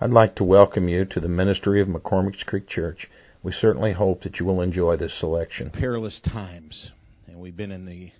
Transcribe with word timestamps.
I'd 0.00 0.10
like 0.10 0.36
to 0.36 0.44
welcome 0.44 0.88
you 0.88 1.04
to 1.06 1.18
the 1.18 1.28
ministry 1.28 1.82
of 1.82 1.88
McCormick's 1.88 2.44
Creek 2.44 2.68
Church. 2.68 3.08
We 3.42 3.50
certainly 3.50 3.92
hope 3.92 4.22
that 4.22 4.38
you 4.38 4.46
will 4.46 4.60
enjoy 4.60 4.96
this 4.96 5.18
selection. 5.18 5.70
Perilous 5.70 6.20
times, 6.20 6.92
and 7.26 7.40
we've 7.40 7.56
been 7.56 7.72
in 7.72 7.84
the 7.84 8.12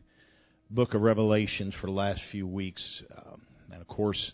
book 0.70 0.94
of 0.94 1.02
Revelations 1.02 1.76
for 1.80 1.86
the 1.86 1.92
last 1.92 2.20
few 2.32 2.48
weeks, 2.48 3.04
um, 3.16 3.42
and 3.70 3.80
of 3.80 3.86
course, 3.86 4.32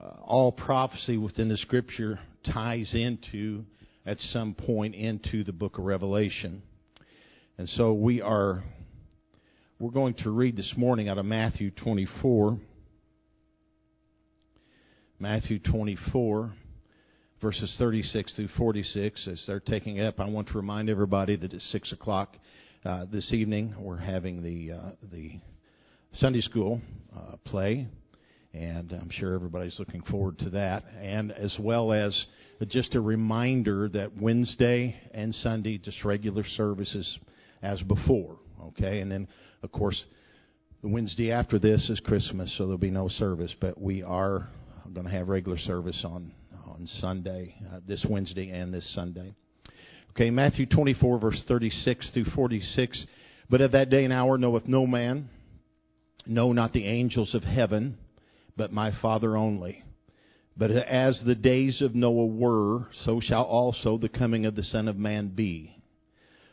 uh, 0.00 0.14
all 0.24 0.50
prophecy 0.50 1.18
within 1.18 1.50
the 1.50 1.58
Scripture 1.58 2.18
ties 2.50 2.94
into, 2.94 3.62
at 4.06 4.18
some 4.18 4.54
point, 4.54 4.94
into 4.94 5.44
the 5.44 5.52
book 5.52 5.76
of 5.76 5.84
Revelation, 5.84 6.62
and 7.58 7.68
so 7.68 7.92
we 7.92 8.22
are. 8.22 8.64
We're 9.78 9.90
going 9.90 10.14
to 10.20 10.30
read 10.30 10.56
this 10.56 10.72
morning 10.74 11.10
out 11.10 11.18
of 11.18 11.26
Matthew 11.26 11.70
24. 11.70 12.56
Matthew 15.18 15.58
24, 15.58 16.52
verses 17.40 17.74
36 17.78 18.36
through 18.36 18.48
46. 18.58 19.28
As 19.32 19.42
they're 19.46 19.60
taking 19.60 19.98
up, 19.98 20.20
I 20.20 20.28
want 20.28 20.48
to 20.48 20.54
remind 20.54 20.90
everybody 20.90 21.36
that 21.36 21.54
at 21.54 21.60
6 21.60 21.92
o'clock 21.92 22.36
uh, 22.84 23.06
this 23.10 23.32
evening 23.32 23.74
we're 23.80 23.96
having 23.96 24.42
the, 24.42 24.74
uh, 24.74 24.90
the 25.10 25.40
Sunday 26.12 26.42
school 26.42 26.82
uh, 27.16 27.36
play, 27.46 27.88
and 28.52 28.92
I'm 28.92 29.08
sure 29.10 29.32
everybody's 29.32 29.78
looking 29.78 30.02
forward 30.02 30.38
to 30.40 30.50
that. 30.50 30.84
And 31.00 31.32
as 31.32 31.56
well 31.58 31.94
as 31.94 32.26
just 32.68 32.94
a 32.94 33.00
reminder 33.00 33.88
that 33.88 34.20
Wednesday 34.20 35.00
and 35.14 35.34
Sunday, 35.36 35.78
just 35.78 36.04
regular 36.04 36.44
services 36.44 37.18
as 37.62 37.80
before. 37.80 38.36
Okay, 38.66 39.00
and 39.00 39.10
then 39.10 39.28
of 39.62 39.72
course 39.72 40.04
the 40.82 40.88
Wednesday 40.88 41.32
after 41.32 41.58
this 41.58 41.88
is 41.88 42.00
Christmas, 42.00 42.54
so 42.58 42.64
there'll 42.64 42.76
be 42.76 42.90
no 42.90 43.08
service, 43.08 43.54
but 43.62 43.80
we 43.80 44.02
are 44.02 44.46
I'm 44.86 44.94
going 44.94 45.06
to 45.06 45.12
have 45.12 45.26
regular 45.26 45.58
service 45.58 46.00
on 46.06 46.30
on 46.68 46.86
Sunday, 47.00 47.56
uh, 47.72 47.80
this 47.88 48.06
Wednesday 48.08 48.50
and 48.50 48.72
this 48.72 48.88
Sunday. 48.94 49.34
Okay, 50.10 50.30
Matthew 50.30 50.64
24, 50.64 51.18
verse 51.18 51.44
36 51.48 52.10
through 52.14 52.26
46. 52.36 53.04
But 53.50 53.62
at 53.62 53.72
that 53.72 53.90
day 53.90 54.04
and 54.04 54.12
hour 54.12 54.38
knoweth 54.38 54.68
no 54.68 54.86
man, 54.86 55.28
no, 56.24 56.52
not 56.52 56.72
the 56.72 56.86
angels 56.86 57.34
of 57.34 57.42
heaven, 57.42 57.98
but 58.56 58.72
my 58.72 58.92
Father 59.02 59.36
only. 59.36 59.82
But 60.56 60.70
as 60.70 61.20
the 61.26 61.34
days 61.34 61.82
of 61.82 61.96
Noah 61.96 62.26
were, 62.26 62.86
so 63.04 63.18
shall 63.20 63.44
also 63.44 63.98
the 63.98 64.08
coming 64.08 64.46
of 64.46 64.54
the 64.54 64.62
Son 64.62 64.86
of 64.86 64.96
Man 64.96 65.32
be. 65.34 65.74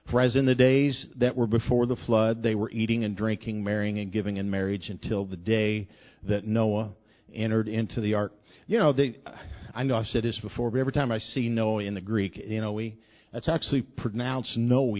For 0.10 0.20
as 0.22 0.36
in 0.36 0.48
the 0.48 0.56
days 0.56 1.06
that 1.18 1.36
were 1.36 1.48
before 1.48 1.86
the 1.86 1.98
flood, 2.08 2.42
they 2.42 2.56
were 2.56 2.72
eating 2.72 3.04
and 3.04 3.16
drinking, 3.16 3.64
marrying 3.64 4.00
and 4.00 4.12
giving 4.12 4.38
in 4.38 4.50
marriage 4.50 4.90
until 4.90 5.26
the 5.26 5.38
day 5.38 5.88
that 6.28 6.48
Noah 6.48 6.94
entered 7.34 7.68
into 7.68 8.02
the 8.02 8.14
ark. 8.14 8.34
You 8.68 8.80
know, 8.80 8.94
they, 8.94 9.18
I 9.74 9.84
know 9.84 9.96
I've 9.96 10.06
said 10.08 10.24
this 10.24 10.40
before, 10.40 10.72
but 10.72 10.80
every 10.80 10.94
time 10.94 11.12
I 11.12 11.20
see 11.20 11.50
Noah 11.50 11.84
in 11.84 11.94
the 11.94 12.02
Greek, 12.02 12.38
you 12.38 12.62
know, 12.62 12.74
we, 12.74 12.98
that's 13.32 13.50
actually 13.50 13.82
pronounced 13.82 14.56
Noe. 14.58 14.96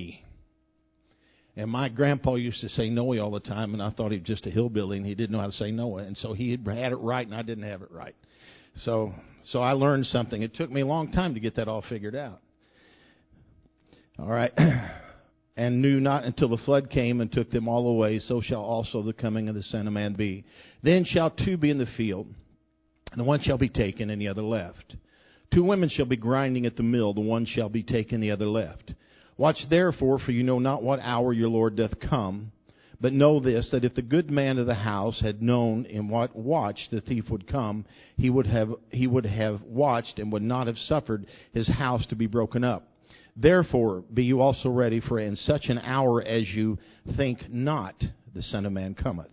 And 1.56 1.70
my 1.70 1.90
grandpa 1.90 2.36
used 2.36 2.62
to 2.62 2.70
say 2.70 2.90
Noe 2.90 3.18
all 3.20 3.32
the 3.32 3.40
time, 3.40 3.74
and 3.74 3.82
I 3.82 3.92
thought 3.92 4.12
he 4.12 4.18
was 4.18 4.28
just 4.28 4.48
a 4.48 4.50
hillbilly 4.50 4.98
and 4.98 5.06
he 5.06 5.14
didn't 5.14 5.32
know 5.32 5.40
how 5.40 5.46
to 5.48 5.52
say 5.52 5.72
Noah. 5.72 6.04
And 6.04 6.18
so 6.18 6.34
he 6.34 6.52
had 6.52 6.92
it 6.92 6.96
right, 6.96 7.26
and 7.26 7.36
I 7.36 7.44
didn't 7.44 7.66
have 7.66 7.82
it 7.82 7.92
right. 7.92 8.16
So, 8.78 9.12
so 9.46 9.60
I 9.60 9.74
learned 9.74 10.08
something. 10.08 10.42
It 10.42 10.56
took 10.56 10.72
me 10.72 10.82
a 10.82 10.86
long 10.86 11.12
time 11.12 11.36
to 11.36 11.40
get 11.40 11.56
that 11.58 11.68
all 11.68 11.84
figured 11.88 12.16
out. 12.16 12.40
All 14.18 14.30
right. 14.30 14.52
and 15.56 15.82
knew 15.82 16.00
not 16.00 16.24
until 16.24 16.50
the 16.50 16.58
flood 16.58 16.90
came 16.90 17.22
and 17.22 17.32
took 17.32 17.50
them 17.50 17.68
all 17.68 17.88
away, 17.88 18.20
so 18.20 18.42
shall 18.42 18.64
also 18.64 19.04
the 19.04 19.14
coming 19.14 19.50
of 19.50 19.56
the 19.56 19.62
Son 19.62 19.88
of 19.88 19.94
Man 19.94 20.14
be. 20.14 20.46
Then 20.82 21.06
shall 21.06 21.30
two 21.30 21.58
be 21.58 21.70
in 21.70 21.78
the 21.78 21.88
field, 21.98 22.28
and 23.12 23.20
the 23.20 23.26
one 23.26 23.42
shall 23.42 23.58
be 23.58 23.70
taken, 23.70 24.10
and 24.10 24.22
the 24.22 24.30
other 24.30 24.42
left. 24.42 24.96
Two 25.54 25.64
women 25.64 25.90
shall 25.90 26.08
be 26.08 26.18
grinding 26.18 26.66
at 26.66 26.76
the 26.76 26.84
mill, 26.84 27.14
the 27.14 27.22
one 27.22 27.46
shall 27.46 27.70
be 27.70 27.84
taken, 27.84 28.20
the 28.20 28.32
other 28.32 28.48
left. 28.48 28.94
Watch 29.38 29.58
therefore, 29.70 30.20
for 30.20 30.32
you 30.32 30.44
know 30.44 30.60
not 30.60 30.84
what 30.84 31.00
hour 31.02 31.34
your 31.34 31.50
Lord 31.50 31.76
doth 31.76 32.00
come. 32.00 32.52
But 33.00 33.12
know 33.12 33.42
this, 33.42 33.70
that 33.72 33.84
if 33.84 33.96
the 33.96 34.02
good 34.02 34.32
man 34.32 34.58
of 34.58 34.66
the 34.66 34.74
house 34.74 35.20
had 35.20 35.42
known 35.42 35.86
in 35.86 36.08
what 36.08 36.36
watch 36.36 36.80
the 36.90 37.02
thief 37.02 37.26
would 37.30 37.48
come, 37.48 37.86
he 38.16 38.30
would 38.30 38.48
have, 38.48 38.70
he 38.90 39.08
would 39.08 39.26
have 39.26 39.62
watched 39.64 40.20
and 40.20 40.32
would 40.32 40.42
not 40.42 40.68
have 40.68 40.78
suffered 40.78 41.26
his 41.52 41.68
house 41.68 42.08
to 42.08 42.16
be 42.16 42.28
broken 42.28 42.64
up. 42.64 42.88
Therefore, 43.36 44.04
be 44.14 44.24
you 44.24 44.42
also 44.42 44.70
ready, 44.70 45.00
for 45.00 45.20
in 45.20 45.36
such 45.36 45.66
an 45.70 45.80
hour 45.80 46.22
as 46.22 46.48
you 46.50 46.78
think 47.18 47.40
not, 47.50 47.96
the 48.34 48.44
Son 48.44 48.66
of 48.66 48.72
Man 48.72 48.94
cometh. 48.94 49.30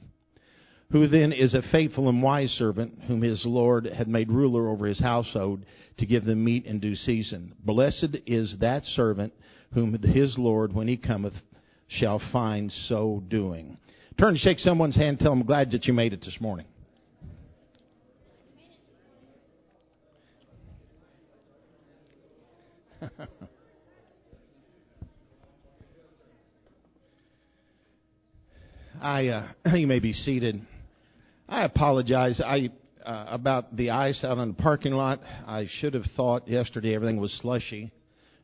Who 0.93 1.07
then 1.07 1.33
is 1.33 1.55
a 1.55 1.63
faithful 1.71 2.09
and 2.09 2.23
wise 2.23 2.51
servant, 2.53 2.99
whom 3.07 3.23
his 3.23 3.45
Lord 3.47 3.87
had 3.87 4.09
made 4.09 4.31
ruler 4.31 4.69
over 4.69 4.87
his 4.87 4.99
household, 4.99 5.65
to 5.99 6.07
give 6.07 6.25
them 6.25 6.45
meat 6.45 6.65
in 6.65 6.81
due 6.81 6.97
season? 6.97 7.55
Blessed 7.65 8.17
is 8.27 8.57
that 8.61 8.85
servant 8.85 9.33
whom 9.73 9.97
his 10.03 10.37
Lord, 10.37 10.73
when 10.73 10.89
he 10.89 10.97
cometh, 10.97 11.35
shall 11.87 12.21
find 12.33 12.73
so 12.89 13.23
doing. 13.29 13.79
Turn 14.19 14.37
shake 14.37 14.59
someone's 14.59 14.97
hand, 14.97 15.19
tell 15.21 15.31
them, 15.31 15.45
glad 15.45 15.71
that 15.71 15.85
you 15.85 15.93
made 15.93 16.13
it 16.13 16.23
this 16.23 16.39
morning. 16.41 16.67
I 29.01 29.29
uh, 29.29 29.49
you 29.77 29.87
may 29.87 29.99
be 29.99 30.13
seated. 30.13 30.61
I 31.49 31.65
apologize. 31.65 32.41
I 32.45 32.71
uh, 33.05 33.27
about 33.31 33.75
the 33.75 33.91
ice 33.91 34.23
out 34.25 34.37
on 34.39 34.49
the 34.49 34.63
parking 34.63 34.93
lot. 34.93 35.21
I 35.47 35.67
should 35.81 35.95
have 35.95 36.05
thought 36.17 36.47
yesterday 36.47 36.95
everything 36.95 37.19
was 37.19 37.37
slushy, 37.41 37.93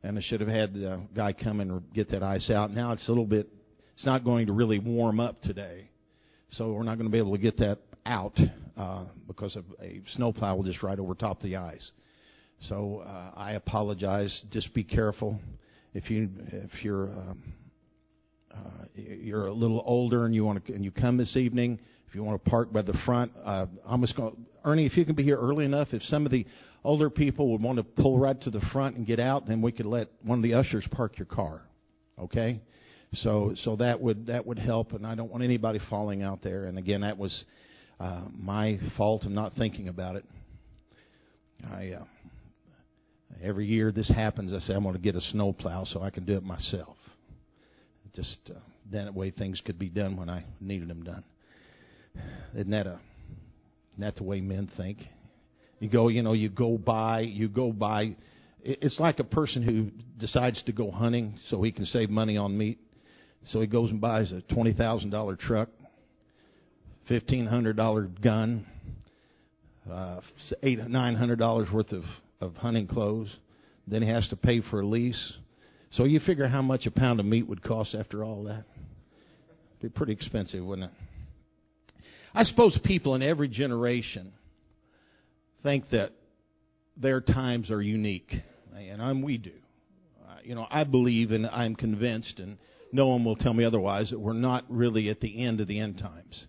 and 0.02 0.18
I 0.18 0.22
should 0.22 0.40
have 0.40 0.48
had 0.48 0.72
the 0.72 1.06
guy 1.14 1.34
come 1.34 1.60
and 1.60 1.82
get 1.92 2.08
that 2.10 2.22
ice 2.22 2.50
out. 2.50 2.70
Now 2.70 2.92
it's 2.92 3.06
a 3.06 3.10
little 3.10 3.26
bit. 3.26 3.48
It's 3.94 4.06
not 4.06 4.24
going 4.24 4.46
to 4.46 4.52
really 4.52 4.78
warm 4.78 5.20
up 5.20 5.42
today, 5.42 5.90
so 6.50 6.72
we're 6.72 6.84
not 6.84 6.94
going 6.96 7.06
to 7.06 7.12
be 7.12 7.18
able 7.18 7.36
to 7.36 7.42
get 7.42 7.58
that 7.58 7.78
out 8.06 8.38
uh, 8.78 9.04
because 9.26 9.56
of 9.56 9.64
a 9.82 10.00
snowplow 10.12 10.56
will 10.56 10.64
just 10.64 10.82
right 10.82 10.98
over 10.98 11.14
top 11.14 11.40
the 11.40 11.56
ice. 11.56 11.90
So 12.60 13.02
uh, 13.06 13.32
I 13.36 13.52
apologize. 13.52 14.42
Just 14.50 14.72
be 14.72 14.84
careful 14.84 15.38
if 15.92 16.10
you 16.10 16.30
if 16.50 16.82
you're. 16.82 17.10
Um, 17.10 17.42
uh, 18.56 18.84
you're 18.94 19.46
a 19.46 19.52
little 19.52 19.82
older 19.84 20.24
and 20.26 20.34
you 20.34 20.44
want 20.44 20.64
to 20.66 20.72
and 20.72 20.84
you 20.84 20.90
come 20.90 21.16
this 21.16 21.36
evening, 21.36 21.78
if 22.08 22.14
you 22.14 22.22
want 22.22 22.42
to 22.42 22.50
park 22.50 22.72
by 22.72 22.82
the 22.82 22.96
front, 23.04 23.32
uh, 23.44 23.66
I'm 23.86 24.00
just 24.00 24.16
going. 24.16 24.46
Ernie, 24.64 24.86
if 24.86 24.96
you 24.96 25.04
can 25.04 25.14
be 25.14 25.22
here 25.22 25.38
early 25.38 25.64
enough, 25.64 25.88
if 25.92 26.02
some 26.02 26.24
of 26.26 26.32
the 26.32 26.44
older 26.82 27.08
people 27.08 27.52
would 27.52 27.62
want 27.62 27.78
to 27.78 27.84
pull 27.84 28.18
right 28.18 28.40
to 28.42 28.50
the 28.50 28.60
front 28.72 28.96
and 28.96 29.06
get 29.06 29.20
out, 29.20 29.46
then 29.46 29.62
we 29.62 29.72
could 29.72 29.86
let 29.86 30.08
one 30.22 30.38
of 30.38 30.42
the 30.42 30.54
ushers 30.54 30.86
park 30.90 31.18
your 31.18 31.26
car. 31.26 31.62
Okay, 32.18 32.60
so 33.12 33.52
so 33.56 33.76
that 33.76 34.00
would 34.00 34.26
that 34.26 34.46
would 34.46 34.58
help, 34.58 34.92
and 34.92 35.06
I 35.06 35.14
don't 35.14 35.30
want 35.30 35.44
anybody 35.44 35.80
falling 35.90 36.22
out 36.22 36.42
there. 36.42 36.64
And 36.64 36.78
again, 36.78 37.02
that 37.02 37.18
was 37.18 37.44
uh, 38.00 38.24
my 38.36 38.78
fault 38.96 39.24
of 39.24 39.30
not 39.30 39.52
thinking 39.56 39.88
about 39.88 40.16
it. 40.16 40.24
I 41.64 41.90
uh, 41.90 42.04
every 43.42 43.66
year 43.66 43.92
this 43.92 44.08
happens, 44.08 44.52
I 44.52 44.58
say 44.60 44.74
I'm 44.74 44.82
going 44.82 44.94
to 44.94 45.00
get 45.00 45.14
a 45.14 45.20
snowplow 45.20 45.84
so 45.84 46.00
I 46.00 46.10
can 46.10 46.24
do 46.24 46.34
it 46.34 46.42
myself 46.42 46.96
just 48.16 48.50
uh, 48.50 48.58
that 48.92 49.14
way 49.14 49.30
things 49.30 49.60
could 49.64 49.78
be 49.78 49.90
done 49.90 50.16
when 50.16 50.30
I 50.30 50.44
needed 50.58 50.88
them 50.88 51.04
done. 51.04 51.22
Isn't 52.54 52.70
that 52.70 52.86
a 52.86 52.98
isn't 53.92 54.00
that 54.00 54.16
the 54.16 54.24
way 54.24 54.40
men 54.40 54.70
think? 54.76 54.98
You 55.78 55.90
go, 55.90 56.08
you 56.08 56.22
know, 56.22 56.32
you 56.32 56.48
go 56.48 56.78
by, 56.78 57.20
you 57.20 57.48
go 57.48 57.72
by. 57.72 58.16
It's 58.62 58.98
like 58.98 59.18
a 59.18 59.24
person 59.24 59.62
who 59.62 59.90
decides 60.18 60.62
to 60.64 60.72
go 60.72 60.90
hunting 60.90 61.38
so 61.48 61.62
he 61.62 61.70
can 61.70 61.84
save 61.84 62.08
money 62.08 62.38
on 62.38 62.56
meat. 62.56 62.78
So 63.48 63.60
he 63.60 63.66
goes 63.66 63.90
and 63.90 64.00
buys 64.00 64.32
a 64.32 64.40
twenty 64.52 64.72
thousand 64.72 65.10
dollar 65.10 65.36
truck, 65.36 65.68
fifteen 67.06 67.46
hundred 67.46 67.76
dollar 67.76 68.08
gun, 68.22 68.66
uh, 69.90 70.20
eight 70.62 70.78
nine 70.88 71.14
hundred 71.14 71.38
dollars 71.38 71.68
worth 71.72 71.92
of 71.92 72.04
of 72.40 72.54
hunting 72.54 72.86
clothes. 72.86 73.34
Then 73.86 74.02
he 74.02 74.08
has 74.08 74.26
to 74.28 74.36
pay 74.36 74.62
for 74.62 74.80
a 74.80 74.86
lease 74.86 75.36
so 75.96 76.04
you 76.04 76.20
figure 76.20 76.46
how 76.46 76.60
much 76.60 76.84
a 76.84 76.90
pound 76.90 77.20
of 77.20 77.26
meat 77.26 77.48
would 77.48 77.62
cost 77.62 77.94
after 77.94 78.22
all 78.22 78.44
that? 78.44 78.64
It'd 79.78 79.80
be 79.80 79.88
pretty 79.88 80.12
expensive, 80.12 80.62
wouldn't 80.62 80.90
it? 80.90 80.96
I 82.34 82.42
suppose 82.42 82.78
people 82.84 83.14
in 83.14 83.22
every 83.22 83.48
generation 83.48 84.34
think 85.62 85.84
that 85.92 86.10
their 86.98 87.22
times 87.22 87.70
are 87.70 87.80
unique, 87.80 88.30
and 88.76 89.00
I'm, 89.00 89.22
we 89.22 89.38
do. 89.38 89.52
Uh, 90.28 90.36
you 90.44 90.54
know, 90.54 90.66
I 90.70 90.84
believe 90.84 91.30
and 91.30 91.46
I'm 91.46 91.74
convinced, 91.74 92.40
and 92.40 92.58
no 92.92 93.08
one 93.08 93.24
will 93.24 93.36
tell 93.36 93.54
me 93.54 93.64
otherwise, 93.64 94.10
that 94.10 94.20
we're 94.20 94.34
not 94.34 94.64
really 94.68 95.08
at 95.08 95.20
the 95.20 95.46
end 95.46 95.62
of 95.62 95.68
the 95.68 95.80
end 95.80 95.98
times. 95.98 96.46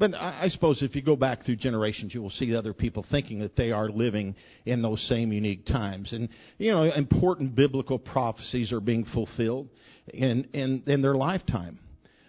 But 0.00 0.14
I 0.14 0.48
suppose 0.48 0.82
if 0.82 0.96
you 0.96 1.02
go 1.02 1.14
back 1.14 1.44
through 1.44 1.56
generations, 1.56 2.14
you 2.14 2.22
will 2.22 2.30
see 2.30 2.56
other 2.56 2.72
people 2.72 3.04
thinking 3.10 3.40
that 3.40 3.54
they 3.54 3.70
are 3.70 3.90
living 3.90 4.34
in 4.64 4.80
those 4.80 5.06
same 5.08 5.30
unique 5.30 5.66
times. 5.66 6.14
And, 6.14 6.30
you 6.56 6.70
know, 6.70 6.84
important 6.84 7.54
biblical 7.54 7.98
prophecies 7.98 8.72
are 8.72 8.80
being 8.80 9.04
fulfilled 9.04 9.68
in, 10.08 10.48
in, 10.54 10.84
in 10.86 11.02
their 11.02 11.14
lifetime. 11.14 11.78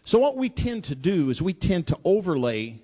So 0.03 0.19
what 0.19 0.35
we 0.35 0.49
tend 0.49 0.83
to 0.85 0.95
do 0.95 1.29
is 1.29 1.41
we 1.41 1.53
tend 1.53 1.87
to 1.87 1.97
overlay 2.03 2.81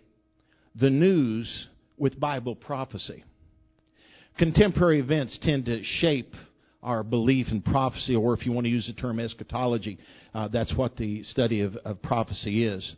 the 0.73 0.89
news 0.89 1.67
with 1.97 2.17
Bible 2.17 2.55
prophecy. 2.55 3.25
contemporary 4.37 5.01
events 5.01 5.37
tend 5.41 5.65
to 5.65 5.83
shape 5.83 6.33
our 6.81 7.03
belief 7.03 7.47
in 7.51 7.61
prophecy, 7.61 8.15
or 8.15 8.33
if 8.33 8.45
you 8.45 8.51
want 8.53 8.65
to 8.65 8.69
use 8.69 8.87
the 8.87 8.93
term 8.93 9.19
eschatology, 9.19 9.97
uh, 10.33 10.47
that's 10.47 10.73
what 10.75 10.95
the 10.95 11.23
study 11.23 11.61
of, 11.61 11.75
of 11.83 12.01
prophecy 12.01 12.65
is. 12.65 12.95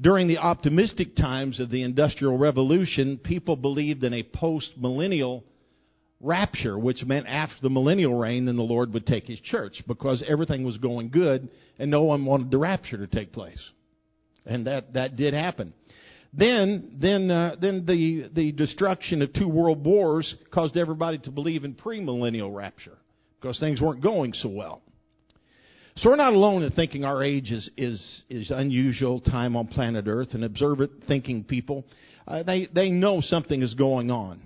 During 0.00 0.28
the 0.28 0.38
optimistic 0.38 1.16
times 1.16 1.58
of 1.58 1.70
the 1.70 1.82
Industrial 1.82 2.36
Revolution, 2.36 3.18
people 3.22 3.56
believed 3.56 4.04
in 4.04 4.12
a 4.12 4.22
post 4.22 4.72
millennial 4.76 5.42
rapture, 6.20 6.78
which 6.78 7.04
meant 7.04 7.26
after 7.26 7.56
the 7.62 7.70
millennial 7.70 8.14
reign, 8.14 8.44
then 8.44 8.56
the 8.56 8.62
Lord 8.62 8.92
would 8.92 9.06
take 9.06 9.26
his 9.26 9.40
church 9.40 9.82
because 9.86 10.22
everything 10.26 10.64
was 10.64 10.76
going 10.78 11.10
good 11.10 11.48
and 11.78 11.90
no 11.90 12.02
one 12.02 12.24
wanted 12.24 12.50
the 12.50 12.58
rapture 12.58 12.98
to 12.98 13.06
take 13.06 13.32
place. 13.32 13.62
And 14.44 14.66
that, 14.66 14.92
that 14.94 15.16
did 15.16 15.34
happen. 15.34 15.72
Then, 16.32 16.98
then, 17.00 17.30
uh, 17.30 17.56
then 17.60 17.86
the, 17.86 18.30
the 18.34 18.52
destruction 18.52 19.22
of 19.22 19.32
two 19.32 19.48
world 19.48 19.84
wars 19.84 20.34
caused 20.52 20.76
everybody 20.76 21.18
to 21.18 21.30
believe 21.30 21.64
in 21.64 21.74
premillennial 21.74 22.54
rapture 22.54 22.98
because 23.40 23.58
things 23.58 23.80
weren't 23.80 24.02
going 24.02 24.34
so 24.34 24.50
well. 24.50 24.82
So 25.98 26.10
we're 26.10 26.16
not 26.16 26.34
alone 26.34 26.62
in 26.62 26.72
thinking 26.72 27.04
our 27.04 27.24
age 27.24 27.50
is, 27.50 27.70
is, 27.78 28.22
is 28.28 28.50
unusual 28.50 29.18
time 29.18 29.56
on 29.56 29.66
planet 29.66 30.04
Earth 30.06 30.28
and 30.32 30.44
observant 30.44 30.90
thinking 31.08 31.42
people. 31.42 31.86
Uh, 32.28 32.42
they, 32.42 32.68
they 32.74 32.90
know 32.90 33.22
something 33.22 33.62
is 33.62 33.72
going 33.72 34.10
on. 34.10 34.42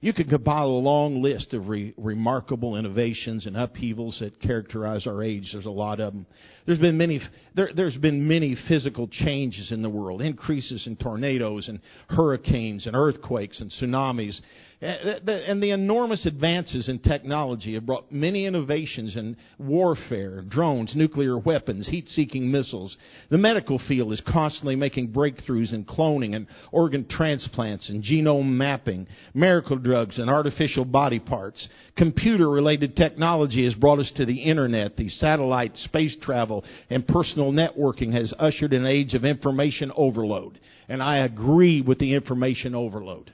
You 0.00 0.14
could 0.14 0.30
compile 0.30 0.68
a 0.68 0.80
long 0.80 1.20
list 1.20 1.52
of 1.52 1.68
re- 1.68 1.92
remarkable 1.98 2.76
innovations 2.76 3.46
and 3.46 3.56
upheavals 3.58 4.18
that 4.20 4.40
characterize 4.40 5.06
our 5.06 5.22
age. 5.22 5.50
There's 5.52 5.66
a 5.66 5.70
lot 5.70 6.00
of 6.00 6.14
them. 6.14 6.26
There's 6.64 6.78
been 6.78 6.96
many. 6.96 7.20
There, 7.54 7.68
has 7.76 7.96
been 7.96 8.26
many 8.28 8.56
physical 8.68 9.08
changes 9.08 9.72
in 9.72 9.82
the 9.82 9.90
world, 9.90 10.22
increases 10.22 10.86
in 10.86 10.96
tornadoes 10.96 11.68
and 11.68 11.80
hurricanes 12.08 12.86
and 12.86 12.94
earthquakes 12.94 13.60
and 13.60 13.70
tsunamis, 13.70 14.40
Eh, 14.82 15.18
and 15.26 15.62
the 15.62 15.70
enormous 15.70 16.26
advances 16.26 16.90
in 16.90 16.98
technology 16.98 17.72
have 17.74 17.86
brought 17.86 18.12
many 18.12 18.44
innovations 18.44 19.16
in 19.16 19.34
warfare, 19.58 20.42
drones, 20.50 20.94
nuclear 20.94 21.38
weapons, 21.38 21.88
heat 21.88 22.06
seeking 22.08 22.50
missiles. 22.50 22.94
The 23.30 23.38
medical 23.38 23.80
field 23.88 24.12
is 24.12 24.20
constantly 24.30 24.76
making 24.76 25.14
breakthroughs 25.14 25.72
in 25.72 25.86
cloning 25.86 26.36
and 26.36 26.46
organ 26.72 27.06
transplants 27.08 27.88
and 27.88 28.04
genome 28.04 28.50
mapping, 28.50 29.06
miracle 29.32 29.78
drugs 29.78 30.18
and 30.18 30.28
artificial 30.28 30.84
body 30.84 31.20
parts. 31.20 31.66
Computer 31.96 32.50
related 32.50 32.96
technology 32.96 33.64
has 33.64 33.74
brought 33.74 33.98
us 33.98 34.12
to 34.16 34.26
the 34.26 34.42
internet. 34.42 34.94
The 34.96 35.08
satellite, 35.08 35.74
space 35.78 36.14
travel, 36.20 36.66
and 36.90 37.08
personal 37.08 37.50
networking 37.50 38.12
has 38.12 38.34
ushered 38.38 38.74
an 38.74 38.84
age 38.84 39.14
of 39.14 39.24
information 39.24 39.90
overload. 39.96 40.60
And 40.86 41.02
I 41.02 41.24
agree 41.24 41.80
with 41.80 41.98
the 41.98 42.14
information 42.14 42.74
overload. 42.74 43.32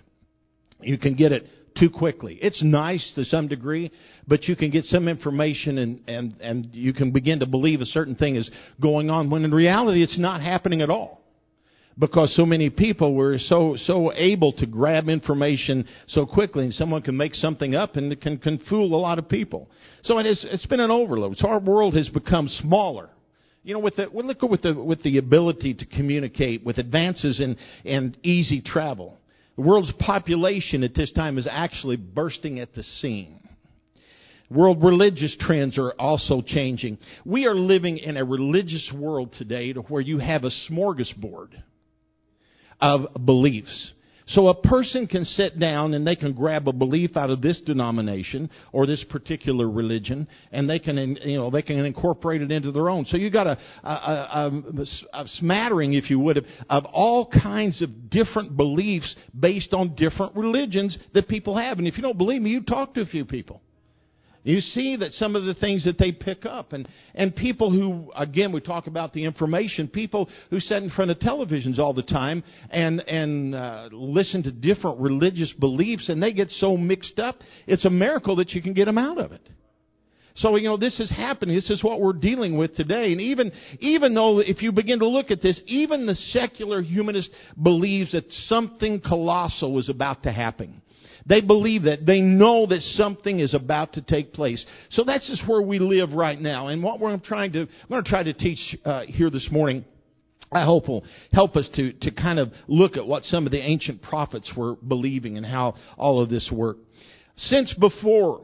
You 0.83 0.99
can 0.99 1.15
get 1.15 1.33
it 1.33 1.47
too 1.79 1.91
quickly. 1.91 2.39
It's 2.41 2.63
nice 2.63 3.13
to 3.15 3.25
some 3.25 3.49
degree, 3.49 3.91
but 4.27 4.45
you 4.45 4.57
can 4.57 4.71
get 4.71 4.85
some 4.85 5.09
information 5.09 5.79
and, 5.79 6.01
and, 6.07 6.37
and 6.41 6.69
you 6.73 6.93
can 6.93 7.13
begin 7.13 7.41
to 7.41 7.47
believe 7.47 7.81
a 7.81 7.87
certain 7.87 8.15
thing 8.15 8.37
is 8.37 8.51
going 8.81 9.11
on 9.11 9.31
when 9.31 9.45
in 9.45 9.53
reality 9.53 10.03
it's 10.03 10.19
not 10.19 10.41
happening 10.41 10.81
at 10.83 10.91
all. 10.91 11.21
Because 11.99 12.35
so 12.35 12.47
many 12.47 12.71
people 12.71 13.15
were 13.15 13.37
so 13.37 13.77
so 13.77 14.15
able 14.15 14.53
to 14.55 14.67
grab 14.67 15.11
information 15.11 15.87
so 16.07 16.25
quickly, 16.25 16.65
and 16.65 16.73
someone 16.73 17.03
can 17.03 17.19
make 17.19 17.35
something 17.35 17.75
up 17.75 17.97
and 17.97 18.11
it 18.11 18.23
can, 18.23 18.39
can 18.39 18.59
fool 18.71 18.95
a 18.95 18.97
lot 18.97 19.19
of 19.19 19.29
people. 19.29 19.69
So 20.03 20.19
it 20.19 20.25
is, 20.25 20.47
it's 20.51 20.65
been 20.65 20.81
an 20.81 20.91
overload. 20.91 21.37
So 21.37 21.49
our 21.49 21.61
world 21.61 21.95
has 21.95 22.09
become 22.09 22.49
smaller. 22.49 23.11
You 23.63 23.75
know, 23.75 23.81
with 23.81 23.97
the, 23.97 24.07
look 24.07 24.41
with 24.41 24.63
the, 24.63 24.75
with 24.75 25.03
the 25.03 25.19
ability 25.19 25.75
to 25.75 25.87
communicate, 25.87 26.65
with 26.65 26.79
advances 26.79 27.41
in, 27.41 27.57
in 27.85 28.17
easy 28.23 28.63
travel. 28.63 29.19
The 29.57 29.63
world's 29.63 29.93
population 29.99 30.83
at 30.83 30.95
this 30.95 31.13
time 31.13 31.39
is 31.39 31.47
actually 31.51 31.97
bursting 31.97 32.59
at 32.59 32.75
the 32.75 32.83
seam. 32.83 33.41
World 34.51 34.85
religious 34.85 35.37
trends 35.41 35.79
are 35.79 35.93
also 35.99 36.43
changing. 36.45 36.99
We 37.25 37.47
are 37.47 37.55
living 37.55 37.99
in 37.99 38.17
a 38.17 38.25
religious 38.25 38.93
world 38.95 39.35
today 39.39 39.73
to 39.73 39.81
where 39.83 40.03
you 40.03 40.19
have 40.19 40.45
a 40.45 40.51
smorgasbord 40.71 41.51
of 42.81 43.25
beliefs. 43.25 43.93
So 44.27 44.49
a 44.49 44.55
person 44.55 45.07
can 45.07 45.25
sit 45.25 45.59
down 45.59 45.95
and 45.95 46.07
they 46.07 46.17
can 46.17 46.33
grab 46.33 46.69
a 46.69 46.73
belief 46.73 47.17
out 47.17 47.31
of 47.31 47.43
this 47.43 47.61
denomination 47.61 48.51
or 48.73 48.87
this 48.87 49.05
particular 49.11 49.69
religion, 49.69 50.29
and 50.53 50.69
they 50.69 50.79
can, 50.79 51.17
you 51.23 51.37
know, 51.37 51.51
they 51.51 51.63
can 51.63 51.85
incorporate 51.85 52.43
it 52.43 52.51
into 52.51 52.73
their 52.73 52.89
own. 52.89 53.05
So 53.07 53.17
you 53.17 53.31
got 53.31 53.47
a, 53.47 53.59
a, 53.83 53.89
a, 53.89 54.85
a 55.13 55.25
smattering, 55.27 55.95
if 55.95 56.11
you 56.11 56.19
would, 56.21 56.39
of, 56.39 56.45
of 56.71 56.85
all 56.87 57.29
kinds 57.31 57.83
of 57.83 58.11
different 58.11 58.57
beliefs 58.57 59.15
based 59.39 59.73
on 59.73 59.95
different 59.97 60.37
religions 60.37 60.97
that 61.15 61.29
people 61.29 61.57
have. 61.57 61.79
And 61.79 61.87
if 61.87 61.97
you 61.97 62.03
don't 62.03 62.19
believe 62.19 62.43
me, 62.43 62.51
you 62.51 62.63
talk 62.63 62.95
to 62.95 63.01
a 63.01 63.07
few 63.07 63.25
people. 63.25 63.61
You 64.45 64.61
see 64.61 64.97
that 64.97 65.13
some 65.13 65.37
of 65.37 65.45
the 65.45 65.55
things 65.55 65.85
that 65.85 65.99
they 65.99 66.11
pick 66.11 66.45
up, 66.45 66.73
and, 66.73 66.89
and 67.15 67.35
people 67.35 67.71
who, 67.71 68.11
again, 68.17 68.53
we 68.53 68.61
talk 68.61 68.89
about 68.89 69.13
the 69.13 69.25
information, 69.25 69.87
people 69.87 70.29
who 70.51 70.59
sit 70.59 70.83
in 70.83 70.91
front 70.91 71.13
of 71.13 71.19
televisions 71.21 71.79
all 71.79 71.95
the 71.95 72.03
time 72.03 72.43
and, 72.71 73.01
and 73.01 73.55
uh, 73.55 73.89
listen 73.93 74.43
to 74.43 74.51
different 74.51 75.01
religious 75.01 75.53
beliefs, 75.61 76.09
and 76.09 76.21
they 76.21 76.33
get 76.33 76.51
so 76.51 76.77
mixed 76.77 77.21
up, 77.21 77.37
it's 77.69 77.85
a 77.85 77.91
miracle 77.91 78.35
that 78.37 78.51
you 78.51 78.61
can 78.61 78.75
get 78.75 78.87
them 78.87 78.99
out 78.99 79.19
of 79.19 79.31
it. 79.31 79.49
So, 80.35 80.57
you 80.57 80.69
know, 80.69 80.77
this 80.77 80.99
is 80.99 81.11
happening. 81.11 81.55
This 81.55 81.71
is 81.71 81.85
what 81.85 82.01
we're 82.01 82.15
dealing 82.15 82.59
with 82.59 82.75
today. 82.75 83.13
And 83.13 83.21
even, 83.21 83.53
even 83.81 84.15
though, 84.15 84.39
if 84.41 84.63
you 84.63 84.73
begin 84.73 84.99
to 85.01 85.07
look 85.07 85.31
at 85.31 85.43
this, 85.43 85.61
even 85.67 86.07
the 86.07 86.15
secular 86.15 86.83
humanist 86.83 87.31
believes 87.63 88.13
that 88.13 88.25
something 88.47 89.01
colossal 89.01 89.79
is 89.79 89.89
about 89.89 90.23
to 90.25 90.33
happen. 90.33 90.82
They 91.27 91.41
believe 91.41 91.83
that. 91.85 92.05
They 92.05 92.21
know 92.21 92.67
that 92.67 92.81
something 92.81 93.41
is 93.41 93.55
about 93.55 93.95
to 93.95 94.03
take 94.03 94.33
place. 94.33 94.65
So 94.91 95.05
that's 95.05 95.29
just 95.29 95.49
where 95.49 95.63
we 95.63 95.79
live 95.79 96.13
right 96.13 96.41
now. 96.41 96.69
And 96.69 96.83
what 96.83 97.01
we're 97.01 97.19
trying 97.25 97.53
to, 97.53 97.61
I'm 97.61 97.89
going 97.89 98.05
to 98.05 98.11
try 98.11 98.23
to 98.23 98.33
teach 98.33 98.77
uh, 98.85 99.03
here 99.07 99.31
this 99.31 99.49
morning. 99.51 99.85
I 100.51 100.65
hope 100.65 100.89
will 100.89 101.05
help 101.33 101.57
us 101.57 101.69
to, 101.75 101.93
to 101.93 102.11
kind 102.11 102.39
of 102.39 102.51
look 102.69 102.97
at 102.97 103.07
what 103.07 103.23
some 103.25 103.47
of 103.47 103.53
the 103.53 103.61
ancient 103.61 104.03
prophets 104.03 104.53
were 104.57 104.77
believing 104.77 105.37
and 105.37 105.47
how 105.47 105.75
all 105.97 106.21
of 106.21 106.29
this 106.29 106.51
worked. 106.53 106.81
Since 107.37 107.75
before 107.75 108.43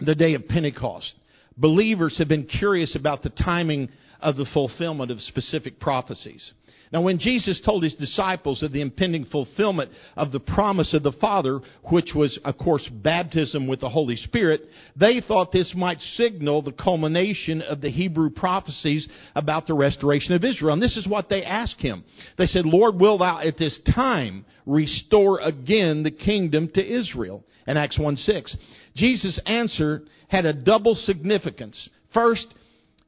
the 0.00 0.14
day 0.14 0.34
of 0.34 0.48
Pentecost, 0.48 1.14
believers 1.56 2.18
have 2.18 2.28
been 2.28 2.46
curious 2.46 2.96
about 2.96 3.22
the 3.22 3.30
timing 3.30 3.90
of 4.20 4.36
the 4.36 4.46
fulfillment 4.52 5.10
of 5.10 5.20
specific 5.20 5.78
prophecies. 5.78 6.52
Now, 6.92 7.02
when 7.02 7.20
Jesus 7.20 7.60
told 7.64 7.84
his 7.84 7.94
disciples 7.94 8.64
of 8.64 8.72
the 8.72 8.80
impending 8.80 9.24
fulfillment 9.24 9.92
of 10.16 10.32
the 10.32 10.40
promise 10.40 10.92
of 10.92 11.04
the 11.04 11.12
Father, 11.12 11.60
which 11.88 12.10
was, 12.16 12.36
of 12.44 12.58
course, 12.58 12.88
baptism 12.88 13.68
with 13.68 13.78
the 13.78 13.88
Holy 13.88 14.16
Spirit, 14.16 14.62
they 14.98 15.20
thought 15.20 15.52
this 15.52 15.72
might 15.76 16.00
signal 16.00 16.62
the 16.62 16.72
culmination 16.72 17.62
of 17.62 17.80
the 17.80 17.90
Hebrew 17.90 18.28
prophecies 18.28 19.08
about 19.36 19.68
the 19.68 19.74
restoration 19.74 20.34
of 20.34 20.44
Israel. 20.44 20.72
And 20.72 20.82
this 20.82 20.96
is 20.96 21.06
what 21.06 21.28
they 21.28 21.44
asked 21.44 21.80
him. 21.80 22.04
They 22.36 22.46
said, 22.46 22.66
Lord, 22.66 22.98
will 22.98 23.18
thou 23.18 23.38
at 23.38 23.56
this 23.56 23.80
time 23.94 24.44
restore 24.66 25.38
again 25.38 26.02
the 26.02 26.10
kingdom 26.10 26.70
to 26.74 26.84
Israel? 26.84 27.44
In 27.68 27.76
Acts 27.76 28.00
1 28.00 28.16
6. 28.16 28.56
Jesus' 28.96 29.40
answer 29.46 30.02
had 30.26 30.44
a 30.44 30.64
double 30.64 30.96
significance. 30.96 31.88
First, 32.12 32.52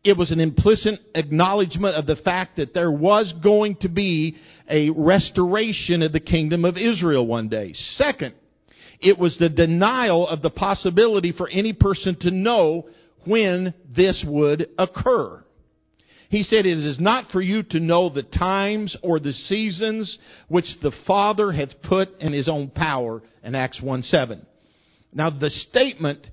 it 0.04 0.16
was 0.16 0.30
an 0.30 0.40
implicit 0.40 0.98
acknowledgement 1.14 1.94
of 1.94 2.06
the 2.06 2.16
fact 2.16 2.56
that 2.56 2.74
there 2.74 2.90
was 2.90 3.32
going 3.42 3.76
to 3.80 3.88
be 3.88 4.36
a 4.68 4.90
restoration 4.90 6.02
of 6.02 6.12
the 6.12 6.20
kingdom 6.20 6.64
of 6.64 6.76
Israel 6.76 7.26
one 7.26 7.48
day. 7.48 7.72
Second, 7.72 8.34
it 9.00 9.18
was 9.18 9.36
the 9.38 9.48
denial 9.48 10.26
of 10.26 10.42
the 10.42 10.50
possibility 10.50 11.32
for 11.32 11.48
any 11.48 11.72
person 11.72 12.16
to 12.20 12.30
know 12.30 12.86
when 13.26 13.74
this 13.94 14.24
would 14.26 14.68
occur. 14.78 15.44
He 16.30 16.42
said, 16.42 16.66
It 16.66 16.78
is 16.78 16.98
not 16.98 17.30
for 17.30 17.42
you 17.42 17.62
to 17.64 17.78
know 17.78 18.08
the 18.08 18.22
times 18.22 18.96
or 19.02 19.20
the 19.20 19.32
seasons 19.32 20.18
which 20.48 20.64
the 20.80 20.92
Father 21.06 21.52
hath 21.52 21.82
put 21.82 22.08
in 22.20 22.32
his 22.32 22.48
own 22.48 22.70
power 22.70 23.22
in 23.44 23.54
Acts 23.54 23.80
1 23.82 24.02
7. 24.02 24.46
Now, 25.12 25.30
the 25.30 25.50
statement, 25.50 26.26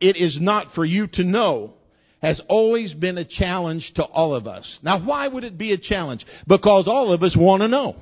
it 0.00 0.16
is 0.16 0.38
not 0.40 0.74
for 0.74 0.84
you 0.84 1.06
to 1.12 1.22
know, 1.22 1.74
has 2.22 2.40
always 2.48 2.94
been 2.94 3.18
a 3.18 3.24
challenge 3.24 3.92
to 3.96 4.04
all 4.04 4.34
of 4.34 4.46
us. 4.46 4.78
Now, 4.82 5.04
why 5.04 5.26
would 5.28 5.44
it 5.44 5.58
be 5.58 5.72
a 5.72 5.78
challenge? 5.78 6.24
Because 6.46 6.86
all 6.86 7.12
of 7.12 7.22
us 7.22 7.36
want 7.38 7.62
to 7.62 7.68
know. 7.68 7.96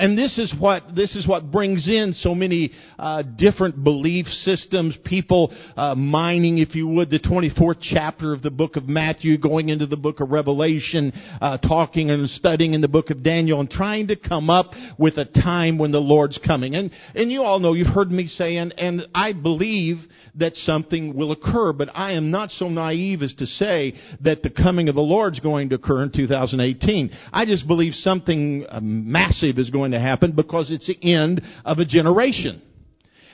And 0.00 0.16
this 0.16 0.38
is 0.38 0.54
what 0.58 0.82
this 0.96 1.14
is 1.14 1.28
what 1.28 1.50
brings 1.52 1.86
in 1.86 2.14
so 2.14 2.34
many 2.34 2.72
uh, 2.98 3.22
different 3.36 3.84
belief 3.84 4.24
systems. 4.28 4.96
People 5.04 5.54
uh, 5.76 5.94
mining, 5.94 6.56
if 6.56 6.74
you 6.74 6.88
would, 6.88 7.10
the 7.10 7.20
24th 7.20 7.80
chapter 7.82 8.32
of 8.32 8.40
the 8.40 8.50
book 8.50 8.76
of 8.76 8.88
Matthew, 8.88 9.36
going 9.36 9.68
into 9.68 9.84
the 9.84 9.98
book 9.98 10.20
of 10.20 10.30
Revelation, 10.30 11.12
uh, 11.42 11.58
talking 11.58 12.08
and 12.08 12.30
studying 12.30 12.72
in 12.72 12.80
the 12.80 12.88
book 12.88 13.10
of 13.10 13.22
Daniel, 13.22 13.60
and 13.60 13.68
trying 13.68 14.06
to 14.06 14.16
come 14.16 14.48
up 14.48 14.70
with 14.98 15.18
a 15.18 15.26
time 15.26 15.76
when 15.76 15.92
the 15.92 16.00
Lord's 16.00 16.40
coming. 16.46 16.76
And 16.76 16.90
and 17.14 17.30
you 17.30 17.42
all 17.42 17.58
know 17.58 17.74
you've 17.74 17.94
heard 17.94 18.10
me 18.10 18.26
say, 18.26 18.56
and 18.56 18.72
and 18.78 19.02
I 19.14 19.34
believe 19.34 19.98
that 20.36 20.54
something 20.54 21.14
will 21.16 21.32
occur, 21.32 21.72
but 21.72 21.90
I 21.94 22.12
am 22.12 22.30
not 22.30 22.50
so 22.50 22.68
naive 22.68 23.22
as 23.22 23.34
to 23.34 23.46
say 23.46 23.94
that 24.22 24.42
the 24.42 24.50
coming 24.50 24.88
of 24.88 24.94
the 24.94 25.00
Lord's 25.00 25.40
going 25.40 25.68
to 25.70 25.74
occur 25.74 26.02
in 26.04 26.12
2018. 26.14 27.10
I 27.32 27.44
just 27.44 27.66
believe 27.66 27.92
something 27.94 28.64
uh, 28.68 28.80
massive 28.80 29.58
is 29.58 29.70
going 29.70 29.89
to 29.92 30.00
happen 30.00 30.32
because 30.32 30.70
it's 30.70 30.86
the 30.86 31.14
end 31.14 31.42
of 31.64 31.78
a 31.78 31.84
generation. 31.84 32.62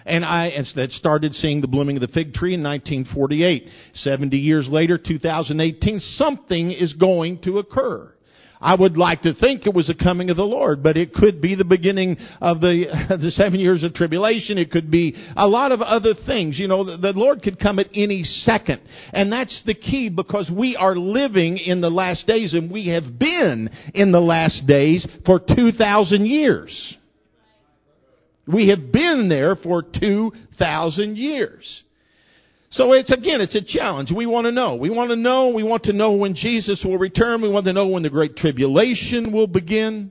And 0.05 0.25
I 0.25 0.53
that 0.77 0.93
started 0.93 1.35
seeing 1.35 1.61
the 1.61 1.67
blooming 1.67 1.97
of 1.97 2.01
the 2.01 2.09
fig 2.09 2.33
tree 2.33 2.55
in 2.55 2.63
1948. 2.63 3.69
70 3.95 4.37
years 4.37 4.69
later, 4.71 4.99
2018, 4.99 5.99
something 5.99 6.71
is 6.71 6.93
going 6.93 7.43
to 7.43 7.59
occur. 7.59 8.13
I 8.61 8.75
would 8.75 8.97
like 8.97 9.23
to 9.23 9.35
think 9.35 9.67
it 9.67 9.75
was 9.75 9.87
the 9.87 9.95
coming 9.95 10.31
of 10.31 10.37
the 10.37 10.45
Lord, 10.45 10.83
but 10.83 10.97
it 10.97 11.13
could 11.13 11.43
be 11.43 11.55
the 11.55 11.65
beginning 11.65 12.17
of 12.41 12.61
the, 12.61 12.87
the 13.21 13.31
seven 13.31 13.61
years 13.61 13.85
of 13.85 13.95
tribulation. 13.95 14.59
It 14.59 14.71
could 14.71 14.91
be 14.91 15.15
a 15.37 15.47
lot 15.47 15.73
of 15.73 15.81
other 15.81 16.15
things. 16.27 16.59
You 16.59 16.69
know, 16.69 16.85
the, 16.85 16.97
the 16.97 17.19
Lord 17.19 17.43
could 17.43 17.59
come 17.59 17.79
at 17.79 17.89
any 17.95 18.23
second. 18.23 18.81
And 19.13 19.31
that's 19.31 19.63
the 19.67 19.75
key 19.75 20.09
because 20.09 20.51
we 20.55 20.77
are 20.77 20.97
living 20.97 21.59
in 21.59 21.81
the 21.81 21.91
last 21.91 22.27
days 22.27 22.55
and 22.55 22.71
we 22.71 22.89
have 22.89 23.19
been 23.19 23.71
in 23.95 24.13
the 24.13 24.21
last 24.21 24.67
days 24.67 25.07
for 25.25 25.39
2,000 25.39 26.27
years. 26.27 26.97
We 28.47 28.69
have 28.69 28.93
been 28.93 29.29
there 29.29 29.57
for 29.57 29.83
2,000 29.83 31.17
years. 31.17 31.83
So 32.71 32.93
it's 32.93 33.11
again, 33.11 33.41
it's 33.41 33.55
a 33.55 33.65
challenge. 33.65 34.11
We 34.15 34.27
want 34.27 34.47
to 34.47 34.53
know. 34.53 34.75
We 34.75 34.91
want 34.91 35.11
to 35.11 35.17
know. 35.17 35.49
We 35.49 35.63
want 35.63 35.85
to 35.85 35.93
know 35.93 36.13
when 36.13 36.35
Jesus 36.35 36.83
will 36.85 36.99
return. 36.99 37.43
We 37.43 37.49
want 37.49 37.67
to 37.67 37.73
know 37.73 37.87
when 37.87 38.03
the 38.03 38.11
great 38.11 38.37
tribulation 38.37 39.33
will 39.33 39.47
begin. 39.47 40.11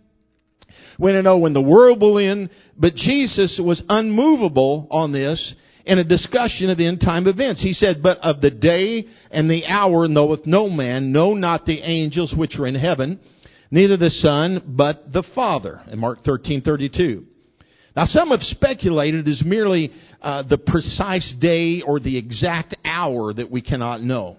We 0.98 1.04
want 1.12 1.16
to 1.16 1.22
know 1.22 1.38
when 1.38 1.54
the 1.54 1.62
world 1.62 2.02
will 2.02 2.18
end. 2.18 2.50
But 2.78 2.96
Jesus 2.96 3.60
was 3.64 3.84
unmovable 3.90 4.88
on 4.90 5.12
this 5.12 5.56
in 5.86 6.00
a 6.00 6.04
discussion 6.04 6.70
of 6.70 6.78
the 6.78 6.88
end 6.88 7.02
time 7.02 7.28
events. 7.28 7.62
He 7.62 7.74
said, 7.74 7.98
But 8.02 8.18
of 8.20 8.42
the 8.42 8.52
day 8.52 9.06
and 9.32 9.50
the 9.50 9.66
hour 9.66 10.08
knoweth 10.08 10.46
no 10.46 10.70
man, 10.70 11.12
know 11.12 11.34
not 11.34 11.66
the 11.66 11.80
angels 11.80 12.34
which 12.36 12.58
are 12.58 12.68
in 12.68 12.76
heaven, 12.76 13.20
neither 13.70 13.98
the 13.98 14.10
Son, 14.10 14.76
but 14.78 15.12
the 15.12 15.24
Father. 15.36 15.82
In 15.92 16.00
Mark 16.00 16.20
thirteen 16.26 16.62
thirty 16.62 16.90
two. 16.90 17.26
Now, 17.96 18.06
some 18.06 18.30
have 18.30 18.42
speculated 18.42 19.28
as 19.28 19.42
merely 19.46 19.92
uh, 20.22 20.44
the 20.44 20.58
precise 20.58 21.34
day 21.40 21.82
or 21.82 22.00
the 22.00 22.18
exact 22.18 22.76
hour 22.84 23.34
that 23.34 23.50
we 23.50 23.62
cannot 23.62 24.02
know, 24.02 24.38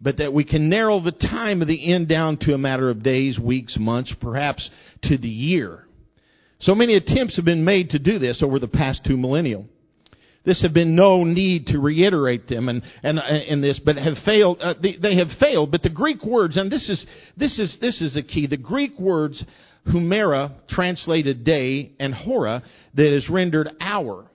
but 0.00 0.18
that 0.18 0.32
we 0.32 0.44
can 0.44 0.68
narrow 0.68 1.00
the 1.00 1.12
time 1.12 1.62
of 1.62 1.68
the 1.68 1.94
end 1.94 2.08
down 2.08 2.36
to 2.42 2.52
a 2.52 2.58
matter 2.58 2.90
of 2.90 3.02
days, 3.02 3.38
weeks, 3.38 3.76
months, 3.78 4.14
perhaps 4.20 4.68
to 5.04 5.16
the 5.16 5.28
year. 5.28 5.84
So 6.58 6.74
many 6.74 6.96
attempts 6.96 7.36
have 7.36 7.44
been 7.44 7.64
made 7.64 7.90
to 7.90 7.98
do 7.98 8.18
this 8.18 8.42
over 8.42 8.58
the 8.58 8.68
past 8.68 9.02
two 9.06 9.16
millennia. 9.16 9.64
This 10.44 10.62
have 10.62 10.72
been 10.72 10.94
no 10.94 11.24
need 11.24 11.66
to 11.66 11.78
reiterate 11.80 12.46
them 12.46 12.68
and, 12.68 12.82
and, 13.02 13.18
uh, 13.18 13.22
in 13.48 13.60
this, 13.60 13.80
but 13.84 13.96
have 13.96 14.14
failed. 14.24 14.58
Uh, 14.60 14.74
they, 14.80 14.96
they 15.00 15.16
have 15.16 15.26
failed. 15.40 15.72
But 15.72 15.82
the 15.82 15.90
Greek 15.90 16.24
words, 16.24 16.56
and 16.56 16.70
this 16.70 16.88
is 16.88 17.04
this 17.36 17.58
is 17.58 17.76
this 17.80 18.00
is 18.00 18.16
a 18.16 18.22
key. 18.22 18.46
The 18.46 18.56
Greek 18.56 18.96
words 18.98 19.44
humera, 19.92 20.52
translated 20.68 21.44
day, 21.44 21.92
and 21.98 22.14
hora, 22.14 22.62
that 22.94 23.14
is 23.14 23.28
rendered 23.30 23.68
hour, 23.80 24.26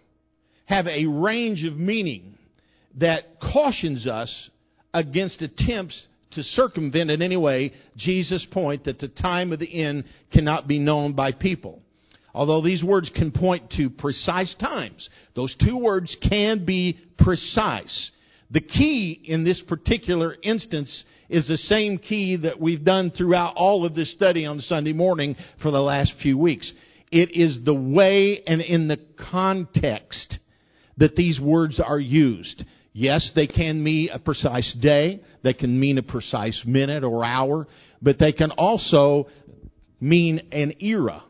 have 0.65 0.87
a 0.87 1.05
range 1.05 1.65
of 1.65 1.77
meaning 1.77 2.35
that 2.99 3.23
cautions 3.41 4.07
us 4.07 4.49
against 4.93 5.41
attempts 5.41 6.07
to 6.31 6.43
circumvent 6.43 7.11
in 7.11 7.21
any 7.21 7.37
way 7.37 7.73
Jesus' 7.97 8.45
point 8.51 8.85
that 8.85 8.99
the 8.99 9.09
time 9.09 9.51
of 9.51 9.59
the 9.59 9.83
end 9.83 10.05
cannot 10.31 10.67
be 10.67 10.79
known 10.79 11.13
by 11.13 11.31
people. 11.31 11.81
Although 12.33 12.61
these 12.61 12.83
words 12.83 13.11
can 13.13 13.31
point 13.31 13.71
to 13.71 13.89
precise 13.89 14.55
times, 14.59 15.09
those 15.35 15.55
two 15.63 15.77
words 15.77 16.15
can 16.27 16.65
be 16.65 16.97
precise. 17.17 18.11
The 18.51 18.61
key 18.61 19.21
in 19.25 19.43
this 19.43 19.61
particular 19.67 20.35
instance 20.41 21.03
is 21.31 21.47
the 21.47 21.57
same 21.57 21.97
key 21.97 22.35
that 22.35 22.59
we've 22.59 22.83
done 22.83 23.09
throughout 23.09 23.55
all 23.55 23.85
of 23.85 23.95
this 23.95 24.11
study 24.13 24.45
on 24.45 24.59
Sunday 24.59 24.91
morning 24.91 25.35
for 25.61 25.71
the 25.71 25.79
last 25.79 26.13
few 26.21 26.37
weeks. 26.37 26.71
It 27.09 27.31
is 27.31 27.61
the 27.63 27.73
way 27.73 28.43
and 28.45 28.61
in 28.61 28.89
the 28.89 28.99
context 29.31 30.39
that 30.97 31.15
these 31.15 31.39
words 31.39 31.79
are 31.79 31.99
used. 31.99 32.65
Yes, 32.93 33.31
they 33.33 33.47
can 33.47 33.81
mean 33.81 34.09
a 34.11 34.19
precise 34.19 34.75
day, 34.81 35.21
they 35.41 35.53
can 35.53 35.79
mean 35.79 35.97
a 35.97 36.03
precise 36.03 36.61
minute 36.65 37.05
or 37.05 37.23
hour, 37.23 37.65
but 38.01 38.19
they 38.19 38.33
can 38.33 38.51
also 38.51 39.27
mean 40.01 40.41
an 40.51 40.73
era 40.81 41.23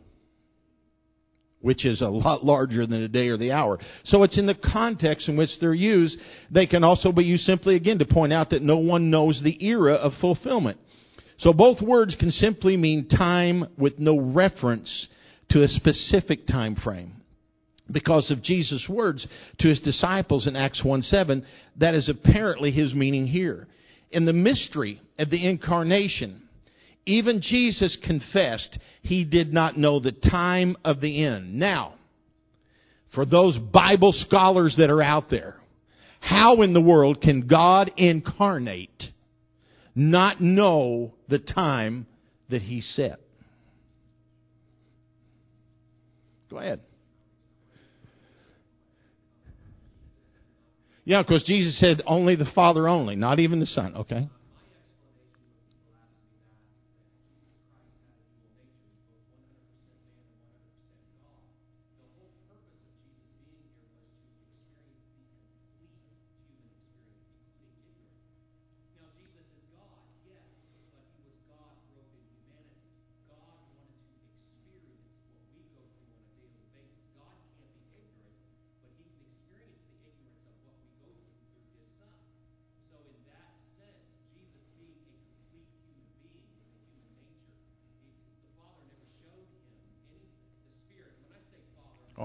which 1.62 1.86
is 1.86 2.02
a 2.02 2.08
lot 2.08 2.44
larger 2.46 2.86
than 2.86 3.02
the 3.02 3.08
day 3.08 3.28
or 3.28 3.38
the 3.38 3.52
hour. 3.52 3.80
So 4.04 4.24
it's 4.24 4.38
in 4.38 4.48
the 4.48 4.56
context 4.56 5.30
in 5.30 5.38
which 5.38 5.50
they're 5.60 5.74
used. 5.74 6.18
They 6.52 6.68
can 6.68 6.84
also 6.84 7.12
be 7.12 7.24
used 7.24 7.44
simply 7.44 7.76
again 7.76 8.00
to 8.00 8.06
point 8.06 8.34
out 8.34 8.50
that 8.50 8.62
no 8.62 8.78
one 8.78 9.10
knows 9.10 9.42
the 9.44 9.64
era 9.66 9.94
of 9.94 10.14
fulfillment. 10.20 10.80
So 11.38 11.54
both 11.54 11.82
words 11.82 12.16
can 12.20 12.32
simply 12.32 12.78
mean 12.78 13.08
time 13.08 13.68
with 13.78 13.98
no 13.98 14.20
reference 14.20 15.08
to 15.50 15.64
a 15.64 15.68
specific 15.68 16.46
time 16.46 16.76
frame. 16.76 17.14
Because 17.92 18.32
of 18.32 18.44
Jesus' 18.44 18.88
words 18.88 19.28
to 19.60 19.68
his 19.68 19.82
disciples 19.82 20.48
in 20.48 20.56
Acts 20.56 20.84
1 20.84 21.02
7, 21.02 21.46
that 21.80 21.94
is 21.94 22.10
apparently 22.10 22.72
his 22.72 22.94
meaning 22.94 23.28
here. 23.28 23.68
In 24.12 24.26
the 24.26 24.34
mystery 24.34 25.02
of 25.18 25.30
the 25.30 25.46
incarnation, 25.46 26.44
even 27.06 27.42
Jesus 27.42 27.98
confessed 28.06 28.78
he 29.02 29.24
did 29.26 29.54
not 29.54 29.78
know 29.78 30.00
the 30.00 30.12
time 30.12 30.76
of 30.86 31.02
the 31.02 31.24
end. 31.24 31.58
Now, 31.60 31.96
for 33.14 33.26
those 33.26 33.58
Bible 33.58 34.12
scholars 34.14 34.76
that 34.78 34.90
are 34.90 35.02
out 35.02 35.30
there, 35.30 35.56
how 36.20 36.62
in 36.62 36.74
the 36.74 36.82
world 36.82 37.22
can 37.22 37.48
God 37.48 37.92
incarnate 37.98 39.04
not 39.96 40.40
know 40.40 41.14
the 41.28 41.40
time 41.40 42.06
that 42.50 42.62
he 42.62 42.82
set? 42.82 43.20
Go 46.50 46.58
ahead. 46.58 46.82
Yeah, 51.04 51.24
because 51.24 51.44
Jesus 51.44 51.80
said 51.80 52.02
only 52.06 52.36
the 52.36 52.50
Father 52.54 52.88
only, 52.88 53.16
not 53.16 53.40
even 53.40 53.60
the 53.60 53.66
Son, 53.66 53.96
okay? 53.96 54.30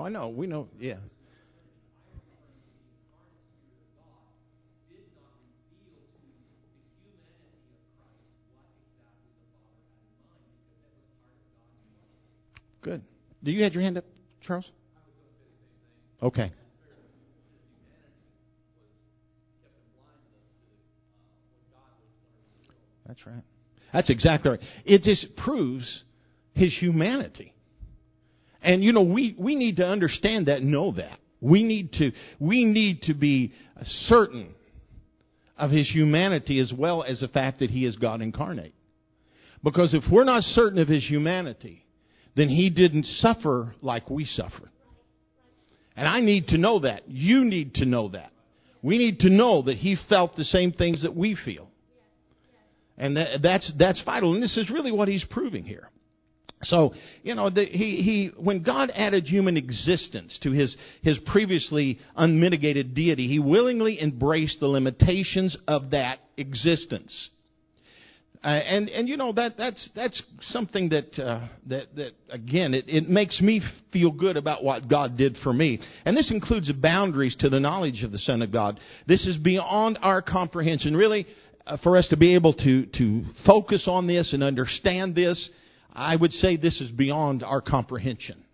I 0.06 0.08
know. 0.08 0.28
We 0.28 0.46
know. 0.46 0.68
Yeah. 0.78 0.98
Good. 12.82 13.02
Do 13.42 13.50
you 13.50 13.64
have 13.64 13.72
your 13.72 13.82
hand 13.82 13.98
up, 13.98 14.04
Charles? 14.42 14.70
Okay. 16.22 16.52
That's 23.08 23.26
right. 23.26 23.42
That's 23.92 24.08
exactly 24.08 24.52
right. 24.52 24.60
It 24.84 25.02
just 25.02 25.34
proves 25.36 26.04
his 26.54 26.72
humanity. 26.78 27.55
And 28.62 28.82
you 28.82 28.92
know, 28.92 29.02
we, 29.02 29.34
we 29.38 29.54
need 29.54 29.76
to 29.76 29.86
understand 29.86 30.46
that, 30.46 30.62
know 30.62 30.92
that. 30.92 31.18
We 31.40 31.62
need 31.62 31.92
to, 31.94 32.12
we 32.40 32.64
need 32.64 33.02
to 33.02 33.14
be 33.14 33.52
certain 33.82 34.54
of 35.56 35.70
his 35.70 35.90
humanity 35.90 36.58
as 36.58 36.72
well 36.76 37.02
as 37.02 37.20
the 37.20 37.28
fact 37.28 37.60
that 37.60 37.70
he 37.70 37.84
is 37.84 37.96
God 37.96 38.20
incarnate. 38.20 38.74
Because 39.62 39.94
if 39.94 40.04
we're 40.10 40.24
not 40.24 40.42
certain 40.42 40.78
of 40.78 40.88
his 40.88 41.06
humanity, 41.06 41.84
then 42.36 42.48
he 42.48 42.70
didn't 42.70 43.04
suffer 43.04 43.74
like 43.80 44.08
we 44.10 44.24
suffer. 44.24 44.70
And 45.96 46.06
I 46.06 46.20
need 46.20 46.48
to 46.48 46.58
know 46.58 46.80
that. 46.80 47.08
You 47.08 47.44
need 47.44 47.74
to 47.74 47.86
know 47.86 48.08
that. 48.10 48.30
We 48.82 48.98
need 48.98 49.20
to 49.20 49.30
know 49.30 49.62
that 49.62 49.78
he 49.78 49.96
felt 50.08 50.36
the 50.36 50.44
same 50.44 50.72
things 50.72 51.02
that 51.02 51.16
we 51.16 51.36
feel. 51.44 51.70
And 52.98 53.16
that, 53.16 53.40
that's, 53.42 53.72
that's 53.78 54.02
vital. 54.04 54.34
And 54.34 54.42
this 54.42 54.56
is 54.56 54.70
really 54.70 54.92
what 54.92 55.08
he's 55.08 55.24
proving 55.24 55.64
here. 55.64 55.88
So, 56.62 56.94
you 57.22 57.34
know, 57.34 57.50
the, 57.50 57.64
he, 57.64 58.02
he, 58.02 58.30
when 58.38 58.62
God 58.62 58.90
added 58.94 59.24
human 59.26 59.56
existence 59.56 60.38
to 60.42 60.52
his, 60.52 60.74
his 61.02 61.18
previously 61.26 61.98
unmitigated 62.16 62.94
deity, 62.94 63.28
he 63.28 63.38
willingly 63.38 64.00
embraced 64.02 64.60
the 64.60 64.66
limitations 64.66 65.56
of 65.68 65.90
that 65.90 66.18
existence. 66.36 67.30
Uh, 68.46 68.48
and 68.48 68.88
and 68.90 69.08
you 69.08 69.16
know 69.16 69.32
that 69.32 69.56
that's 69.56 69.90
that's 69.96 70.22
something 70.40 70.90
that 70.90 71.18
uh, 71.18 71.48
that 71.66 71.86
that 71.96 72.12
again 72.30 72.74
it, 72.74 72.84
it 72.86 73.08
makes 73.08 73.40
me 73.40 73.60
feel 73.92 74.12
good 74.12 74.36
about 74.36 74.62
what 74.62 74.88
God 74.88 75.16
did 75.16 75.36
for 75.42 75.52
me, 75.52 75.80
and 76.04 76.16
this 76.16 76.30
includes 76.30 76.70
boundaries 76.74 77.34
to 77.40 77.48
the 77.48 77.58
knowledge 77.58 78.04
of 78.04 78.12
the 78.12 78.18
Son 78.18 78.42
of 78.42 78.52
God. 78.52 78.78
This 79.08 79.26
is 79.26 79.36
beyond 79.38 79.98
our 80.00 80.22
comprehension. 80.22 80.96
Really, 80.96 81.26
uh, 81.66 81.78
for 81.82 81.96
us 81.96 82.06
to 82.08 82.16
be 82.16 82.34
able 82.34 82.52
to 82.52 82.86
to 82.86 83.24
focus 83.44 83.88
on 83.88 84.06
this 84.06 84.32
and 84.32 84.44
understand 84.44 85.16
this, 85.16 85.50
I 85.96 86.14
would 86.14 86.32
say 86.32 86.56
this 86.56 86.80
is 86.80 86.90
beyond 86.90 87.42
our 87.42 87.60
comprehension. 87.60 88.44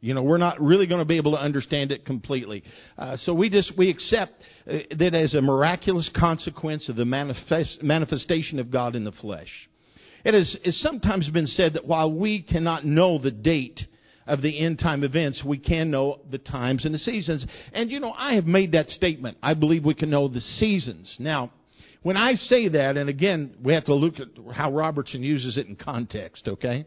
You 0.00 0.14
know, 0.14 0.22
we're 0.22 0.38
not 0.38 0.60
really 0.60 0.86
going 0.86 1.00
to 1.00 1.06
be 1.06 1.16
able 1.16 1.32
to 1.32 1.40
understand 1.40 1.90
it 1.90 2.04
completely. 2.04 2.62
Uh, 2.96 3.16
so 3.16 3.34
we 3.34 3.50
just 3.50 3.72
we 3.76 3.90
accept 3.90 4.32
uh, 4.70 4.78
that 4.98 5.14
as 5.14 5.34
a 5.34 5.40
miraculous 5.40 6.10
consequence 6.16 6.88
of 6.88 6.96
the 6.96 7.04
manifest, 7.04 7.82
manifestation 7.82 8.58
of 8.58 8.70
God 8.70 8.94
in 8.94 9.04
the 9.04 9.12
flesh. 9.12 9.48
It 10.24 10.34
has 10.34 10.56
it's 10.64 10.80
sometimes 10.82 11.28
been 11.30 11.46
said 11.46 11.74
that 11.74 11.86
while 11.86 12.12
we 12.12 12.42
cannot 12.42 12.84
know 12.84 13.18
the 13.18 13.30
date 13.30 13.80
of 14.26 14.42
the 14.42 14.58
end 14.58 14.78
time 14.78 15.04
events, 15.04 15.42
we 15.44 15.58
can 15.58 15.90
know 15.90 16.20
the 16.30 16.38
times 16.38 16.84
and 16.84 16.94
the 16.94 16.98
seasons. 16.98 17.46
And 17.72 17.90
you 17.90 18.00
know, 18.00 18.12
I 18.12 18.34
have 18.34 18.46
made 18.46 18.72
that 18.72 18.88
statement. 18.90 19.38
I 19.42 19.54
believe 19.54 19.84
we 19.84 19.94
can 19.94 20.10
know 20.10 20.28
the 20.28 20.40
seasons. 20.40 21.16
Now, 21.18 21.52
when 22.06 22.16
I 22.16 22.34
say 22.34 22.68
that, 22.68 22.96
and 22.96 23.08
again, 23.10 23.56
we 23.62 23.74
have 23.74 23.84
to 23.86 23.94
look 23.94 24.14
at 24.20 24.28
how 24.54 24.72
Robertson 24.72 25.22
uses 25.22 25.58
it 25.58 25.66
in 25.66 25.76
context, 25.76 26.46
okay? 26.46 26.86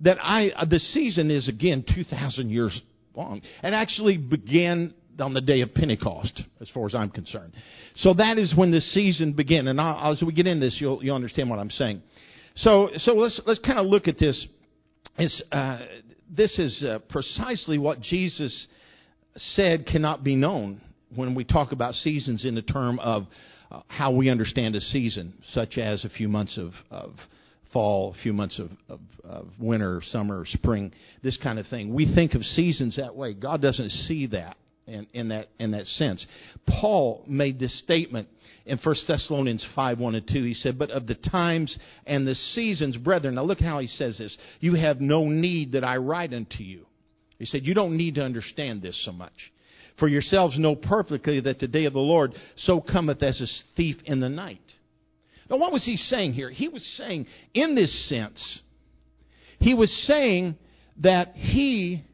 that 0.00 0.18
I, 0.22 0.50
uh, 0.50 0.64
the 0.64 0.78
season 0.78 1.30
is 1.30 1.48
again 1.48 1.84
2,000 1.94 2.50
years 2.50 2.78
long 3.14 3.42
and 3.62 3.74
actually 3.74 4.16
began 4.16 4.94
on 5.18 5.34
the 5.34 5.40
day 5.40 5.62
of 5.62 5.74
Pentecost, 5.74 6.42
as 6.60 6.68
far 6.70 6.86
as 6.86 6.94
I'm 6.94 7.10
concerned. 7.10 7.52
So 7.96 8.14
that 8.14 8.38
is 8.38 8.54
when 8.56 8.70
the 8.70 8.80
season 8.80 9.32
began. 9.32 9.66
And 9.66 9.80
I'll, 9.80 10.12
as 10.12 10.22
we 10.22 10.32
get 10.32 10.46
into 10.46 10.66
this, 10.66 10.76
you'll, 10.80 11.02
you'll 11.02 11.16
understand 11.16 11.50
what 11.50 11.58
I'm 11.58 11.70
saying. 11.70 12.02
So, 12.54 12.90
so 12.96 13.14
let's, 13.14 13.40
let's 13.44 13.60
kind 13.60 13.78
of 13.78 13.86
look 13.86 14.06
at 14.06 14.18
this. 14.18 14.46
Uh, 15.50 15.80
this 16.30 16.56
is 16.60 16.84
uh, 16.84 17.00
precisely 17.08 17.78
what 17.78 18.00
Jesus 18.00 18.68
said 19.34 19.86
cannot 19.86 20.22
be 20.22 20.36
known 20.36 20.80
when 21.16 21.34
we 21.34 21.42
talk 21.42 21.72
about 21.72 21.94
seasons 21.94 22.44
in 22.44 22.54
the 22.54 22.62
term 22.62 23.00
of 23.00 23.24
uh, 23.70 23.80
how 23.88 24.14
we 24.14 24.30
understand 24.30 24.74
a 24.74 24.80
season, 24.80 25.34
such 25.52 25.78
as 25.78 26.04
a 26.04 26.08
few 26.08 26.28
months 26.28 26.58
of, 26.58 26.72
of 26.90 27.14
fall, 27.72 28.14
a 28.18 28.22
few 28.22 28.32
months 28.32 28.58
of, 28.58 28.70
of, 28.88 29.00
of 29.24 29.48
winter, 29.58 30.00
summer, 30.06 30.44
spring, 30.46 30.92
this 31.22 31.38
kind 31.42 31.58
of 31.58 31.66
thing. 31.66 31.94
We 31.94 32.12
think 32.14 32.34
of 32.34 32.42
seasons 32.42 32.96
that 32.96 33.14
way. 33.14 33.34
God 33.34 33.60
doesn't 33.60 33.90
see 33.90 34.26
that 34.28 34.56
in, 34.86 35.06
in 35.12 35.28
that 35.28 35.48
in 35.58 35.72
that 35.72 35.86
sense. 35.86 36.26
Paul 36.80 37.24
made 37.26 37.58
this 37.58 37.78
statement 37.80 38.28
in 38.66 38.78
1 38.78 38.96
Thessalonians 39.06 39.66
5, 39.74 39.98
1 39.98 40.14
and 40.14 40.26
2. 40.26 40.44
He 40.44 40.54
said, 40.54 40.78
But 40.78 40.90
of 40.90 41.06
the 41.06 41.14
times 41.14 41.76
and 42.06 42.26
the 42.26 42.34
seasons, 42.34 42.96
brethren, 42.96 43.34
now 43.34 43.42
look 43.42 43.60
how 43.60 43.78
he 43.78 43.86
says 43.86 44.18
this. 44.18 44.36
You 44.60 44.74
have 44.74 45.00
no 45.00 45.24
need 45.24 45.72
that 45.72 45.84
I 45.84 45.96
write 45.96 46.32
unto 46.32 46.62
you. 46.62 46.86
He 47.38 47.44
said, 47.44 47.64
You 47.64 47.74
don't 47.74 47.96
need 47.96 48.16
to 48.16 48.24
understand 48.24 48.82
this 48.82 49.00
so 49.04 49.12
much. 49.12 49.32
For 49.98 50.08
yourselves 50.08 50.58
know 50.58 50.76
perfectly 50.76 51.40
that 51.40 51.58
the 51.58 51.68
day 51.68 51.84
of 51.84 51.92
the 51.92 51.98
Lord 51.98 52.34
so 52.56 52.80
cometh 52.80 53.22
as 53.22 53.40
a 53.40 53.46
thief 53.76 53.96
in 54.04 54.20
the 54.20 54.28
night. 54.28 54.60
Now, 55.50 55.56
what 55.56 55.72
was 55.72 55.84
he 55.84 55.96
saying 55.96 56.34
here? 56.34 56.50
He 56.50 56.68
was 56.68 56.84
saying, 56.96 57.26
in 57.54 57.74
this 57.74 58.08
sense, 58.08 58.60
he 59.58 59.74
was 59.74 59.90
saying 60.06 60.56
that 61.02 61.28
he, 61.34 62.04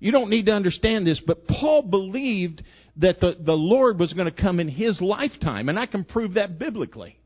you 0.00 0.12
don't 0.12 0.30
need 0.30 0.46
to 0.46 0.52
understand 0.52 1.06
this, 1.06 1.22
but 1.24 1.46
Paul 1.46 1.82
believed 1.82 2.62
that 2.96 3.20
the, 3.20 3.36
the 3.38 3.52
Lord 3.52 3.98
was 3.98 4.12
going 4.12 4.32
to 4.32 4.42
come 4.42 4.60
in 4.60 4.68
his 4.68 5.00
lifetime, 5.00 5.68
and 5.68 5.78
I 5.78 5.86
can 5.86 6.04
prove 6.04 6.34
that 6.34 6.58
biblically. 6.58 7.18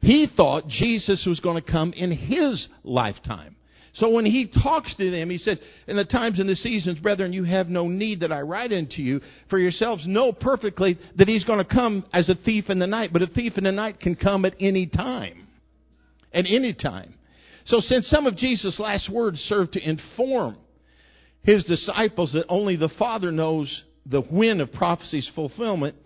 He 0.00 0.26
thought 0.34 0.68
Jesus 0.68 1.24
was 1.26 1.40
going 1.40 1.62
to 1.62 1.72
come 1.72 1.92
in 1.92 2.10
his 2.10 2.68
lifetime. 2.84 3.56
So 3.94 4.10
when 4.10 4.26
he 4.26 4.50
talks 4.62 4.94
to 4.96 5.10
them, 5.10 5.30
he 5.30 5.38
says, 5.38 5.58
In 5.86 5.96
the 5.96 6.04
times 6.04 6.38
and 6.38 6.48
the 6.48 6.56
seasons, 6.56 6.98
brethren, 7.00 7.32
you 7.32 7.44
have 7.44 7.68
no 7.68 7.88
need 7.88 8.20
that 8.20 8.32
I 8.32 8.40
write 8.40 8.72
unto 8.72 9.02
you. 9.02 9.20
For 9.50 9.58
yourselves 9.58 10.06
know 10.06 10.32
perfectly 10.32 10.98
that 11.16 11.28
he's 11.28 11.44
going 11.44 11.64
to 11.64 11.74
come 11.74 12.04
as 12.12 12.28
a 12.28 12.34
thief 12.34 12.68
in 12.68 12.78
the 12.78 12.86
night. 12.86 13.10
But 13.12 13.22
a 13.22 13.26
thief 13.26 13.54
in 13.56 13.64
the 13.64 13.72
night 13.72 14.00
can 14.00 14.14
come 14.14 14.44
at 14.44 14.54
any 14.60 14.86
time. 14.86 15.48
At 16.32 16.44
any 16.46 16.74
time. 16.74 17.14
So 17.64 17.80
since 17.80 18.06
some 18.08 18.26
of 18.26 18.36
Jesus' 18.36 18.80
last 18.80 19.10
words 19.12 19.38
serve 19.40 19.70
to 19.72 19.88
inform 19.88 20.56
his 21.42 21.64
disciples 21.64 22.32
that 22.32 22.46
only 22.48 22.76
the 22.76 22.90
Father 22.98 23.30
knows 23.30 23.84
the 24.06 24.22
when 24.22 24.60
of 24.60 24.72
prophecy's 24.72 25.30
fulfillment, 25.34 25.96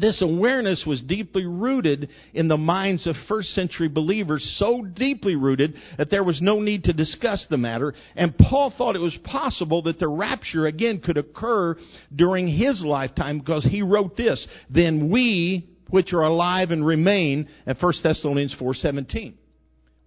this 0.00 0.22
awareness 0.22 0.84
was 0.86 1.02
deeply 1.02 1.46
rooted 1.46 2.08
in 2.34 2.48
the 2.48 2.56
minds 2.56 3.06
of 3.06 3.14
first 3.28 3.48
century 3.50 3.88
believers, 3.88 4.56
so 4.58 4.82
deeply 4.82 5.36
rooted 5.36 5.74
that 5.96 6.10
there 6.10 6.24
was 6.24 6.40
no 6.42 6.60
need 6.60 6.84
to 6.84 6.92
discuss 6.92 7.46
the 7.48 7.56
matter. 7.56 7.94
And 8.16 8.36
Paul 8.36 8.72
thought 8.76 8.96
it 8.96 9.00
was 9.00 9.16
possible 9.24 9.82
that 9.82 9.98
the 9.98 10.08
rapture 10.08 10.66
again 10.66 11.00
could 11.00 11.16
occur 11.16 11.76
during 12.14 12.48
his 12.48 12.82
lifetime 12.84 13.38
because 13.38 13.64
he 13.64 13.82
wrote 13.82 14.16
this, 14.16 14.46
then 14.70 15.10
we 15.10 15.68
which 15.90 16.12
are 16.12 16.22
alive 16.22 16.70
and 16.70 16.84
remain 16.84 17.48
at 17.66 17.80
1 17.80 17.92
Thessalonians 18.02 18.54
4:17. 18.60 19.34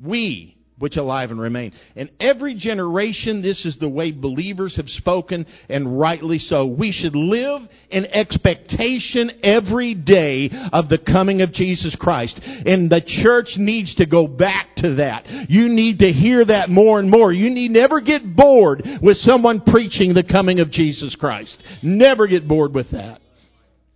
We 0.04 0.58
which 0.80 0.98
alive 0.98 1.30
and 1.30 1.40
remain. 1.40 1.74
In 1.96 2.10
every 2.20 2.56
generation, 2.56 3.42
this 3.42 3.66
is 3.66 3.78
the 3.80 3.90
way 3.90 4.12
believers 4.12 4.76
have 4.78 4.88
spoken, 4.88 5.46
and 5.70 6.00
rightly 6.00 6.40
so. 6.40 6.66
We 6.66 6.92
should 6.92 7.16
live 7.16 7.62
in 7.90 8.06
expectation 8.06 9.32
every 9.44 9.94
day 9.94 10.50
of 10.74 10.90
the 10.90 10.98
coming 10.98 11.42
of 11.42 11.54
Jesus 11.54 11.96
Christ. 12.00 12.40
And 12.44 12.90
the 12.90 13.02
church 13.24 13.50
needs 13.58 13.94
to 13.96 14.06
go 14.06 14.28
back 14.28 14.76
to 14.78 14.96
that. 14.96 15.26
You 15.50 15.70
need 15.70 16.00
to 16.00 16.12
hear 16.12 16.44
that 16.46 16.70
more 16.70 17.00
and 17.00 17.12
more. 17.12 17.32
You 17.32 17.50
need 17.50 17.72
never 17.72 18.02
get 18.02 18.36
bored 18.36 18.84
with 19.02 19.18
someone 19.18 19.62
preaching 19.62 20.14
the 20.14 20.24
coming 20.24 20.60
of 20.60 20.72
Jesus 20.72 21.16
Christ. 21.16 21.62
Never 21.84 22.28
get 22.28 22.48
bored 22.48 22.74
with 22.74 22.92
that. 22.92 23.22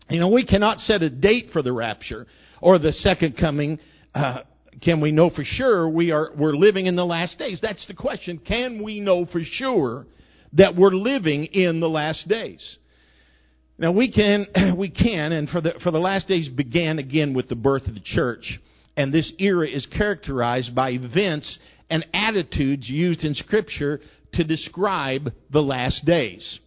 You 0.10 0.20
know, 0.20 0.30
we 0.30 0.46
cannot 0.46 0.80
set 0.80 1.02
a 1.02 1.10
date 1.10 1.50
for 1.52 1.64
the 1.64 1.74
rapture 1.74 2.28
or 2.62 2.78
the 2.78 2.92
second 2.92 3.38
coming. 3.38 3.80
Uh, 4.14 4.42
can 4.82 5.02
we 5.02 5.12
know 5.12 5.30
for 5.30 5.44
sure 5.44 5.88
we 5.88 6.12
are 6.12 6.32
we're 6.38 6.56
living 6.56 6.86
in 6.86 6.96
the 6.96 7.06
last 7.06 7.38
days? 7.38 7.60
That's 7.62 7.86
the 7.88 7.94
question. 7.94 8.40
Can 8.40 8.84
we 8.84 9.00
know 9.00 9.26
for 9.26 9.42
sure 9.44 10.06
that 10.54 10.76
we're 10.76 10.92
living 10.92 11.46
in 11.46 11.80
the 11.80 11.90
last 11.90 12.28
days? 12.28 12.78
Now 13.78 13.92
we 13.92 14.12
can 14.12 14.48
we 14.78 14.90
can 14.90 15.32
and 15.32 15.50
for 15.50 15.62
the 15.62 15.74
for 15.84 15.92
the 15.92 16.00
last 16.00 16.28
days 16.28 16.50
began 16.50 17.00
again 17.00 17.34
with 17.34 17.50
the 17.50 17.56
birth 17.56 17.88
of 17.88 17.94
the 17.94 18.02
church. 18.04 18.60
And 18.98 19.14
this 19.14 19.32
era 19.40 19.68
is 19.68 19.86
characterized 19.98 20.74
by 20.74 20.92
events 20.92 21.60
and 21.90 22.06
attitudes 22.14 22.90
used 22.90 23.24
in 23.24 23.36
scripture 23.36 24.00
to 24.34 24.44
describe 24.44 25.32
the 25.52 25.62
last 25.62 26.06
days. 26.06 26.60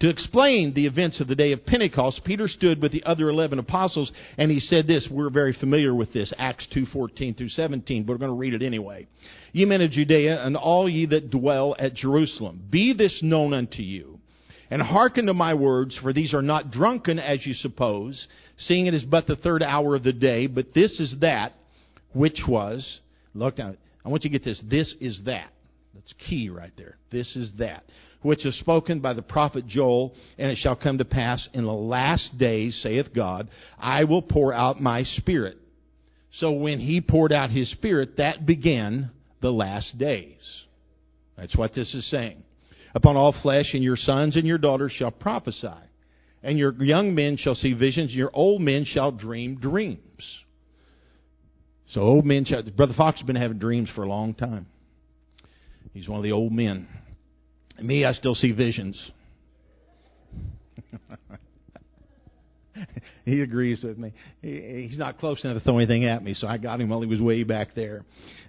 To 0.00 0.10
explain 0.10 0.74
the 0.74 0.86
events 0.86 1.20
of 1.22 1.26
the 1.28 1.34
day 1.34 1.52
of 1.52 1.64
Pentecost, 1.64 2.20
Peter 2.24 2.48
stood 2.48 2.82
with 2.82 2.92
the 2.92 3.02
other 3.04 3.30
11 3.30 3.58
apostles 3.58 4.12
and 4.36 4.50
he 4.50 4.60
said 4.60 4.86
this. 4.86 5.08
We're 5.10 5.30
very 5.30 5.54
familiar 5.54 5.94
with 5.94 6.12
this, 6.12 6.34
Acts 6.36 6.66
2:14 6.74 7.36
through 7.36 7.48
17, 7.48 8.04
but 8.04 8.12
we're 8.12 8.18
going 8.18 8.30
to 8.30 8.36
read 8.36 8.52
it 8.52 8.62
anyway. 8.62 9.06
Ye 9.52 9.64
men 9.64 9.80
of 9.80 9.90
Judea 9.90 10.44
and 10.44 10.54
all 10.54 10.86
ye 10.86 11.06
that 11.06 11.30
dwell 11.30 11.74
at 11.78 11.94
Jerusalem, 11.94 12.62
be 12.68 12.92
this 12.92 13.22
known 13.22 13.54
unto 13.54 13.80
you, 13.80 14.20
and 14.70 14.82
hearken 14.82 15.26
to 15.26 15.34
my 15.34 15.54
words, 15.54 15.96
for 16.02 16.12
these 16.12 16.34
are 16.34 16.42
not 16.42 16.70
drunken 16.70 17.18
as 17.18 17.46
you 17.46 17.54
suppose, 17.54 18.28
seeing 18.58 18.84
it 18.84 18.92
is 18.92 19.04
but 19.04 19.26
the 19.26 19.36
third 19.36 19.62
hour 19.62 19.94
of 19.94 20.02
the 20.02 20.12
day, 20.12 20.46
but 20.46 20.74
this 20.74 21.00
is 21.00 21.16
that 21.20 21.54
which 22.12 22.42
was, 22.46 23.00
look 23.32 23.56
down, 23.56 23.78
I 24.04 24.10
want 24.10 24.24
you 24.24 24.30
to 24.30 24.38
get 24.38 24.44
this, 24.44 24.62
this 24.68 24.94
is 25.00 25.22
that. 25.24 25.50
That's 25.94 26.12
key 26.28 26.50
right 26.50 26.72
there. 26.76 26.96
This 27.10 27.34
is 27.36 27.52
that 27.58 27.84
which 28.26 28.44
is 28.44 28.58
spoken 28.58 29.00
by 29.00 29.12
the 29.12 29.22
prophet 29.22 29.66
Joel, 29.66 30.12
and 30.36 30.50
it 30.50 30.58
shall 30.58 30.74
come 30.74 30.98
to 30.98 31.04
pass 31.04 31.48
in 31.54 31.64
the 31.64 31.72
last 31.72 32.36
days, 32.38 32.78
saith 32.82 33.14
God, 33.14 33.48
I 33.78 34.04
will 34.04 34.22
pour 34.22 34.52
out 34.52 34.80
my 34.80 35.04
spirit. 35.04 35.56
So 36.32 36.50
when 36.50 36.80
he 36.80 37.00
poured 37.00 37.32
out 37.32 37.50
his 37.50 37.70
spirit, 37.70 38.16
that 38.16 38.44
began 38.44 39.10
the 39.40 39.52
last 39.52 39.96
days. 39.96 40.64
That's 41.36 41.56
what 41.56 41.72
this 41.72 41.94
is 41.94 42.10
saying. 42.10 42.42
Upon 42.94 43.16
all 43.16 43.34
flesh, 43.42 43.74
and 43.74 43.82
your 43.84 43.96
sons 43.96 44.36
and 44.36 44.46
your 44.46 44.58
daughters 44.58 44.92
shall 44.92 45.12
prophesy, 45.12 45.68
and 46.42 46.58
your 46.58 46.72
young 46.82 47.14
men 47.14 47.36
shall 47.36 47.54
see 47.54 47.74
visions, 47.74 48.10
and 48.10 48.18
your 48.18 48.30
old 48.34 48.60
men 48.60 48.84
shall 48.84 49.12
dream 49.12 49.60
dreams. 49.60 50.00
So 51.90 52.00
old 52.00 52.26
men 52.26 52.44
shall, 52.44 52.64
Brother 52.64 52.94
Fox 52.96 53.20
has 53.20 53.26
been 53.26 53.36
having 53.36 53.58
dreams 53.58 53.88
for 53.94 54.02
a 54.02 54.08
long 54.08 54.34
time. 54.34 54.66
He's 55.94 56.08
one 56.08 56.18
of 56.18 56.24
the 56.24 56.32
old 56.32 56.52
men. 56.52 56.88
Me, 57.82 58.04
I 58.04 58.12
still 58.12 58.34
see 58.34 58.52
visions. 58.52 59.10
he 63.24 63.40
agrees 63.40 63.82
with 63.82 63.98
me. 63.98 64.12
He, 64.40 64.86
he's 64.88 64.98
not 64.98 65.18
close 65.18 65.44
enough 65.44 65.58
to 65.58 65.64
throw 65.64 65.78
anything 65.78 66.04
at 66.04 66.22
me, 66.22 66.34
so 66.34 66.46
I 66.46 66.58
got 66.58 66.80
him 66.80 66.88
while 66.88 67.00
he 67.00 67.06
was 67.06 67.20
way 67.20 67.44
back 67.44 67.68
there. 67.74 68.04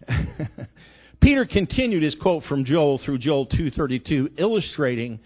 Peter 1.21 1.45
continued 1.45 2.03
his 2.03 2.15
quote 2.15 2.43
from 2.43 2.63
Joel 2.63 2.99
through 3.03 3.17
Joel 3.17 3.47
2:32, 3.47 4.39
illustrating 4.39 5.19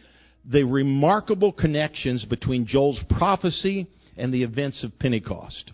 the 0.50 0.64
remarkable 0.64 1.52
connections 1.52 2.26
between 2.26 2.66
Joel's 2.66 3.02
prophecy 3.18 3.88
and 4.18 4.34
the 4.34 4.44
events 4.44 4.84
of 4.84 4.98
Pentecost. 5.00 5.72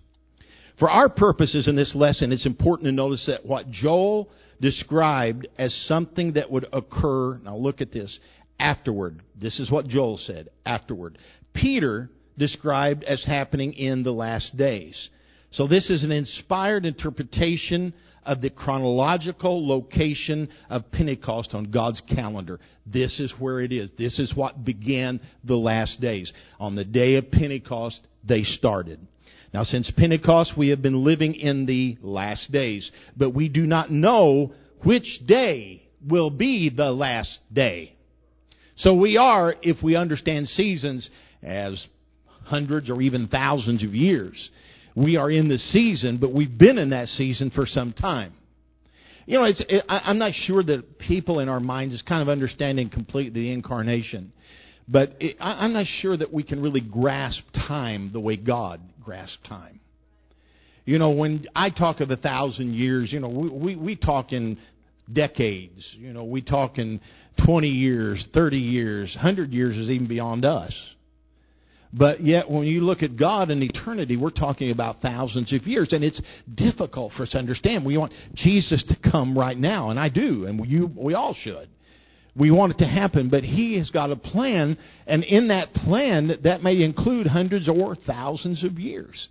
For 0.80 0.90
our 0.90 1.10
purposes 1.10 1.68
in 1.68 1.76
this 1.76 1.96
lesson, 1.96 2.32
it's 2.32 2.46
important 2.46 2.86
to 2.88 2.92
notice 2.92 3.26
that 3.28 3.46
what 3.46 3.72
Joel 3.72 4.30
described 4.60 5.48
as 5.58 5.74
something 5.88 6.34
that 6.34 6.50
would 6.52 6.66
occur, 6.74 7.38
now 7.40 7.56
look 7.56 7.82
at 7.82 7.92
this, 7.92 8.20
afterward. 8.60 9.22
This 9.40 9.60
is 9.60 9.72
what 9.72 9.88
Joel 9.88 10.18
said, 10.18 10.50
afterward. 10.66 11.18
Peter 11.54 12.10
described 12.38 13.04
as 13.04 13.24
happening 13.26 13.74
in 13.74 14.04
the 14.04 14.12
last 14.12 14.58
days. 14.58 15.10
So 15.52 15.68
this 15.68 15.90
is 15.90 16.04
an 16.04 16.12
inspired 16.12 16.86
interpretation 16.86 17.94
of 18.26 18.42
the 18.42 18.50
chronological 18.50 19.66
location 19.66 20.50
of 20.70 20.92
Pentecost 20.92 21.54
on 21.54 21.72
God's 21.72 22.02
calendar. 22.14 22.60
This 22.86 23.20
is 23.20 23.34
where 23.40 23.62
it 23.62 23.72
is. 23.72 23.92
This 23.98 24.20
is 24.20 24.36
what 24.36 24.66
began 24.66 25.22
the 25.46 25.56
last 25.56 26.02
days. 26.02 26.32
On 26.60 26.76
the 26.76 26.84
day 26.84 27.16
of 27.16 27.32
Pentecost, 27.32 28.02
they 28.28 28.44
started. 28.44 29.00
Now, 29.58 29.64
since 29.64 29.92
Pentecost, 29.98 30.54
we 30.56 30.68
have 30.68 30.84
been 30.84 31.04
living 31.04 31.34
in 31.34 31.66
the 31.66 31.98
last 32.04 32.52
days, 32.52 32.92
but 33.18 33.32
we 33.34 33.50
do 33.50 33.66
not 33.66 33.90
know 33.90 34.54
which 34.86 35.08
day 35.26 35.82
will 36.08 36.30
be 36.30 36.70
the 36.70 36.92
last 36.92 37.40
day. 37.52 37.96
So 38.76 38.94
we 38.94 39.18
are, 39.18 39.56
if 39.64 39.82
we 39.82 39.96
understand 39.96 40.48
seasons 40.50 41.10
as 41.42 41.84
hundreds 42.44 42.88
or 42.92 43.02
even 43.02 43.30
thousands 43.30 43.84
of 43.84 43.96
years, 43.96 44.52
we 44.96 45.18
are 45.18 45.32
in 45.32 45.50
the 45.50 45.58
season, 45.58 46.20
but 46.22 46.32
we've 46.32 46.56
been 46.56 46.78
in 46.78 46.92
that 46.92 47.08
season 47.08 47.50
for 47.50 47.66
some 47.66 47.94
time. 47.94 48.34
You 49.26 49.40
know, 49.40 49.46
it, 49.46 49.84
I, 49.90 50.02
I'm 50.04 50.20
not 50.20 50.34
sure 50.36 50.62
that 50.62 51.00
people 51.00 51.40
in 51.40 51.50
our 51.50 51.60
minds 51.60 51.96
is 51.96 52.04
kind 52.04 52.22
of 52.22 52.30
understanding 52.30 52.92
completely 52.92 53.42
the 53.42 53.52
incarnation. 53.52 54.34
But 54.88 55.12
it, 55.20 55.38
I, 55.40 55.66
I'm 55.66 55.74
not 55.74 55.86
sure 56.02 56.16
that 56.16 56.32
we 56.32 56.44
can 56.44 56.62
really 56.62 56.82
grasp 56.82 57.44
time 57.68 58.12
the 58.14 58.20
way 58.20 58.38
God 58.38 58.80
grasps 59.04 59.38
time. 59.48 59.80
You 60.86 61.00
know, 61.00 61.12
when 61.12 61.46
I 61.54 61.70
talk 61.70 62.00
of 62.00 62.12
a 62.12 62.16
thousand 62.16 62.74
years, 62.74 63.12
you 63.12 63.20
know, 63.20 63.28
we, 63.28 63.50
we, 63.50 63.76
we 63.76 63.96
talk 63.98 64.32
in 64.32 64.58
decades. 65.12 65.86
You 65.98 66.14
know, 66.14 66.24
we 66.24 66.42
talk 66.42 66.78
in 66.78 67.02
20 67.46 67.68
years, 67.68 68.26
30 68.34 68.58
years, 68.58 69.14
100 69.16 69.52
years 69.52 69.76
is 69.76 69.90
even 69.90 70.08
beyond 70.08 70.46
us. 70.46 70.74
But 71.94 72.22
yet, 72.22 72.50
when 72.50 72.64
you 72.64 72.82
look 72.82 73.02
at 73.02 73.18
God 73.18 73.50
and 73.50 73.64
eternity, 73.64 74.18
we're 74.18 74.30
talking 74.30 74.72
about 74.72 74.98
thousands 75.02 75.54
of 75.54 75.64
years, 75.64 75.94
and 75.94 76.04
it's 76.04 76.22
difficult 76.54 77.14
for 77.14 77.24
us 77.24 77.30
to 77.32 77.38
understand. 77.38 77.86
We 77.86 77.98
want 77.98 78.12
Jesus 78.36 78.84
to 78.90 79.10
come 79.10 79.38
right 79.38 79.58
now, 79.58 79.90
and 79.90 80.00
I 80.00 80.10
do, 80.10 80.46
and 80.46 80.66
you, 80.68 80.92
we 80.96 81.14
all 81.14 81.34
should. 81.34 81.70
We 82.38 82.52
want 82.52 82.74
it 82.74 82.78
to 82.80 82.88
happen, 82.88 83.30
but 83.30 83.44
He 83.44 83.78
has 83.78 83.90
got 83.90 84.12
a 84.12 84.16
plan, 84.16 84.78
and 85.08 85.24
in 85.24 85.48
that 85.48 85.74
plan, 85.74 86.32
that 86.44 86.62
may 86.62 86.84
include 86.84 87.26
hundreds 87.26 87.68
or 87.68 87.96
thousands 87.96 88.64
of 88.64 88.74
years. 88.74 89.28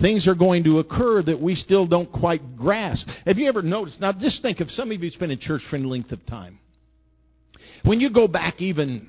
Things 0.00 0.28
are 0.28 0.34
going 0.34 0.64
to 0.64 0.80
occur 0.80 1.22
that 1.22 1.40
we 1.40 1.54
still 1.54 1.86
don't 1.86 2.10
quite 2.10 2.56
grasp. 2.56 3.06
Have 3.24 3.38
you 3.38 3.48
ever 3.48 3.62
noticed? 3.62 4.00
Now, 4.00 4.12
just 4.12 4.42
think 4.42 4.60
of 4.60 4.68
some 4.70 4.90
of 4.90 5.02
you 5.02 5.10
have 5.10 5.20
been 5.20 5.30
in 5.30 5.38
church 5.38 5.62
for 5.70 5.76
any 5.76 5.86
length 5.86 6.12
of 6.12 6.24
time. 6.26 6.58
When 7.84 8.00
you 8.00 8.12
go 8.12 8.26
back 8.26 8.60
even 8.60 9.08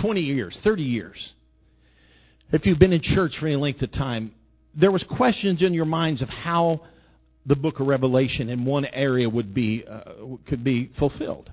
20 0.00 0.20
years, 0.20 0.58
30 0.62 0.82
years, 0.82 1.32
if 2.52 2.64
you've 2.64 2.78
been 2.78 2.92
in 2.92 3.00
church 3.02 3.32
for 3.38 3.48
any 3.48 3.56
length 3.56 3.82
of 3.82 3.90
time, 3.92 4.32
there 4.78 4.92
was 4.92 5.04
questions 5.16 5.62
in 5.62 5.74
your 5.74 5.86
minds 5.86 6.22
of 6.22 6.28
how 6.28 6.82
the 7.44 7.56
book 7.56 7.80
of 7.80 7.86
Revelation 7.86 8.48
in 8.48 8.64
one 8.64 8.84
area 8.84 9.28
would 9.28 9.52
be 9.52 9.84
uh, 9.88 10.36
could 10.46 10.62
be 10.62 10.90
fulfilled 10.98 11.50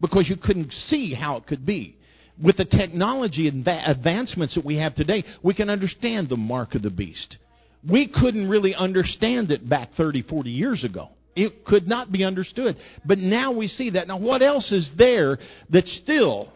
because 0.00 0.28
you 0.28 0.36
couldn't 0.36 0.72
see 0.72 1.14
how 1.14 1.36
it 1.36 1.46
could 1.46 1.66
be. 1.66 1.96
With 2.42 2.56
the 2.56 2.64
technology 2.64 3.48
and 3.48 3.66
advancements 3.66 4.54
that 4.54 4.64
we 4.64 4.76
have 4.76 4.94
today, 4.94 5.24
we 5.42 5.54
can 5.54 5.68
understand 5.68 6.28
the 6.28 6.36
mark 6.36 6.74
of 6.74 6.82
the 6.82 6.90
beast. 6.90 7.36
We 7.88 8.08
couldn't 8.08 8.48
really 8.48 8.74
understand 8.74 9.50
it 9.50 9.68
back 9.68 9.90
30, 9.96 10.22
40 10.22 10.50
years 10.50 10.84
ago. 10.84 11.08
It 11.34 11.64
could 11.64 11.86
not 11.86 12.10
be 12.10 12.24
understood. 12.24 12.76
But 13.04 13.18
now 13.18 13.52
we 13.52 13.66
see 13.66 13.90
that. 13.90 14.08
Now, 14.08 14.18
what 14.18 14.42
else 14.42 14.72
is 14.72 14.90
there 14.98 15.38
that 15.70 15.86
still 15.86 16.52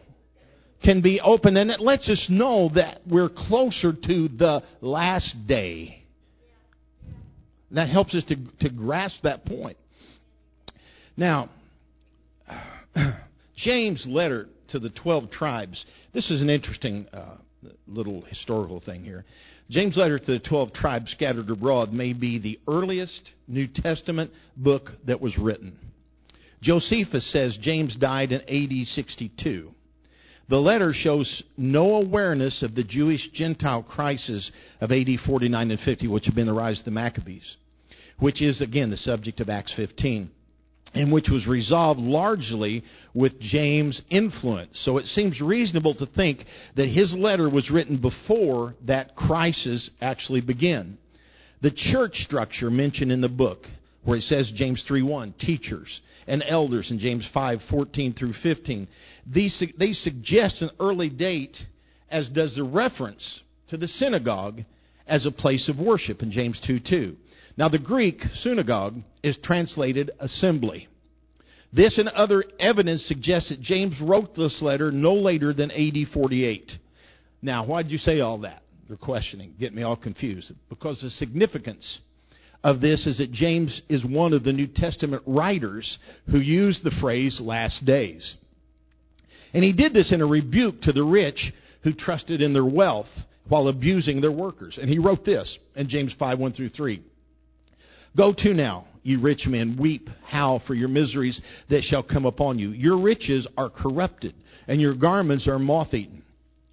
can 0.84 1.02
be 1.02 1.20
open? 1.20 1.56
And 1.56 1.70
it 1.70 1.80
lets 1.80 2.08
us 2.08 2.26
know 2.28 2.70
that 2.74 3.00
we're 3.08 3.28
closer 3.28 3.92
to 3.92 4.28
the 4.28 4.62
last 4.80 5.36
day. 5.46 6.04
That 7.72 7.88
helps 7.88 8.14
us 8.14 8.24
to, 8.24 8.36
to 8.60 8.70
grasp 8.70 9.22
that 9.22 9.44
point. 9.46 9.76
Now, 11.16 11.50
James' 13.56 14.06
letter 14.08 14.48
to 14.68 14.78
the 14.78 14.90
12 14.90 15.30
tribes, 15.30 15.84
this 16.12 16.30
is 16.30 16.40
an 16.40 16.50
interesting 16.50 17.06
uh, 17.12 17.36
little 17.86 18.22
historical 18.22 18.80
thing 18.80 19.04
here. 19.04 19.24
James' 19.70 19.96
letter 19.96 20.18
to 20.18 20.32
the 20.32 20.40
12 20.40 20.72
tribes 20.72 21.10
scattered 21.12 21.48
abroad 21.50 21.92
may 21.92 22.12
be 22.12 22.38
the 22.38 22.58
earliest 22.68 23.30
New 23.48 23.66
Testament 23.66 24.30
book 24.56 24.90
that 25.06 25.20
was 25.20 25.36
written. 25.38 25.78
Josephus 26.62 27.30
says 27.32 27.58
James 27.60 27.96
died 27.96 28.32
in 28.32 28.40
AD 28.42 28.86
62. 28.86 29.70
The 30.48 30.56
letter 30.58 30.92
shows 30.94 31.42
no 31.56 31.94
awareness 31.96 32.62
of 32.62 32.74
the 32.74 32.84
Jewish 32.84 33.30
Gentile 33.32 33.82
crisis 33.82 34.50
of 34.80 34.92
AD 34.92 35.08
49 35.26 35.70
and 35.70 35.80
50, 35.80 36.08
which 36.08 36.26
had 36.26 36.34
been 36.34 36.46
the 36.46 36.52
rise 36.52 36.80
of 36.80 36.84
the 36.84 36.90
Maccabees, 36.90 37.56
which 38.18 38.42
is, 38.42 38.60
again, 38.60 38.90
the 38.90 38.96
subject 38.96 39.40
of 39.40 39.48
Acts 39.48 39.72
15 39.74 40.30
and 40.94 41.12
which 41.12 41.28
was 41.30 41.46
resolved 41.46 42.00
largely 42.00 42.84
with 43.14 43.40
James' 43.40 44.00
influence. 44.10 44.78
So 44.84 44.98
it 44.98 45.06
seems 45.06 45.40
reasonable 45.40 45.94
to 45.94 46.06
think 46.06 46.44
that 46.76 46.88
his 46.88 47.14
letter 47.14 47.48
was 47.48 47.70
written 47.70 47.98
before 47.98 48.74
that 48.86 49.14
crisis 49.16 49.90
actually 50.00 50.42
began. 50.42 50.98
The 51.62 51.70
church 51.70 52.16
structure 52.16 52.70
mentioned 52.70 53.12
in 53.12 53.20
the 53.20 53.28
book, 53.28 53.66
where 54.04 54.18
it 54.18 54.22
says 54.22 54.50
James 54.54 54.84
3:1, 54.88 55.38
teachers 55.38 56.00
and 56.26 56.44
elders 56.46 56.90
in 56.90 56.98
James 56.98 57.26
5:14 57.34 58.12
through 58.12 58.34
15, 58.34 58.88
these 59.26 59.62
they 59.78 59.92
suggest 59.92 60.60
an 60.60 60.70
early 60.80 61.08
date, 61.08 61.56
as 62.10 62.28
does 62.28 62.56
the 62.56 62.64
reference 62.64 63.40
to 63.68 63.76
the 63.76 63.88
synagogue 63.88 64.62
as 65.06 65.24
a 65.24 65.30
place 65.30 65.68
of 65.68 65.78
worship 65.78 66.22
in 66.22 66.30
James 66.30 66.60
2:2. 66.60 67.16
Now, 67.56 67.68
the 67.68 67.78
Greek 67.78 68.22
synagogue 68.34 68.96
is 69.22 69.38
translated 69.42 70.10
assembly. 70.20 70.88
This 71.72 71.98
and 71.98 72.08
other 72.08 72.44
evidence 72.58 73.04
suggests 73.06 73.48
that 73.50 73.60
James 73.60 74.00
wrote 74.02 74.34
this 74.34 74.60
letter 74.60 74.90
no 74.90 75.14
later 75.14 75.52
than 75.52 75.70
AD 75.70 75.96
48. 76.12 76.72
Now, 77.40 77.66
why 77.66 77.82
did 77.82 77.92
you 77.92 77.98
say 77.98 78.20
all 78.20 78.38
that? 78.40 78.62
You're 78.88 78.98
questioning, 78.98 79.54
get 79.58 79.74
me 79.74 79.82
all 79.82 79.96
confused. 79.96 80.52
Because 80.68 81.00
the 81.00 81.10
significance 81.10 81.98
of 82.62 82.80
this 82.80 83.06
is 83.06 83.18
that 83.18 83.32
James 83.32 83.80
is 83.88 84.04
one 84.04 84.32
of 84.32 84.44
the 84.44 84.52
New 84.52 84.66
Testament 84.66 85.22
writers 85.26 85.98
who 86.30 86.38
used 86.38 86.84
the 86.84 86.94
phrase 87.00 87.40
last 87.42 87.84
days. 87.84 88.36
And 89.54 89.64
he 89.64 89.72
did 89.72 89.92
this 89.92 90.12
in 90.12 90.20
a 90.20 90.26
rebuke 90.26 90.80
to 90.82 90.92
the 90.92 91.02
rich 91.02 91.52
who 91.82 91.92
trusted 91.92 92.40
in 92.40 92.52
their 92.52 92.64
wealth 92.64 93.08
while 93.48 93.68
abusing 93.68 94.20
their 94.20 94.32
workers. 94.32 94.78
And 94.80 94.88
he 94.88 94.98
wrote 94.98 95.24
this 95.24 95.58
in 95.74 95.88
James 95.88 96.14
5 96.18 96.38
1 96.38 96.52
through 96.52 96.70
3. 96.70 97.02
Go 98.16 98.34
to 98.36 98.52
now, 98.52 98.86
ye 99.02 99.16
rich 99.16 99.46
men, 99.46 99.76
weep, 99.80 100.08
howl 100.26 100.62
for 100.66 100.74
your 100.74 100.88
miseries 100.88 101.40
that 101.70 101.82
shall 101.82 102.02
come 102.02 102.26
upon 102.26 102.58
you. 102.58 102.70
Your 102.70 102.98
riches 102.98 103.46
are 103.56 103.70
corrupted, 103.70 104.34
and 104.68 104.80
your 104.80 104.94
garments 104.94 105.48
are 105.48 105.58
moth 105.58 105.94
eaten. 105.94 106.22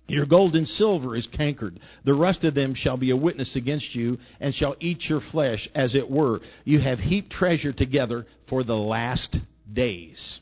Your 0.07 0.25
gold 0.25 0.55
and 0.55 0.67
silver 0.67 1.15
is 1.15 1.27
cankered. 1.27 1.79
The 2.03 2.15
rust 2.15 2.43
of 2.43 2.55
them 2.55 2.73
shall 2.75 2.97
be 2.97 3.11
a 3.11 3.15
witness 3.15 3.55
against 3.55 3.93
you, 3.93 4.17
and 4.39 4.53
shall 4.53 4.75
eat 4.79 5.03
your 5.07 5.21
flesh, 5.31 5.69
as 5.75 5.93
it 5.93 6.09
were. 6.09 6.39
You 6.65 6.79
have 6.81 6.97
heaped 6.97 7.31
treasure 7.31 7.71
together 7.71 8.25
for 8.49 8.63
the 8.63 8.75
last 8.75 9.37
days. 9.71 10.39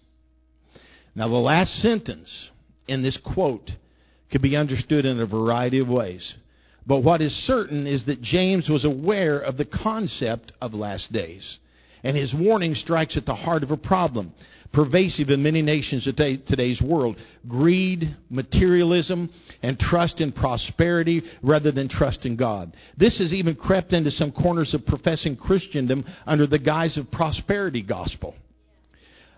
Now, 1.16 1.28
the 1.28 1.36
last 1.36 1.74
sentence 1.82 2.50
in 2.88 3.04
this 3.04 3.18
quote 3.34 3.70
could 4.32 4.42
be 4.42 4.56
understood 4.56 5.06
in 5.06 5.20
a 5.20 5.26
variety 5.26 5.80
of 5.80 5.90
ways. 5.90 6.34
But 6.88 7.04
what 7.04 7.22
is 7.22 7.34
certain 7.46 7.86
is 7.86 8.06
that 8.06 8.22
James 8.22 8.70
was 8.70 8.86
aware 8.86 9.40
of 9.40 9.58
the 9.58 9.66
concept 9.66 10.54
of 10.62 10.74
last 10.74 11.12
days. 11.12 11.60
And 12.04 12.16
his 12.16 12.34
warning 12.34 12.76
strikes 12.76 13.18
at 13.18 13.26
the 13.26 13.36
heart 13.36 13.64
of 13.64 13.72
a 13.72 13.78
problem 13.78 14.32
pervasive 14.74 15.30
in 15.30 15.42
many 15.42 15.62
nations 15.62 16.08
of 16.08 16.16
today's 16.16 16.82
world 16.82 17.16
greed, 17.48 18.16
materialism, 18.30 19.30
and 19.64 19.80
trust 19.80 20.22
in 20.22 20.32
prosperity 20.32 21.24
rather 21.42 21.72
than 21.72 21.88
trust 21.90 22.26
in 22.26 22.36
God. 22.36 22.74
This 22.98 23.18
has 23.20 23.34
even 23.34 23.56
crept 23.56 23.94
into 23.94 24.12
some 24.12 24.32
corners 24.32 24.74
of 24.74 24.86
professing 24.86 25.36
Christendom 25.36 26.06
under 26.26 26.48
the 26.48 26.60
guise 26.60 26.98
of 26.98 27.10
prosperity 27.12 27.82
gospel 27.82 28.36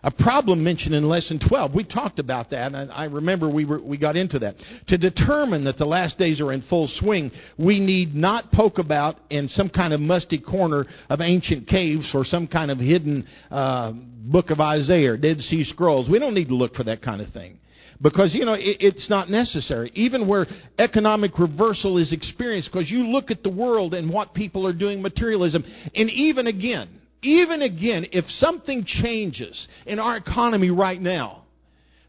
a 0.03 0.11
problem 0.11 0.63
mentioned 0.63 0.95
in 0.95 1.07
lesson 1.07 1.39
12. 1.47 1.73
We 1.73 1.83
talked 1.83 2.19
about 2.19 2.49
that, 2.51 2.73
and 2.73 2.91
I 2.91 3.05
remember 3.05 3.49
we, 3.49 3.65
were, 3.65 3.81
we 3.81 3.97
got 3.97 4.15
into 4.15 4.39
that. 4.39 4.55
To 4.87 4.97
determine 4.97 5.65
that 5.65 5.77
the 5.77 5.85
last 5.85 6.17
days 6.17 6.39
are 6.39 6.53
in 6.53 6.61
full 6.69 6.87
swing, 6.99 7.31
we 7.57 7.79
need 7.79 8.15
not 8.15 8.51
poke 8.51 8.77
about 8.77 9.17
in 9.29 9.49
some 9.49 9.69
kind 9.69 9.93
of 9.93 9.99
musty 9.99 10.39
corner 10.39 10.85
of 11.09 11.21
ancient 11.21 11.67
caves 11.67 12.09
or 12.13 12.23
some 12.23 12.47
kind 12.47 12.71
of 12.71 12.77
hidden 12.77 13.27
uh, 13.51 13.91
book 13.91 14.49
of 14.49 14.59
Isaiah, 14.59 15.13
or 15.13 15.17
Dead 15.17 15.39
Sea 15.39 15.63
Scrolls. 15.63 16.09
We 16.09 16.19
don't 16.19 16.33
need 16.33 16.47
to 16.47 16.55
look 16.55 16.75
for 16.75 16.83
that 16.85 17.01
kind 17.01 17.21
of 17.21 17.31
thing. 17.33 17.59
because 18.01 18.33
you 18.33 18.45
know 18.45 18.53
it, 18.53 18.77
it's 18.79 19.09
not 19.09 19.29
necessary 19.29 19.91
even 19.93 20.27
where 20.27 20.45
economic 20.77 21.37
reversal 21.37 21.97
is 21.97 22.13
experienced 22.13 22.69
because 22.71 22.89
you 22.89 22.99
look 22.99 23.31
at 23.31 23.43
the 23.43 23.49
world 23.49 23.93
and 23.93 24.11
what 24.11 24.33
people 24.33 24.65
are 24.65 24.73
doing 24.73 25.01
materialism 25.01 25.63
and 25.95 26.09
even 26.09 26.47
again 26.47 26.98
even 27.21 27.61
again 27.61 28.05
if 28.11 28.25
something 28.25 28.83
changes 28.85 29.67
in 29.85 29.99
our 29.99 30.17
economy 30.17 30.69
right 30.69 31.01
now 31.01 31.43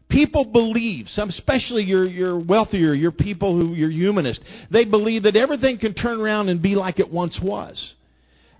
people 0.09 0.45
believe 0.45 1.07
some 1.07 1.29
especially 1.29 1.83
your 1.83 2.05
your 2.05 2.39
wealthier 2.43 2.93
your 2.93 3.11
people 3.11 3.57
who 3.57 3.73
you're 3.73 3.91
humanist, 3.91 4.41
they 4.71 4.85
believe 4.85 5.23
that 5.23 5.35
everything 5.35 5.77
can 5.77 5.93
turn 5.93 6.19
around 6.19 6.49
and 6.49 6.61
be 6.61 6.75
like 6.75 6.99
it 6.99 7.11
once 7.11 7.39
was 7.41 7.93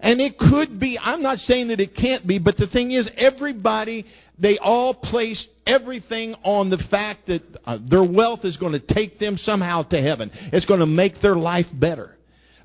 and 0.02 0.20
it 0.20 0.38
could 0.38 0.80
be, 0.80 0.98
I'm 1.00 1.22
not 1.22 1.38
saying 1.38 1.68
that 1.68 1.80
it 1.80 1.96
can't 1.96 2.28
be, 2.28 2.40
but 2.40 2.58
the 2.58 2.68
thing 2.68 2.92
is, 2.92 3.10
everybody, 3.16 4.06
they 4.40 4.58
all 4.58 4.96
place 4.96 5.48
everything 5.68 6.34
on 6.44 6.72
the 6.72 6.84
fact 6.90 7.28
that 7.28 7.42
uh, 7.66 7.78
their 7.88 8.04
wealth 8.04 8.40
is 8.44 8.58
going 8.58 8.72
to 8.72 8.94
take 8.94 9.20
them 9.20 9.38
somehow 9.38 9.84
to 9.84 10.02
heaven. 10.02 10.32
It's 10.52 10.66
going 10.66 10.80
to 10.80 10.88
make 10.88 11.22
their 11.22 11.36
life 11.36 11.68
better. 11.74 12.16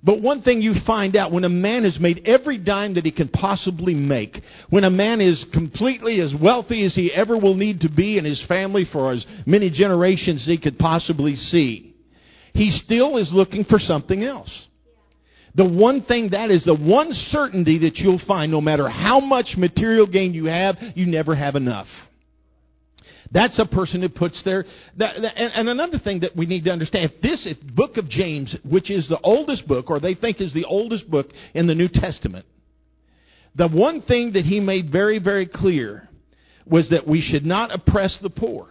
But 0.02 0.20
one 0.20 0.42
thing 0.42 0.60
you 0.60 0.74
find 0.86 1.16
out 1.16 1.32
when 1.32 1.44
a 1.44 1.48
man 1.48 1.84
has 1.84 1.98
made 1.98 2.22
every 2.26 2.58
dime 2.58 2.94
that 2.94 3.04
he 3.04 3.10
can 3.10 3.28
possibly 3.28 3.94
make, 3.94 4.40
when 4.70 4.84
a 4.84 4.90
man 4.90 5.20
is 5.20 5.44
completely 5.52 6.20
as 6.20 6.34
wealthy 6.40 6.84
as 6.84 6.94
he 6.94 7.12
ever 7.12 7.38
will 7.38 7.54
need 7.54 7.80
to 7.80 7.88
be 7.88 8.18
in 8.18 8.24
his 8.24 8.44
family 8.46 8.84
for 8.92 9.12
as 9.12 9.26
many 9.46 9.70
generations 9.70 10.42
as 10.42 10.48
he 10.48 10.58
could 10.58 10.78
possibly 10.78 11.34
see, 11.34 11.94
he 12.52 12.70
still 12.70 13.16
is 13.16 13.30
looking 13.32 13.64
for 13.64 13.78
something 13.78 14.22
else. 14.22 14.66
The 15.54 15.68
one 15.68 16.02
thing 16.02 16.30
that 16.32 16.50
is 16.50 16.64
the 16.64 16.74
one 16.74 17.12
certainty 17.12 17.78
that 17.78 17.96
you'll 17.96 18.20
find 18.26 18.52
no 18.52 18.60
matter 18.60 18.88
how 18.88 19.20
much 19.20 19.54
material 19.56 20.06
gain 20.06 20.34
you 20.34 20.44
have, 20.44 20.76
you 20.94 21.06
never 21.06 21.34
have 21.34 21.56
enough. 21.56 21.86
That's 23.32 23.58
a 23.58 23.66
person 23.66 24.02
who 24.02 24.08
puts 24.08 24.42
their. 24.44 24.64
That, 24.98 25.16
and, 25.16 25.52
and, 25.54 25.68
another 25.68 25.98
thing 25.98 26.20
that 26.20 26.36
we 26.36 26.46
need 26.46 26.64
to 26.64 26.70
understand: 26.70 27.10
if 27.10 27.20
this 27.20 27.46
if 27.46 27.58
book 27.74 27.96
of 27.96 28.08
James, 28.08 28.56
which 28.64 28.90
is 28.90 29.08
the 29.08 29.20
oldest 29.22 29.66
book, 29.66 29.90
or 29.90 30.00
they 30.00 30.14
think 30.14 30.40
is 30.40 30.54
the 30.54 30.64
oldest 30.64 31.10
book 31.10 31.26
in 31.54 31.66
the 31.66 31.74
New 31.74 31.88
Testament, 31.88 32.46
the 33.54 33.68
one 33.68 34.02
thing 34.02 34.32
that 34.34 34.44
he 34.44 34.60
made 34.60 34.90
very, 34.90 35.18
very 35.18 35.46
clear 35.46 36.08
was 36.66 36.90
that 36.90 37.06
we 37.06 37.20
should 37.20 37.44
not 37.44 37.74
oppress 37.74 38.18
the 38.22 38.30
poor. 38.30 38.68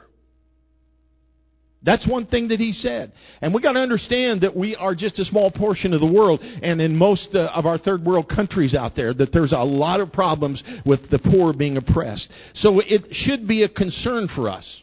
That's 1.86 2.08
one 2.08 2.26
thing 2.26 2.48
that 2.48 2.60
he 2.60 2.72
said. 2.72 3.12
And 3.42 3.54
we 3.54 3.62
got 3.62 3.74
to 3.74 3.80
understand 3.80 4.42
that 4.42 4.56
we 4.56 4.76
are 4.76 4.96
just 4.96 5.20
a 5.20 5.26
small 5.26 5.52
portion 5.52 5.94
of 5.94 6.02
the 6.02 6.12
world 6.12 6.42
and 6.42 6.82
in 6.82 6.96
most 6.96 7.30
uh, 7.36 7.52
of 7.54 7.68
our 7.68 7.78
third 7.78 8.04
world 8.04 8.28
countries 8.28 8.74
out 8.74 8.96
there 8.96 9.14
that 9.14 9.32
there's 9.32 9.54
a 9.54 9.64
lot 9.64 10.00
of 10.00 10.12
problems 10.12 10.64
with 10.84 11.10
the 11.12 11.20
poor 11.20 11.54
being 11.54 11.78
oppressed. 11.78 12.28
So 12.56 12.80
it 12.80 13.04
should 13.12 13.48
be 13.48 13.64
a 13.64 13.70
concern 13.70 14.28
for 14.36 14.50
us. 14.50 14.82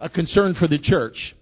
A 0.00 0.08
concern 0.08 0.54
for 0.58 0.66
the 0.66 0.78
church. 0.78 1.34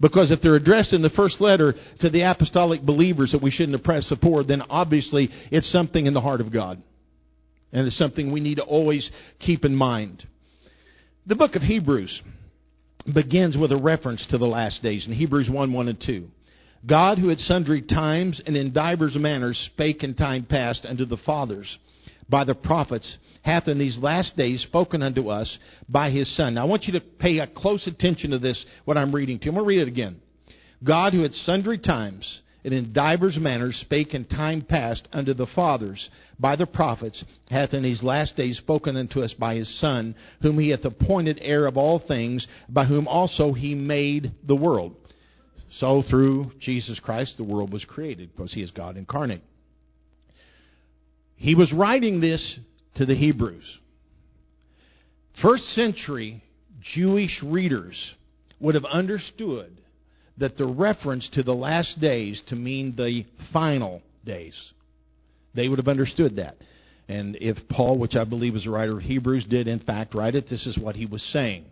Because 0.00 0.30
if 0.30 0.40
they're 0.40 0.56
addressed 0.56 0.94
in 0.94 1.02
the 1.02 1.10
first 1.10 1.40
letter 1.40 1.74
to 2.00 2.10
the 2.10 2.22
apostolic 2.22 2.82
believers 2.82 3.32
that 3.32 3.42
we 3.42 3.50
shouldn't 3.50 3.74
oppress 3.74 4.08
the 4.08 4.16
poor, 4.16 4.42
then 4.44 4.62
obviously 4.70 5.28
it's 5.50 5.70
something 5.70 6.06
in 6.06 6.14
the 6.14 6.20
heart 6.20 6.40
of 6.40 6.52
God. 6.52 6.82
And 7.72 7.86
it's 7.86 7.98
something 7.98 8.32
we 8.32 8.40
need 8.40 8.56
to 8.56 8.64
always 8.64 9.10
keep 9.40 9.64
in 9.64 9.74
mind. 9.74 10.24
The 11.26 11.36
book 11.36 11.54
of 11.54 11.62
Hebrews 11.62 12.22
begins 13.14 13.56
with 13.56 13.72
a 13.72 13.76
reference 13.76 14.26
to 14.30 14.38
the 14.38 14.46
last 14.46 14.82
days 14.82 15.06
in 15.06 15.12
Hebrews 15.12 15.48
1 15.50 15.72
1 15.72 15.88
and 15.88 16.02
2. 16.04 16.28
God, 16.86 17.18
who 17.18 17.30
at 17.30 17.38
sundry 17.38 17.82
times 17.82 18.40
and 18.46 18.56
in 18.56 18.72
divers 18.72 19.16
manners 19.16 19.58
spake 19.72 20.04
in 20.04 20.14
time 20.14 20.46
past 20.48 20.86
unto 20.86 21.04
the 21.04 21.16
fathers 21.24 21.78
by 22.28 22.44
the 22.44 22.54
prophets, 22.54 23.16
hath 23.42 23.68
in 23.68 23.78
these 23.78 23.98
last 24.00 24.36
days 24.36 24.62
spoken 24.62 25.02
unto 25.02 25.28
us 25.28 25.58
by 25.88 26.10
his 26.10 26.34
Son. 26.36 26.54
Now 26.54 26.62
I 26.62 26.68
want 26.68 26.84
you 26.84 26.92
to 26.94 27.00
pay 27.00 27.38
a 27.38 27.46
close 27.46 27.86
attention 27.86 28.30
to 28.30 28.38
this, 28.38 28.64
what 28.84 28.96
I'm 28.96 29.14
reading 29.14 29.38
to 29.38 29.44
you. 29.46 29.50
I'm 29.50 29.56
going 29.56 29.64
to 29.64 29.68
read 29.68 29.82
it 29.82 29.88
again. 29.88 30.20
God, 30.84 31.12
who 31.12 31.24
at 31.24 31.32
sundry 31.32 31.78
times 31.78 32.42
and 32.66 32.74
in 32.74 32.92
divers 32.92 33.38
manners 33.40 33.76
spake 33.82 34.12
in 34.12 34.24
time 34.24 34.60
past 34.60 35.06
unto 35.12 35.32
the 35.32 35.46
fathers 35.54 36.10
by 36.40 36.56
the 36.56 36.66
prophets, 36.66 37.24
hath 37.48 37.72
in 37.72 37.84
these 37.84 38.02
last 38.02 38.36
days 38.36 38.58
spoken 38.58 38.96
unto 38.96 39.22
us 39.22 39.32
by 39.38 39.54
his 39.54 39.80
Son, 39.80 40.16
whom 40.42 40.58
he 40.58 40.70
hath 40.70 40.84
appointed 40.84 41.38
heir 41.40 41.66
of 41.66 41.76
all 41.76 42.02
things, 42.08 42.44
by 42.68 42.84
whom 42.84 43.06
also 43.06 43.52
he 43.52 43.76
made 43.76 44.32
the 44.48 44.56
world. 44.56 44.96
So 45.76 46.02
through 46.10 46.50
Jesus 46.58 46.98
Christ 46.98 47.36
the 47.36 47.44
world 47.44 47.72
was 47.72 47.84
created, 47.84 48.32
because 48.32 48.52
he 48.52 48.62
is 48.62 48.72
God 48.72 48.96
incarnate. 48.96 49.42
He 51.36 51.54
was 51.54 51.72
writing 51.72 52.20
this 52.20 52.58
to 52.96 53.06
the 53.06 53.14
Hebrews. 53.14 53.78
First 55.40 55.62
century 55.74 56.42
Jewish 56.94 57.40
readers 57.44 58.12
would 58.58 58.74
have 58.74 58.84
understood 58.84 59.76
that 60.38 60.56
the 60.56 60.66
reference 60.66 61.28
to 61.32 61.42
the 61.42 61.54
last 61.54 62.00
days 62.00 62.42
to 62.48 62.56
mean 62.56 62.94
the 62.96 63.24
final 63.52 64.02
days. 64.24 64.54
They 65.54 65.68
would 65.68 65.78
have 65.78 65.88
understood 65.88 66.36
that. 66.36 66.56
And 67.08 67.36
if 67.40 67.56
Paul, 67.68 67.98
which 67.98 68.16
I 68.16 68.24
believe 68.24 68.54
is 68.54 68.64
the 68.64 68.70
writer 68.70 68.96
of 68.96 69.02
Hebrews, 69.02 69.46
did 69.48 69.68
in 69.68 69.78
fact 69.78 70.14
write 70.14 70.34
it, 70.34 70.46
this 70.50 70.66
is 70.66 70.78
what 70.78 70.96
he 70.96 71.06
was 71.06 71.22
saying. 71.32 71.64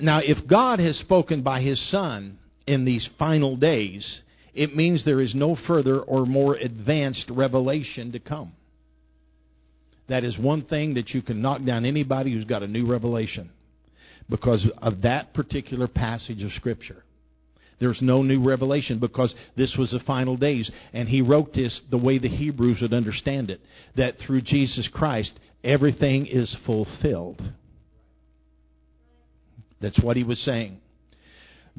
Now, 0.00 0.20
if 0.22 0.46
God 0.48 0.78
has 0.78 0.96
spoken 0.98 1.42
by 1.42 1.60
his 1.60 1.90
Son 1.90 2.38
in 2.66 2.84
these 2.84 3.08
final 3.18 3.56
days, 3.56 4.20
it 4.54 4.74
means 4.74 5.04
there 5.04 5.20
is 5.20 5.34
no 5.34 5.56
further 5.66 6.00
or 6.00 6.26
more 6.26 6.54
advanced 6.56 7.30
revelation 7.30 8.12
to 8.12 8.18
come. 8.18 8.52
That 10.08 10.24
is 10.24 10.38
one 10.38 10.64
thing 10.64 10.94
that 10.94 11.10
you 11.10 11.22
can 11.22 11.42
knock 11.42 11.64
down 11.64 11.84
anybody 11.84 12.32
who's 12.32 12.44
got 12.44 12.62
a 12.62 12.66
new 12.66 12.90
revelation 12.90 13.50
because 14.30 14.68
of 14.78 15.02
that 15.02 15.34
particular 15.34 15.88
passage 15.88 16.42
of 16.42 16.52
Scripture. 16.52 17.02
There's 17.78 18.00
no 18.00 18.22
new 18.22 18.42
revelation 18.42 18.98
because 18.98 19.34
this 19.56 19.76
was 19.78 19.90
the 19.90 20.00
final 20.06 20.36
days. 20.36 20.70
And 20.92 21.08
he 21.08 21.20
wrote 21.20 21.52
this 21.52 21.80
the 21.90 21.98
way 21.98 22.18
the 22.18 22.28
Hebrews 22.28 22.78
would 22.80 22.94
understand 22.94 23.50
it 23.50 23.60
that 23.96 24.14
through 24.26 24.42
Jesus 24.42 24.88
Christ, 24.92 25.38
everything 25.62 26.26
is 26.26 26.56
fulfilled. 26.64 27.42
That's 29.80 30.02
what 30.02 30.16
he 30.16 30.24
was 30.24 30.40
saying. 30.40 30.78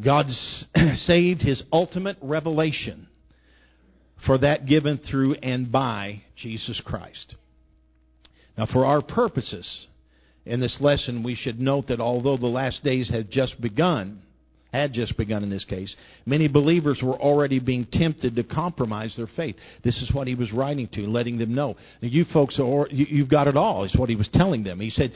God 0.03 0.27
saved 0.95 1.41
his 1.41 1.63
ultimate 1.71 2.17
revelation 2.21 3.07
for 4.25 4.37
that 4.39 4.65
given 4.65 4.99
through 4.99 5.33
and 5.35 5.71
by 5.71 6.21
Jesus 6.35 6.81
Christ. 6.85 7.35
Now, 8.57 8.67
for 8.71 8.85
our 8.85 9.01
purposes 9.01 9.87
in 10.45 10.59
this 10.59 10.77
lesson, 10.79 11.23
we 11.23 11.35
should 11.35 11.59
note 11.59 11.87
that 11.87 11.99
although 11.99 12.37
the 12.37 12.47
last 12.47 12.83
days 12.83 13.09
have 13.09 13.29
just 13.29 13.59
begun, 13.61 14.21
had 14.77 14.93
just 14.93 15.17
begun 15.17 15.43
in 15.43 15.49
this 15.49 15.65
case. 15.65 15.95
Many 16.25 16.47
believers 16.47 17.01
were 17.03 17.15
already 17.15 17.59
being 17.59 17.87
tempted 17.91 18.35
to 18.35 18.43
compromise 18.43 19.15
their 19.17 19.27
faith. 19.35 19.55
This 19.83 20.01
is 20.01 20.11
what 20.13 20.27
he 20.27 20.35
was 20.35 20.51
writing 20.53 20.87
to, 20.93 21.01
letting 21.01 21.37
them 21.37 21.53
know. 21.55 21.75
Now, 22.01 22.09
you 22.09 22.25
folks, 22.31 22.59
are, 22.59 22.87
you, 22.89 23.23
have 23.23 23.31
got 23.31 23.47
it 23.47 23.57
all, 23.57 23.83
is 23.83 23.95
what 23.97 24.09
he 24.09 24.15
was 24.15 24.29
telling 24.33 24.63
them. 24.63 24.79
He 24.79 24.89
said, 24.89 25.11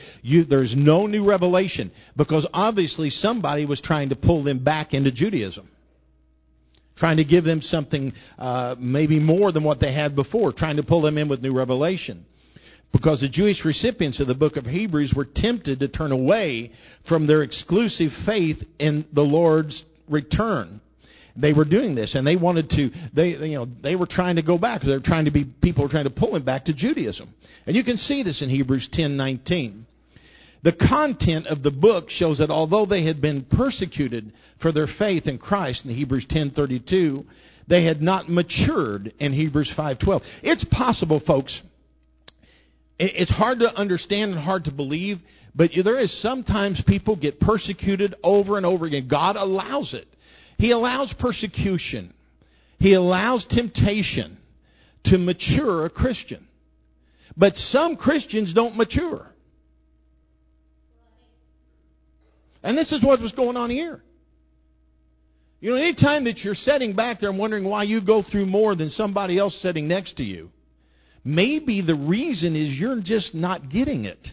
There's 0.48 0.74
no 0.76 1.06
new 1.06 1.28
revelation, 1.28 1.90
because 2.16 2.46
obviously 2.52 3.10
somebody 3.10 3.64
was 3.64 3.80
trying 3.80 4.08
to 4.10 4.16
pull 4.16 4.42
them 4.42 4.62
back 4.62 4.94
into 4.94 5.12
Judaism. 5.12 5.68
Trying 6.96 7.16
to 7.16 7.24
give 7.24 7.44
them 7.44 7.62
something 7.62 8.12
uh, 8.38 8.76
maybe 8.78 9.18
more 9.18 9.50
than 9.50 9.64
what 9.64 9.80
they 9.80 9.94
had 9.94 10.14
before, 10.14 10.52
trying 10.52 10.76
to 10.76 10.82
pull 10.82 11.02
them 11.02 11.16
in 11.16 11.28
with 11.28 11.40
new 11.40 11.56
revelation 11.56 12.26
because 12.92 13.20
the 13.20 13.28
Jewish 13.28 13.64
recipients 13.64 14.20
of 14.20 14.26
the 14.26 14.34
book 14.34 14.56
of 14.56 14.64
Hebrews 14.64 15.14
were 15.16 15.26
tempted 15.34 15.80
to 15.80 15.88
turn 15.88 16.12
away 16.12 16.72
from 17.08 17.26
their 17.26 17.42
exclusive 17.42 18.10
faith 18.26 18.58
in 18.78 19.06
the 19.12 19.22
Lord's 19.22 19.84
return. 20.08 20.80
They 21.34 21.54
were 21.54 21.64
doing 21.64 21.94
this, 21.94 22.14
and 22.14 22.26
they 22.26 22.36
wanted 22.36 22.68
to. 22.70 22.90
They, 23.14 23.28
you 23.28 23.56
know, 23.56 23.66
they 23.82 23.96
were 23.96 24.06
trying 24.06 24.36
to 24.36 24.42
go 24.42 24.58
back. 24.58 24.82
They 24.82 24.90
were 24.90 25.00
trying 25.00 25.24
to 25.24 25.30
be. 25.30 25.46
People 25.62 25.84
were 25.84 25.90
trying 25.90 26.04
to 26.04 26.10
pull 26.10 26.32
them 26.32 26.44
back 26.44 26.66
to 26.66 26.74
Judaism, 26.74 27.32
and 27.66 27.74
you 27.74 27.84
can 27.84 27.96
see 27.96 28.22
this 28.22 28.42
in 28.42 28.50
Hebrews 28.50 28.90
ten 28.92 29.16
nineteen. 29.16 29.86
The 30.62 30.72
content 30.72 31.46
of 31.48 31.62
the 31.62 31.70
book 31.70 32.08
shows 32.08 32.38
that 32.38 32.50
although 32.50 32.86
they 32.86 33.04
had 33.04 33.20
been 33.20 33.46
persecuted 33.50 34.32
for 34.60 34.70
their 34.72 34.86
faith 34.98 35.26
in 35.26 35.38
Christ 35.38 35.84
in 35.84 35.94
Hebrews 35.94 36.26
10:32, 36.30 37.24
they 37.66 37.84
had 37.84 38.00
not 38.00 38.28
matured 38.28 39.12
in 39.18 39.32
Hebrews 39.32 39.72
5:12. 39.76 40.22
It's 40.42 40.64
possible, 40.70 41.20
folks, 41.26 41.60
it's 43.04 43.30
hard 43.30 43.58
to 43.60 43.74
understand 43.74 44.32
and 44.32 44.40
hard 44.40 44.64
to 44.64 44.72
believe, 44.72 45.18
but 45.54 45.70
there 45.84 45.98
is 45.98 46.22
sometimes 46.22 46.82
people 46.86 47.16
get 47.16 47.40
persecuted 47.40 48.14
over 48.22 48.56
and 48.56 48.66
over 48.66 48.86
again. 48.86 49.08
God 49.08 49.36
allows 49.36 49.94
it. 49.94 50.06
He 50.58 50.70
allows 50.70 51.14
persecution. 51.18 52.14
He 52.78 52.94
allows 52.94 53.46
temptation 53.50 54.38
to 55.06 55.18
mature 55.18 55.84
a 55.84 55.90
Christian. 55.90 56.46
But 57.36 57.54
some 57.56 57.96
Christians 57.96 58.52
don't 58.54 58.76
mature. 58.76 59.26
And 62.62 62.78
this 62.78 62.92
is 62.92 63.02
what 63.02 63.20
was 63.20 63.32
going 63.32 63.56
on 63.56 63.70
here. 63.70 64.02
You 65.60 65.70
know, 65.70 65.76
anytime 65.76 66.24
that 66.24 66.38
you're 66.38 66.54
sitting 66.54 66.94
back 66.94 67.20
there 67.20 67.30
and 67.30 67.38
wondering 67.38 67.64
why 67.64 67.84
you 67.84 68.04
go 68.04 68.22
through 68.22 68.46
more 68.46 68.74
than 68.74 68.90
somebody 68.90 69.38
else 69.38 69.56
sitting 69.62 69.88
next 69.88 70.16
to 70.16 70.22
you, 70.24 70.50
Maybe 71.24 71.82
the 71.82 71.94
reason 71.94 72.56
is 72.56 72.78
you're 72.78 73.00
just 73.02 73.34
not 73.34 73.70
getting 73.70 74.04
it. 74.04 74.26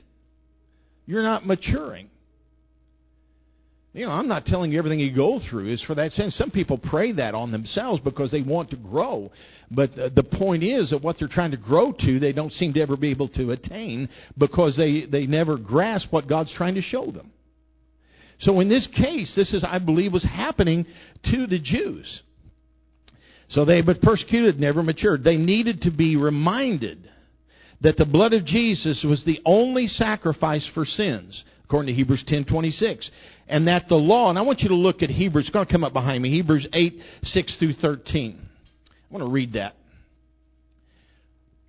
You're 1.06 1.24
not 1.24 1.46
maturing. 1.46 2.10
You 3.94 4.06
know, 4.06 4.12
I'm 4.12 4.28
not 4.28 4.46
telling 4.46 4.72
you 4.72 4.78
everything 4.78 5.00
you 5.00 5.16
go 5.16 5.40
through 5.50 5.74
is 5.74 5.84
for 5.84 5.96
that 5.96 6.12
sense. 6.12 6.36
Some 6.36 6.52
people 6.52 6.78
pray 6.78 7.12
that 7.14 7.34
on 7.34 7.52
themselves 7.52 8.02
because 8.04 8.32
they 8.32 8.44
want 8.44 8.70
to 8.70 8.78
grow. 8.78 9.32
But 9.72 9.92
uh, 9.98 10.10
the 10.16 10.24
point 10.24 10.64
is 10.64 10.92
that 10.92 11.02
what 11.02 11.16
they're 11.20 11.28
trying 11.28 11.52
to 11.52 11.58
grow 11.58 11.92
to, 11.92 12.20
they 12.20 12.32
don't 12.32 12.52
seem 12.52 12.74
to 12.74 12.82
ever 12.82 12.96
be 12.96 13.10
able 13.10 13.30
to 13.30 13.52
attain 13.52 14.08
because 14.38 14.78
they, 14.78 15.06
they 15.06 15.26
never 15.26 15.58
grasp 15.58 16.08
what 16.12 16.30
God's 16.30 16.54
trying 16.56 16.76
to 16.76 16.82
show 16.82 17.10
them. 17.12 17.32
So 18.42 18.60
in 18.60 18.70
this 18.70 18.88
case, 18.96 19.34
this 19.36 19.54
is, 19.54 19.66
I 19.68 19.80
believe, 19.80 20.14
was 20.14 20.24
happening 20.24 20.86
to 21.26 21.48
the 21.48 21.60
Jews. 21.60 22.22
So 23.50 23.66
they 23.66 23.82
but 23.82 24.02
persecuted, 24.02 24.60
never 24.60 24.84
matured. 24.84 25.24
They 25.24 25.38
needed 25.38 25.82
to 25.82 25.92
be 25.92 26.16
reminded 26.16 27.10
that 27.82 27.98
the 27.98 28.06
blood 28.06 28.34
of 28.34 28.46
Jesus 28.46 29.06
was 29.08 29.24
the 29.26 29.40
only 29.46 29.88
sacrifice 29.88 30.68
for 30.74 30.86
sins, 30.86 31.44
according 31.66 31.88
to 31.88 31.94
Hebrews 31.94 32.24
10:26, 32.28 33.10
and 33.48 33.68
that 33.68 33.88
the 33.90 33.96
law. 33.96 34.30
And 34.30 34.38
I 34.38 34.44
want 34.44 34.60
you 34.62 34.70
to 34.70 34.76
look 34.76 35.02
at 35.02 35.10
Hebrews. 35.10 35.46
It's 35.46 35.54
going 35.54 35.66
to 35.66 35.72
come 35.72 35.84
up 35.84 35.94
behind 35.94 36.22
me. 36.22 36.30
Hebrews 36.30 36.68
8 36.72 37.02
6 37.24 37.56
through 37.58 37.74
13. 37.74 38.38
I 38.40 39.14
want 39.14 39.26
to 39.26 39.32
read 39.32 39.54
that. 39.54 39.76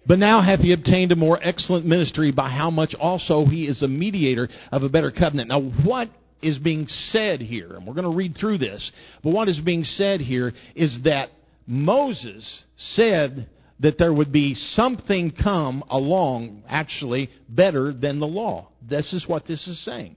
But 0.06 0.18
now 0.18 0.42
hath 0.42 0.60
he 0.60 0.72
obtained 0.72 1.12
a 1.12 1.16
more 1.16 1.38
excellent 1.42 1.86
ministry 1.86 2.32
by 2.32 2.48
how 2.48 2.70
much 2.70 2.94
also 2.98 3.44
he 3.46 3.66
is 3.66 3.82
a 3.82 3.88
mediator 3.88 4.48
of 4.72 4.82
a 4.82 4.88
better 4.88 5.10
covenant. 5.10 5.48
Now, 5.48 5.60
what 5.84 6.08
is 6.42 6.58
being 6.58 6.86
said 6.88 7.40
here, 7.40 7.74
and 7.74 7.86
we're 7.86 7.94
going 7.94 8.10
to 8.10 8.16
read 8.16 8.36
through 8.38 8.58
this, 8.58 8.90
but 9.22 9.30
what 9.30 9.48
is 9.48 9.60
being 9.60 9.84
said 9.84 10.20
here 10.20 10.52
is 10.74 11.00
that 11.04 11.30
Moses 11.70 12.64
said 12.76 13.48
that 13.78 13.96
there 13.96 14.12
would 14.12 14.32
be 14.32 14.54
something 14.54 15.32
come 15.40 15.84
along, 15.88 16.64
actually, 16.68 17.30
better 17.48 17.92
than 17.92 18.18
the 18.18 18.26
law. 18.26 18.68
This 18.86 19.12
is 19.12 19.26
what 19.28 19.46
this 19.46 19.66
is 19.68 19.82
saying. 19.84 20.16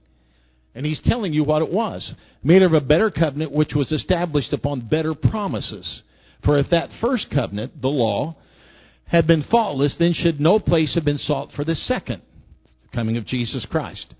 And 0.74 0.84
he's 0.84 1.00
telling 1.04 1.32
you 1.32 1.44
what 1.44 1.62
it 1.62 1.72
was. 1.72 2.12
Made 2.42 2.62
of 2.62 2.72
a 2.72 2.80
better 2.80 3.08
covenant 3.08 3.52
which 3.52 3.72
was 3.72 3.92
established 3.92 4.52
upon 4.52 4.88
better 4.88 5.14
promises. 5.14 6.02
For 6.44 6.58
if 6.58 6.66
that 6.70 6.90
first 7.00 7.28
covenant, 7.32 7.80
the 7.80 7.88
law, 7.88 8.36
had 9.06 9.28
been 9.28 9.44
faultless, 9.48 9.94
then 9.96 10.12
should 10.12 10.40
no 10.40 10.58
place 10.58 10.96
have 10.96 11.04
been 11.04 11.18
sought 11.18 11.52
for 11.52 11.64
the 11.64 11.76
second, 11.76 12.20
the 12.82 12.96
coming 12.96 13.16
of 13.16 13.26
Jesus 13.26 13.64
Christ. 13.70 14.12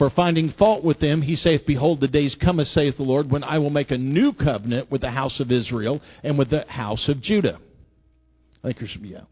For 0.00 0.08
finding 0.08 0.54
fault 0.58 0.82
with 0.82 0.98
them, 0.98 1.20
he 1.20 1.36
saith, 1.36 1.66
Behold, 1.66 2.00
the 2.00 2.08
days 2.08 2.34
cometh, 2.42 2.68
saith 2.68 2.96
the 2.96 3.02
Lord, 3.02 3.30
when 3.30 3.44
I 3.44 3.58
will 3.58 3.68
make 3.68 3.90
a 3.90 3.98
new 3.98 4.32
covenant 4.32 4.90
with 4.90 5.02
the 5.02 5.10
house 5.10 5.38
of 5.40 5.52
Israel 5.52 6.00
and 6.24 6.38
with 6.38 6.48
the 6.48 6.64
house 6.66 7.06
of 7.10 7.20
Judah. 7.20 7.58
I 8.64 8.68
think 8.68 8.78
there's, 8.78 8.96
yeah. 9.02 9.24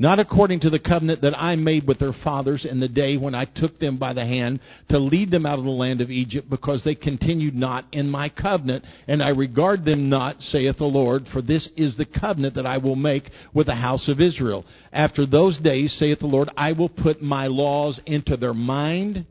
Not 0.00 0.18
according 0.18 0.58
to 0.60 0.70
the 0.70 0.80
covenant 0.80 1.22
that 1.22 1.38
I 1.38 1.54
made 1.54 1.86
with 1.86 2.00
their 2.00 2.12
fathers 2.24 2.66
in 2.68 2.80
the 2.80 2.88
day 2.88 3.16
when 3.16 3.36
I 3.36 3.44
took 3.44 3.78
them 3.78 3.98
by 3.98 4.14
the 4.14 4.26
hand 4.26 4.58
to 4.88 4.98
lead 4.98 5.30
them 5.30 5.46
out 5.46 5.60
of 5.60 5.64
the 5.64 5.70
land 5.70 6.00
of 6.00 6.10
Egypt, 6.10 6.50
because 6.50 6.82
they 6.82 6.96
continued 6.96 7.54
not 7.54 7.84
in 7.92 8.10
my 8.10 8.28
covenant, 8.28 8.84
and 9.06 9.22
I 9.22 9.28
regard 9.28 9.84
them 9.84 10.08
not, 10.10 10.40
saith 10.40 10.78
the 10.78 10.86
Lord, 10.86 11.22
for 11.32 11.40
this 11.40 11.68
is 11.76 11.96
the 11.96 12.04
covenant 12.04 12.56
that 12.56 12.66
I 12.66 12.78
will 12.78 12.96
make 12.96 13.30
with 13.54 13.66
the 13.66 13.76
house 13.76 14.08
of 14.08 14.20
Israel. 14.20 14.64
After 14.92 15.24
those 15.24 15.60
days, 15.60 15.96
saith 16.00 16.18
the 16.18 16.26
Lord, 16.26 16.50
I 16.56 16.72
will 16.72 16.88
put 16.88 17.22
my 17.22 17.46
laws 17.46 18.00
into 18.06 18.36
their 18.36 18.54
mind 18.54 19.24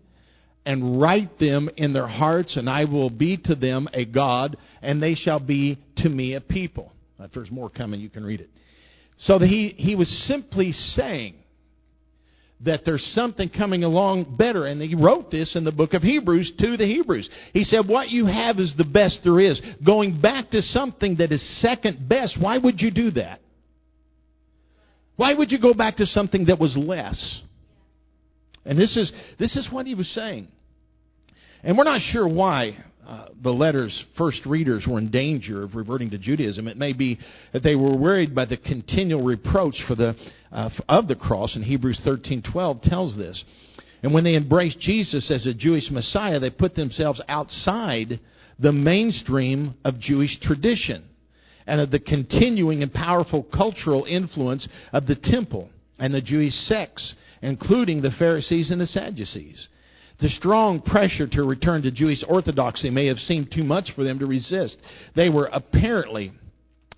and 0.65 0.99
write 0.99 1.37
them 1.39 1.69
in 1.77 1.93
their 1.93 2.07
hearts, 2.07 2.57
and 2.57 2.69
I 2.69 2.85
will 2.85 3.09
be 3.09 3.37
to 3.45 3.55
them 3.55 3.87
a 3.93 4.05
God, 4.05 4.57
and 4.81 5.01
they 5.01 5.15
shall 5.15 5.39
be 5.39 5.77
to 5.97 6.09
me 6.09 6.33
a 6.33 6.41
people. 6.41 6.91
If 7.19 7.31
there's 7.31 7.51
more 7.51 7.69
coming, 7.69 8.01
you 8.01 8.09
can 8.09 8.25
read 8.25 8.41
it. 8.41 8.49
So 9.19 9.39
he, 9.39 9.69
he 9.77 9.95
was 9.95 10.09
simply 10.27 10.71
saying 10.71 11.35
that 12.61 12.81
there's 12.85 13.03
something 13.13 13.49
coming 13.49 13.83
along 13.83 14.35
better. 14.37 14.65
And 14.65 14.81
he 14.81 14.95
wrote 14.95 15.31
this 15.31 15.55
in 15.55 15.63
the 15.63 15.71
book 15.71 15.93
of 15.93 16.01
Hebrews 16.01 16.53
to 16.59 16.77
the 16.77 16.85
Hebrews. 16.85 17.29
He 17.53 17.63
said, 17.63 17.87
What 17.87 18.09
you 18.09 18.25
have 18.25 18.59
is 18.59 18.73
the 18.77 18.85
best 18.85 19.19
there 19.23 19.39
is. 19.39 19.61
Going 19.85 20.19
back 20.19 20.49
to 20.51 20.61
something 20.61 21.17
that 21.17 21.31
is 21.31 21.61
second 21.61 22.07
best, 22.07 22.37
why 22.39 22.57
would 22.57 22.81
you 22.81 22.91
do 22.91 23.11
that? 23.11 23.39
Why 25.15 25.33
would 25.33 25.51
you 25.51 25.61
go 25.61 25.73
back 25.73 25.97
to 25.97 26.05
something 26.05 26.45
that 26.45 26.59
was 26.59 26.75
less? 26.77 27.41
And 28.65 28.77
this 28.77 28.97
is, 28.97 29.11
this 29.39 29.55
is 29.55 29.69
what 29.71 29.85
he 29.85 29.95
was 29.95 30.09
saying. 30.09 30.47
And 31.65 31.75
we're 31.79 31.83
not 31.83 32.01
sure 32.11 32.27
why 32.27 32.77
uh, 33.07 33.29
the 33.43 33.49
letter's 33.49 34.05
first 34.19 34.45
readers 34.45 34.85
were 34.87 34.99
in 34.99 35.09
danger 35.09 35.63
of 35.63 35.73
reverting 35.73 36.11
to 36.11 36.19
Judaism. 36.19 36.67
It 36.67 36.77
may 36.77 36.93
be 36.93 37.17
that 37.53 37.63
they 37.63 37.75
were 37.75 37.97
worried 37.97 38.35
by 38.35 38.45
the 38.45 38.57
continual 38.57 39.25
reproach 39.25 39.75
for 39.87 39.95
the, 39.95 40.15
uh, 40.51 40.69
of 40.87 41.07
the 41.07 41.15
cross, 41.15 41.55
and 41.55 41.65
Hebrews 41.65 42.01
13:12 42.05 42.83
tells 42.83 43.17
this. 43.17 43.43
And 44.03 44.13
when 44.13 44.23
they 44.23 44.35
embraced 44.35 44.79
Jesus 44.79 45.31
as 45.31 45.47
a 45.47 45.55
Jewish 45.55 45.89
Messiah, 45.89 46.39
they 46.39 46.51
put 46.51 46.75
themselves 46.75 47.19
outside 47.27 48.19
the 48.59 48.71
mainstream 48.71 49.73
of 49.83 49.99
Jewish 49.99 50.39
tradition 50.41 51.03
and 51.65 51.81
of 51.81 51.89
the 51.89 51.99
continuing 51.99 52.83
and 52.83 52.93
powerful 52.93 53.41
cultural 53.41 54.05
influence 54.05 54.67
of 54.93 55.07
the 55.07 55.15
temple 55.15 55.69
and 55.97 56.13
the 56.13 56.21
Jewish 56.21 56.53
sects, 56.53 57.15
including 57.41 58.03
the 58.03 58.11
Pharisees 58.11 58.69
and 58.69 58.79
the 58.79 58.85
Sadducees. 58.85 59.67
The 60.19 60.29
strong 60.29 60.81
pressure 60.81 61.27
to 61.27 61.43
return 61.43 61.81
to 61.81 61.91
Jewish 61.91 62.23
orthodoxy 62.27 62.89
may 62.89 63.07
have 63.07 63.17
seemed 63.17 63.51
too 63.51 63.63
much 63.63 63.91
for 63.95 64.03
them 64.03 64.19
to 64.19 64.25
resist. 64.25 64.77
They 65.15 65.29
were 65.29 65.49
apparently 65.51 66.31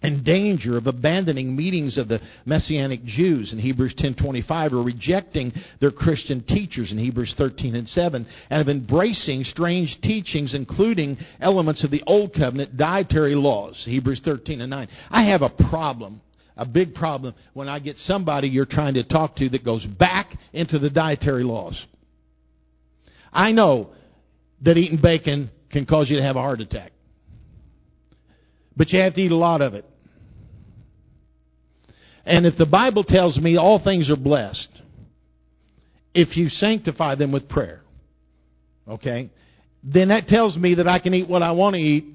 in 0.04 0.24
danger 0.24 0.78
of 0.78 0.86
abandoning 0.86 1.56
meetings 1.56 1.98
of 1.98 2.08
the 2.08 2.22
messianic 2.46 3.04
Jews 3.06 3.52
in 3.52 3.58
Hebrews 3.60 3.96
10:25 3.96 4.74
or 4.74 4.84
rejecting 4.84 5.52
their 5.80 5.92
Christian 5.92 6.44
teachers 6.44 6.92
in 6.92 7.00
Hebrews 7.00 7.34
13 7.36 7.76
and 7.76 7.90
7 7.90 8.26
and 8.52 8.62
of 8.62 8.70
embracing 8.70 9.44
strange 9.44 9.98
teachings 10.02 10.54
including 10.54 11.18
elements 11.42 11.84
of 11.84 11.90
the 11.90 12.04
old 12.06 12.34
covenant 12.34 12.78
dietary 12.78 13.34
laws 13.34 13.82
Hebrews 13.86 14.22
13 14.24 14.62
and 14.62 14.70
9 14.70 14.88
I 15.10 15.24
have 15.24 15.42
a 15.42 15.50
problem 15.70 16.22
a 16.56 16.66
big 16.66 16.94
problem 16.94 17.34
when 17.54 17.68
I 17.68 17.80
get 17.80 17.98
somebody 17.98 18.50
you're 18.50 18.66
trying 18.66 18.96
to 18.96 19.04
talk 19.04 19.36
to 19.38 19.50
that 19.50 19.66
goes 19.66 19.86
back 19.86 20.28
into 20.54 20.78
the 20.78 20.92
dietary 20.92 21.44
laws 21.44 21.84
I 23.38 23.52
know 23.52 23.92
that 24.64 24.78
eating 24.78 25.00
bacon 25.00 25.52
can 25.72 25.86
cause 25.86 26.10
you 26.10 26.18
to 26.18 26.24
have 26.24 26.36
a 26.36 26.42
heart 26.42 26.60
attack. 26.60 26.92
But 28.76 28.90
you 28.90 29.00
have 29.00 29.14
to 29.14 29.22
eat 29.22 29.32
a 29.32 29.38
lot 29.38 29.62
of 29.62 29.76
it. 29.76 29.86
And 32.26 32.48
if 32.48 32.58
the 32.58 32.66
Bible 32.66 33.04
tells 33.04 33.38
me 33.38 33.56
all 33.56 33.82
things 33.82 34.10
are 34.10 34.18
blessed, 34.18 34.82
if 36.16 36.36
you 36.36 36.50
sanctify 36.50 37.14
them 37.16 37.32
with 37.32 37.48
prayer, 37.48 37.82
okay, 38.88 39.30
then 39.84 40.10
that 40.10 40.26
tells 40.28 40.58
me 40.58 40.76
that 40.76 40.88
I 40.88 41.00
can 41.00 41.14
eat 41.14 41.30
what 41.30 41.44
I 41.44 41.52
want 41.52 41.76
to 41.76 41.80
eat. 41.80 42.06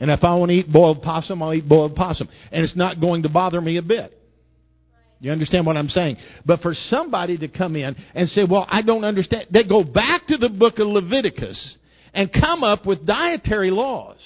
And 0.00 0.10
if 0.10 0.24
I 0.24 0.34
want 0.34 0.50
to 0.50 0.56
eat 0.56 0.70
boiled 0.70 1.00
possum, 1.00 1.42
I'll 1.42 1.54
eat 1.54 1.66
boiled 1.66 1.94
possum. 1.94 2.28
And 2.50 2.64
it's 2.64 2.76
not 2.76 3.00
going 3.00 3.22
to 3.22 3.28
bother 3.28 3.60
me 3.60 3.76
a 3.76 3.82
bit. 3.82 4.12
You 5.18 5.32
understand 5.32 5.64
what 5.64 5.76
I'm 5.76 5.88
saying? 5.88 6.16
But 6.44 6.60
for 6.60 6.74
somebody 6.74 7.38
to 7.38 7.48
come 7.48 7.76
in 7.76 7.96
and 8.14 8.28
say, 8.28 8.42
well, 8.48 8.66
I 8.68 8.82
don't 8.82 9.04
understand. 9.04 9.48
They 9.50 9.64
go 9.64 9.82
back 9.82 10.26
to 10.26 10.36
the 10.36 10.48
book 10.48 10.78
of 10.78 10.86
Leviticus 10.86 11.78
and 12.12 12.30
come 12.32 12.62
up 12.62 12.86
with 12.86 13.06
dietary 13.06 13.70
laws. 13.70 14.18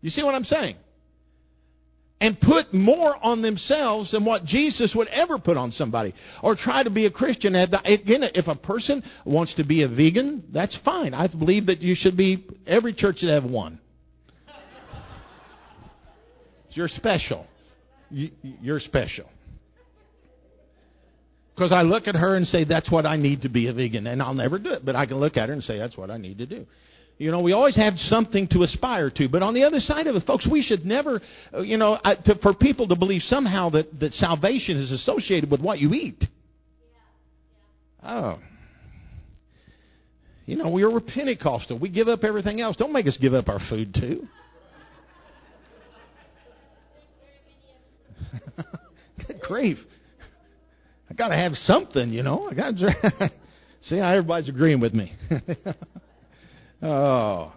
You 0.00 0.10
see 0.10 0.22
what 0.22 0.34
I'm 0.34 0.44
saying? 0.44 0.76
And 2.20 2.40
put 2.40 2.72
more 2.72 3.16
on 3.24 3.42
themselves 3.42 4.12
than 4.12 4.24
what 4.24 4.44
Jesus 4.44 4.94
would 4.94 5.08
ever 5.08 5.38
put 5.38 5.56
on 5.56 5.72
somebody. 5.72 6.14
Or 6.40 6.54
try 6.54 6.84
to 6.84 6.90
be 6.90 7.06
a 7.06 7.10
Christian. 7.10 7.56
Again, 7.56 8.22
if 8.34 8.46
a 8.46 8.54
person 8.54 9.02
wants 9.26 9.56
to 9.56 9.64
be 9.64 9.82
a 9.82 9.88
vegan, 9.88 10.44
that's 10.52 10.78
fine. 10.84 11.14
I 11.14 11.26
believe 11.26 11.66
that 11.66 11.80
you 11.80 11.96
should 11.98 12.16
be, 12.16 12.46
every 12.64 12.94
church 12.94 13.18
should 13.18 13.30
have 13.30 13.44
one. 13.44 13.80
You're 16.70 16.88
special 16.88 17.46
you're 18.12 18.80
special. 18.80 19.24
Because 21.54 21.72
I 21.72 21.82
look 21.82 22.06
at 22.06 22.14
her 22.14 22.34
and 22.34 22.46
say, 22.46 22.64
that's 22.64 22.90
what 22.90 23.04
I 23.04 23.16
need 23.16 23.42
to 23.42 23.48
be 23.48 23.68
a 23.68 23.74
vegan. 23.74 24.06
And 24.06 24.22
I'll 24.22 24.34
never 24.34 24.58
do 24.58 24.70
it, 24.70 24.84
but 24.84 24.96
I 24.96 25.06
can 25.06 25.18
look 25.18 25.36
at 25.36 25.48
her 25.48 25.52
and 25.52 25.62
say, 25.62 25.78
that's 25.78 25.96
what 25.96 26.10
I 26.10 26.16
need 26.16 26.38
to 26.38 26.46
do. 26.46 26.66
You 27.18 27.30
know, 27.30 27.40
we 27.40 27.52
always 27.52 27.76
have 27.76 27.94
something 27.96 28.48
to 28.48 28.62
aspire 28.62 29.10
to. 29.10 29.28
But 29.28 29.42
on 29.42 29.54
the 29.54 29.62
other 29.64 29.78
side 29.78 30.06
of 30.06 30.16
it, 30.16 30.24
folks, 30.26 30.48
we 30.50 30.62
should 30.62 30.84
never, 30.84 31.20
uh, 31.54 31.60
you 31.60 31.76
know, 31.76 31.98
to, 32.24 32.34
for 32.42 32.54
people 32.54 32.88
to 32.88 32.96
believe 32.96 33.20
somehow 33.22 33.68
that, 33.70 34.00
that 34.00 34.12
salvation 34.12 34.78
is 34.78 34.90
associated 34.90 35.50
with 35.50 35.60
what 35.60 35.78
you 35.78 35.92
eat. 35.92 36.24
Oh. 38.02 38.38
You 40.46 40.56
know, 40.56 40.70
we 40.70 40.82
are 40.82 41.00
Pentecostal. 41.00 41.78
We 41.78 41.90
give 41.90 42.08
up 42.08 42.24
everything 42.24 42.60
else. 42.60 42.76
Don't 42.76 42.92
make 42.92 43.06
us 43.06 43.16
give 43.20 43.34
up 43.34 43.48
our 43.48 43.60
food, 43.70 43.94
too. 43.94 44.26
Good 49.26 49.40
grief. 49.40 49.78
I 51.12 51.14
got 51.14 51.28
to 51.28 51.36
have 51.36 51.52
something, 51.52 52.08
you 52.08 52.22
know. 52.22 52.48
I 52.50 52.54
got 52.54 52.74
to 52.74 53.30
see 53.82 53.98
how 53.98 54.08
everybody's 54.08 54.48
agreeing 54.48 54.80
with 54.80 54.94
me. 54.94 55.12
oh, 56.82 57.52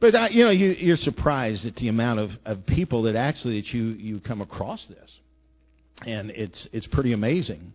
but 0.00 0.14
uh, 0.16 0.28
you 0.32 0.42
know, 0.42 0.50
you, 0.50 0.70
you're 0.70 0.96
surprised 0.96 1.64
at 1.64 1.76
the 1.76 1.86
amount 1.86 2.18
of, 2.18 2.30
of 2.44 2.66
people 2.66 3.04
that 3.04 3.14
actually 3.14 3.60
that 3.60 3.68
you 3.68 3.84
you 3.90 4.18
come 4.18 4.40
across 4.40 4.84
this, 4.88 5.16
and 6.04 6.30
it's 6.30 6.68
it's 6.72 6.88
pretty 6.88 7.12
amazing. 7.12 7.72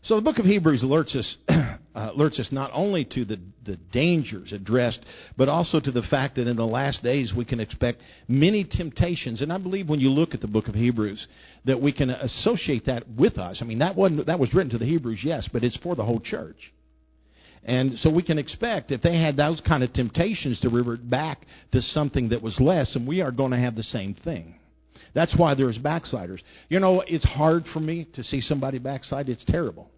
So 0.00 0.16
the 0.16 0.22
book 0.22 0.38
of 0.38 0.46
Hebrews 0.46 0.82
alerts 0.82 1.14
us 1.14 1.36
uh, 1.94 2.12
alerts 2.12 2.38
us 2.38 2.48
not 2.52 2.70
only 2.72 3.04
to 3.04 3.24
the, 3.24 3.40
the 3.64 3.76
dangers 3.92 4.52
addressed, 4.52 5.04
but 5.36 5.48
also 5.48 5.80
to 5.80 5.90
the 5.90 6.02
fact 6.02 6.36
that 6.36 6.46
in 6.46 6.56
the 6.56 6.66
last 6.66 7.02
days 7.02 7.32
we 7.36 7.44
can 7.44 7.60
expect 7.60 8.00
many 8.28 8.64
temptations. 8.64 9.42
And 9.42 9.52
I 9.52 9.58
believe 9.58 9.88
when 9.88 10.00
you 10.00 10.10
look 10.10 10.34
at 10.34 10.40
the 10.40 10.48
book 10.48 10.68
of 10.68 10.74
Hebrews, 10.74 11.26
that 11.64 11.80
we 11.80 11.92
can 11.92 12.10
associate 12.10 12.86
that 12.86 13.04
with 13.18 13.38
us. 13.38 13.58
I 13.60 13.64
mean, 13.64 13.80
that 13.80 13.96
wasn't 13.96 14.26
that 14.26 14.38
was 14.38 14.54
written 14.54 14.70
to 14.70 14.78
the 14.78 14.86
Hebrews, 14.86 15.20
yes, 15.24 15.48
but 15.52 15.64
it's 15.64 15.76
for 15.78 15.96
the 15.96 16.04
whole 16.04 16.20
church. 16.20 16.72
And 17.62 17.98
so 17.98 18.10
we 18.10 18.22
can 18.22 18.38
expect 18.38 18.90
if 18.90 19.02
they 19.02 19.20
had 19.20 19.36
those 19.36 19.60
kind 19.66 19.82
of 19.82 19.92
temptations 19.92 20.60
to 20.60 20.70
revert 20.70 21.08
back 21.08 21.44
to 21.72 21.82
something 21.82 22.30
that 22.30 22.40
was 22.40 22.58
less, 22.58 22.96
and 22.96 23.06
we 23.06 23.20
are 23.20 23.30
going 23.30 23.50
to 23.50 23.58
have 23.58 23.76
the 23.76 23.82
same 23.82 24.14
thing. 24.14 24.54
That's 25.14 25.36
why 25.36 25.54
there's 25.54 25.76
backsliders. 25.76 26.42
You 26.68 26.80
know, 26.80 27.02
it's 27.06 27.24
hard 27.24 27.64
for 27.72 27.80
me 27.80 28.06
to 28.14 28.22
see 28.22 28.40
somebody 28.40 28.78
backslide. 28.78 29.28
It's 29.28 29.44
terrible. 29.44 29.90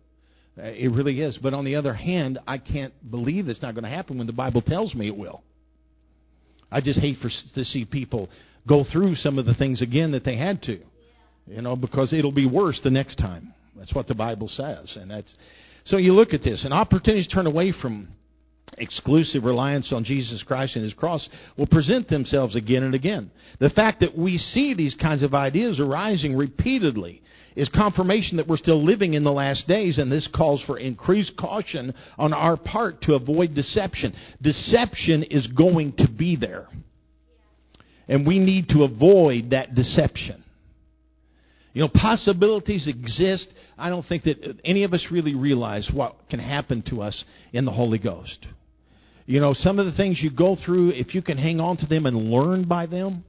Uh, 0.59 0.63
it 0.65 0.93
really 0.93 1.21
is. 1.21 1.39
But 1.43 1.55
on 1.55 1.65
the 1.65 1.77
other 1.77 1.95
hand, 1.95 2.39
I 2.47 2.59
can't 2.59 2.93
believe 3.11 3.49
it's 3.49 3.63
not 3.63 3.75
going 3.75 3.85
to 3.85 3.91
happen 3.91 4.19
when 4.19 4.27
the 4.27 4.33
Bible 4.33 4.63
tells 4.63 4.95
me 4.95 5.09
it 5.09 5.17
will. 5.17 5.43
I 6.71 6.81
just 6.81 7.01
hate 7.01 7.19
for 7.19 7.29
to 7.55 7.65
see 7.65 7.85
people 7.85 8.29
go 8.67 8.85
through 8.85 9.15
some 9.17 9.39
of 9.39 9.47
the 9.47 9.55
things 9.55 9.83
again 9.83 10.13
that 10.13 10.25
they 10.25 10.37
had 10.37 10.63
to. 10.63 10.79
You 11.47 11.63
know, 11.63 11.77
because 11.77 12.13
it'll 12.13 12.33
be 12.33 12.47
worse 12.47 12.81
the 12.83 12.91
next 12.91 13.17
time. 13.17 13.53
That's 13.77 13.95
what 13.95 14.07
the 14.07 14.15
Bible 14.15 14.49
says. 14.49 14.97
And 15.01 15.11
that's 15.11 15.35
so 15.85 15.97
you 15.97 16.13
look 16.13 16.33
at 16.33 16.43
this, 16.43 16.65
and 16.65 16.73
opportunities 16.73 17.27
turn 17.27 17.47
away 17.47 17.73
from 17.73 18.09
exclusive 18.79 19.45
reliance 19.45 19.93
on 19.93 20.05
Jesus 20.05 20.43
Christ 20.43 20.77
and 20.77 20.85
His 20.85 20.95
cross 20.95 21.29
will 21.57 21.67
present 21.67 22.09
themselves 22.09 22.57
again 22.57 22.83
and 22.83 22.95
again. 22.95 23.31
The 23.61 23.71
fact 23.71 24.01
that 24.01 24.17
we 24.17 24.39
see 24.39 24.75
these 24.75 24.95
kinds 24.95 25.23
of 25.23 25.35
ideas 25.35 25.79
arising 25.79 26.37
repeatedly 26.37 27.23
is 27.55 27.69
confirmation 27.69 28.39
that 28.39 28.49
we're 28.49 28.57
still 28.57 28.83
living 28.83 29.15
in 29.15 29.25
the 29.25 29.33
last 29.33 29.69
days, 29.69 29.99
and 29.99 30.11
this 30.11 30.29
calls 30.35 30.63
for 30.67 30.79
increased 30.79 31.37
caution 31.39 31.95
on 32.17 32.33
our 32.33 32.57
part 32.57 33.03
to 33.03 33.15
avoid 33.15 33.55
deception. 33.55 34.15
Deception 34.41 35.23
is 35.25 35.47
going 35.49 35.93
to 35.99 36.09
be 36.09 36.37
there, 36.37 36.67
and 38.09 38.27
we 38.27 38.39
need 38.39 38.69
to 38.71 38.85
avoid 38.85 39.51
that 39.51 39.75
deception. 39.75 40.43
You 41.75 41.83
know, 41.83 41.91
possibilities 41.93 42.87
exist. 42.87 43.53
I 43.79 43.89
don't 43.89 44.05
think 44.05 44.25
that 44.25 44.61
any 44.65 44.85
of 44.85 44.93
us 44.93 45.07
really 45.11 45.35
realize 45.35 45.91
what 45.93 46.17
can 46.29 46.39
happen 46.39 46.83
to 46.89 47.01
us 47.01 47.25
in 47.53 47.65
the 47.65 47.71
Holy 47.71 47.99
Ghost. 47.99 48.47
You 49.27 49.41
know, 49.41 49.55
some 49.55 49.79
of 49.79 49.87
the 49.87 49.93
things 49.93 50.21
you 50.23 50.31
go 50.31 50.57
through, 50.65 50.91
if 50.91 51.15
you 51.15 51.23
can 51.23 51.39
hang 51.39 51.61
on 51.61 51.77
to 51.79 51.87
them 51.87 52.07
and 52.07 52.31
learn 52.31 52.67
by 52.67 52.87
them, 52.87 53.25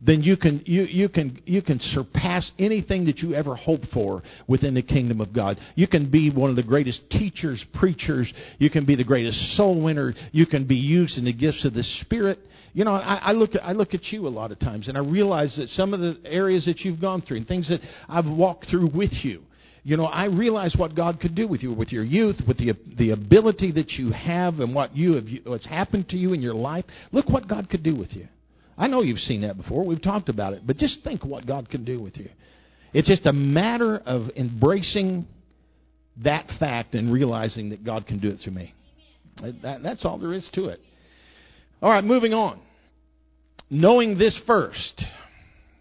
then 0.00 0.22
you 0.22 0.36
can 0.36 0.62
you, 0.64 0.82
you 0.82 1.08
can 1.08 1.40
you 1.44 1.60
can 1.60 1.80
surpass 1.80 2.48
anything 2.58 3.06
that 3.06 3.18
you 3.18 3.34
ever 3.34 3.56
hoped 3.56 3.86
for 3.92 4.22
within 4.46 4.74
the 4.74 4.82
kingdom 4.82 5.20
of 5.20 5.32
God. 5.32 5.58
You 5.74 5.88
can 5.88 6.10
be 6.10 6.30
one 6.30 6.50
of 6.50 6.56
the 6.56 6.62
greatest 6.62 7.00
teachers, 7.10 7.64
preachers. 7.74 8.32
You 8.58 8.70
can 8.70 8.86
be 8.86 8.94
the 8.94 9.04
greatest 9.04 9.56
soul 9.56 9.82
winner. 9.82 10.14
You 10.30 10.46
can 10.46 10.66
be 10.66 10.76
used 10.76 11.18
in 11.18 11.24
the 11.24 11.32
gifts 11.32 11.64
of 11.64 11.74
the 11.74 11.82
Spirit. 11.82 12.38
You 12.74 12.84
know, 12.84 12.92
I, 12.92 13.16
I 13.16 13.32
look 13.32 13.56
at 13.56 13.64
I 13.64 13.72
look 13.72 13.94
at 13.94 14.04
you 14.12 14.28
a 14.28 14.30
lot 14.30 14.52
of 14.52 14.60
times, 14.60 14.88
and 14.88 14.96
I 14.96 15.00
realize 15.00 15.56
that 15.56 15.68
some 15.70 15.92
of 15.92 16.00
the 16.00 16.16
areas 16.24 16.66
that 16.66 16.80
you've 16.80 17.00
gone 17.00 17.22
through 17.22 17.38
and 17.38 17.48
things 17.48 17.68
that 17.68 17.80
I've 18.08 18.26
walked 18.26 18.66
through 18.70 18.90
with 18.94 19.12
you 19.24 19.42
you 19.88 19.96
know, 19.96 20.04
I 20.04 20.26
realize 20.26 20.74
what 20.76 20.94
God 20.94 21.18
could 21.18 21.34
do 21.34 21.48
with 21.48 21.62
you, 21.62 21.72
with 21.72 21.92
your 21.92 22.04
youth, 22.04 22.36
with 22.46 22.58
the 22.58 22.74
the 22.98 23.12
ability 23.12 23.72
that 23.72 23.92
you 23.92 24.12
have, 24.12 24.60
and 24.60 24.74
what 24.74 24.94
you 24.94 25.14
have, 25.14 25.24
what's 25.46 25.64
happened 25.64 26.10
to 26.10 26.18
you 26.18 26.34
in 26.34 26.42
your 26.42 26.52
life. 26.52 26.84
Look 27.10 27.30
what 27.30 27.48
God 27.48 27.70
could 27.70 27.82
do 27.82 27.96
with 27.96 28.12
you. 28.12 28.28
I 28.76 28.86
know 28.86 29.00
you've 29.00 29.18
seen 29.18 29.40
that 29.40 29.56
before. 29.56 29.86
We've 29.86 30.02
talked 30.02 30.28
about 30.28 30.52
it, 30.52 30.66
but 30.66 30.76
just 30.76 31.02
think 31.04 31.24
what 31.24 31.46
God 31.46 31.70
can 31.70 31.86
do 31.86 32.02
with 32.02 32.18
you. 32.18 32.28
It's 32.92 33.08
just 33.08 33.24
a 33.24 33.32
matter 33.32 33.96
of 33.96 34.28
embracing 34.36 35.26
that 36.22 36.46
fact 36.60 36.94
and 36.94 37.10
realizing 37.10 37.70
that 37.70 37.82
God 37.82 38.06
can 38.06 38.18
do 38.18 38.28
it 38.28 38.40
through 38.44 38.52
me. 38.52 38.74
That, 39.40 39.80
that's 39.82 40.04
all 40.04 40.18
there 40.18 40.34
is 40.34 40.50
to 40.52 40.66
it. 40.66 40.80
All 41.80 41.90
right, 41.90 42.04
moving 42.04 42.34
on. 42.34 42.60
Knowing 43.70 44.18
this 44.18 44.38
first. 44.46 45.02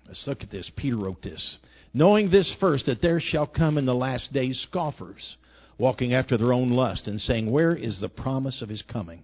Let's 0.07 0.25
look 0.27 0.41
at 0.41 0.51
this. 0.51 0.71
Peter 0.75 0.97
wrote 0.97 1.21
this. 1.21 1.57
Knowing 1.93 2.29
this 2.29 2.53
first, 2.59 2.85
that 2.85 3.01
there 3.01 3.19
shall 3.19 3.47
come 3.47 3.77
in 3.77 3.85
the 3.85 3.93
last 3.93 4.31
days 4.31 4.59
scoffers, 4.69 5.37
walking 5.77 6.13
after 6.13 6.37
their 6.37 6.53
own 6.53 6.71
lust, 6.71 7.07
and 7.07 7.19
saying, 7.19 7.51
Where 7.51 7.75
is 7.75 7.99
the 7.99 8.09
promise 8.09 8.61
of 8.61 8.69
his 8.69 8.81
coming? 8.81 9.23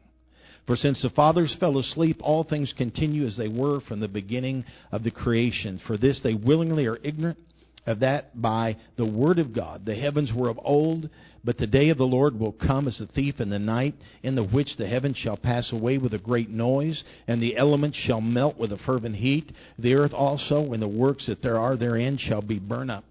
For 0.66 0.76
since 0.76 1.02
the 1.02 1.10
fathers 1.10 1.56
fell 1.60 1.78
asleep, 1.78 2.18
all 2.22 2.44
things 2.44 2.74
continue 2.78 3.26
as 3.26 3.36
they 3.36 3.50
were 3.50 3.82
from 3.82 4.00
the 4.00 4.08
beginning 4.08 4.64
of 4.92 5.04
the 5.04 5.12
creation. 5.12 5.80
For 5.86 5.98
this 5.98 6.22
they 6.22 6.36
willingly 6.36 6.86
are 6.86 7.00
ignorant 7.04 7.38
of 7.86 8.00
that 8.00 8.40
by 8.40 8.78
the 8.98 9.10
word 9.10 9.40
of 9.40 9.54
God. 9.54 9.86
The 9.86 9.96
heavens 9.96 10.32
were 10.36 10.50
of 10.50 10.60
old, 10.64 11.10
but 11.44 11.58
the 11.58 11.68
day 11.68 11.90
of 11.90 11.98
the 11.98 12.06
Lord 12.06 12.40
will 12.40 12.54
come 12.54 12.88
as 12.88 13.02
a 13.02 13.08
thief 13.08 13.40
in 13.40 13.50
the 13.50 13.60
night, 13.60 13.96
in 14.22 14.36
the 14.36 14.46
which 14.46 14.78
the 14.78 14.88
heavens 14.88 15.18
shall 15.18 15.36
pass 15.36 15.72
away 15.74 15.98
with 15.98 16.14
a 16.14 16.20
great 16.20 16.50
noise, 16.50 17.04
and 17.28 17.42
the 17.42 17.58
elements 17.58 17.98
shall 17.98 18.22
melt 18.22 18.58
with 18.58 18.72
a 18.72 18.78
fervent 18.86 19.16
heat. 19.16 19.52
The 19.80 19.96
earth 19.96 20.14
also, 20.14 20.72
and 20.72 20.82
the 20.82 20.88
works 20.88 21.28
that 21.28 21.42
there 21.42 21.60
are 21.60 21.76
therein, 21.76 22.18
shall 22.18 22.42
be 22.42 22.60
burned 22.60 22.92
up. 22.92 23.04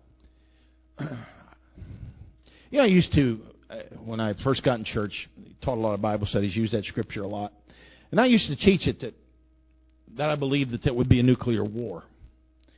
you 1.01 2.79
know, 2.79 2.85
I 2.85 2.87
used 2.87 3.12
to, 3.14 3.41
uh, 3.68 3.77
when 4.05 4.20
I 4.20 4.33
first 4.43 4.64
got 4.64 4.79
in 4.79 4.85
church, 4.85 5.29
taught 5.62 5.77
a 5.77 5.81
lot 5.81 5.95
of 5.95 6.01
Bible 6.01 6.27
studies, 6.27 6.57
used 6.57 6.73
that 6.73 6.85
scripture 6.85 7.23
a 7.23 7.29
lot. 7.29 7.53
And 8.11 8.20
I 8.20 8.27
used 8.27 8.49
to 8.49 8.57
teach 8.57 8.87
it 8.87 9.01
that, 9.01 9.14
that 10.16 10.31
I 10.31 10.37
believed 10.37 10.70
that 10.73 10.83
there 10.83 10.95
would 10.95 11.09
be 11.09 11.20
a 11.20 11.23
nuclear 11.23 11.64
war. 11.64 12.05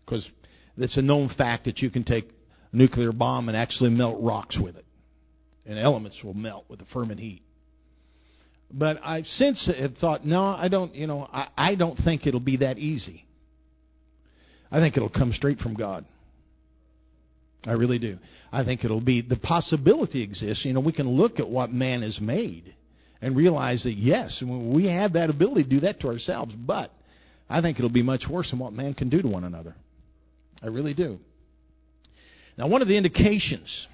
Because 0.05 0.29
it's 0.77 0.97
a 0.97 1.03
known 1.03 1.31
fact 1.37 1.64
that 1.64 1.79
you 1.79 1.91
can 1.91 2.05
take 2.05 2.29
a 2.72 2.77
nuclear 2.77 3.12
bomb 3.12 3.49
and 3.49 3.57
actually 3.57 3.91
melt 3.91 4.20
rocks 4.20 4.59
with 4.61 4.77
it. 4.77 4.85
And 5.66 5.79
elements 5.79 6.18
will 6.22 6.35
melt 6.35 6.64
with 6.68 6.81
the 6.81 6.87
fervent 6.93 7.20
heat. 7.20 7.43
But 8.70 8.99
I've 9.05 9.27
since 9.27 9.70
have 9.79 9.97
thought, 9.99 10.27
no, 10.27 10.43
I 10.43 10.68
don't, 10.68 10.95
you 10.95 11.07
know, 11.07 11.29
I, 11.33 11.49
I 11.57 11.75
don't 11.75 11.97
think 11.97 12.27
it'll 12.27 12.41
be 12.41 12.59
that 12.59 12.77
easy. 12.77 13.25
I 14.70 14.81
think 14.81 14.97
it'll 14.97 15.09
come 15.09 15.33
straight 15.33 15.59
from 15.59 15.75
God. 15.75 16.05
I 17.64 17.72
really 17.72 17.99
do. 17.99 18.18
I 18.53 18.64
think 18.64 18.85
it'll 18.85 19.01
be 19.01 19.22
the 19.22 19.37
possibility 19.37 20.22
exists. 20.22 20.64
You 20.64 20.72
know, 20.72 20.81
we 20.81 20.93
can 20.93 21.09
look 21.09 21.39
at 21.39 21.49
what 21.49 21.70
man 21.70 22.03
has 22.03 22.20
made 22.20 22.75
and 23.22 23.37
realize 23.37 23.85
that 23.85 23.95
yes, 23.95 24.43
we 24.45 24.87
have 24.87 25.14
that 25.14 25.31
ability 25.31 25.64
to 25.64 25.70
do 25.70 25.81
that 25.81 26.01
to 26.01 26.09
ourselves, 26.09 26.55
but 26.55 26.91
I 27.49 27.62
think 27.62 27.79
it'll 27.79 27.91
be 27.91 28.03
much 28.03 28.25
worse 28.29 28.51
than 28.51 28.59
what 28.59 28.72
man 28.72 28.93
can 28.95 29.09
do 29.09 29.22
to 29.22 29.29
one 29.29 29.45
another. 29.45 29.75
I 30.65 30.69
really 30.69 30.95
do. 30.95 31.19
Now, 32.57 32.69
one 32.69 32.81
of 32.81 32.89
the 32.89 32.97
indications 32.97 33.87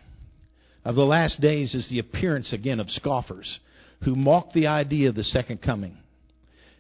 of 0.84 0.94
the 0.94 1.04
last 1.04 1.40
days 1.40 1.74
is 1.74 1.88
the 1.88 1.98
appearance 1.98 2.52
again 2.52 2.78
of 2.78 2.88
scoffers 2.88 3.58
who 4.04 4.14
mock 4.14 4.52
the 4.54 4.68
idea 4.68 5.08
of 5.08 5.16
the 5.16 5.24
second 5.24 5.60
coming. 5.62 5.96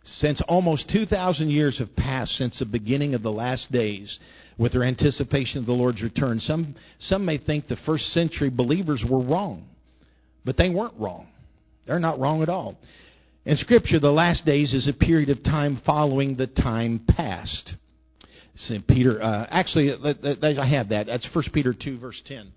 Since 0.04 0.40
almost 0.48 0.90
2,000 0.90 1.50
years 1.50 1.78
have 1.78 1.94
passed 1.96 2.32
since 2.36 2.58
the 2.58 2.66
beginning 2.66 3.14
of 3.14 3.22
the 3.22 3.32
last 3.32 3.70
days 3.72 4.18
with 4.58 4.72
their 4.72 4.84
anticipation 4.84 5.58
of 5.58 5.66
the 5.66 5.72
Lord's 5.72 6.02
return, 6.02 6.38
some, 6.38 6.74
some 7.00 7.24
may 7.24 7.36
think 7.36 7.66
the 7.66 7.76
first 7.84 8.06
century 8.12 8.48
believers 8.48 9.04
were 9.08 9.20
wrong, 9.20 9.66
but 10.44 10.56
they 10.56 10.70
weren't 10.70 10.98
wrong. 10.98 11.26
They're 11.86 11.98
not 11.98 12.20
wrong 12.20 12.42
at 12.42 12.48
all. 12.48 12.78
In 13.44 13.56
Scripture, 13.56 13.98
the 13.98 14.12
last 14.12 14.46
days 14.46 14.72
is 14.72 14.88
a 14.88 14.92
period 14.92 15.30
of 15.30 15.42
time 15.42 15.82
following 15.84 16.36
the 16.36 16.46
time 16.46 17.00
past. 17.08 17.74
St. 18.56 18.86
Peter, 18.86 19.22
uh, 19.22 19.46
actually, 19.48 19.90
I 19.92 20.66
have 20.66 20.90
that. 20.90 21.06
That's 21.06 21.28
1 21.32 21.44
Peter 21.52 21.74
2, 21.78 21.98
verse 21.98 22.20
10. 22.26 22.52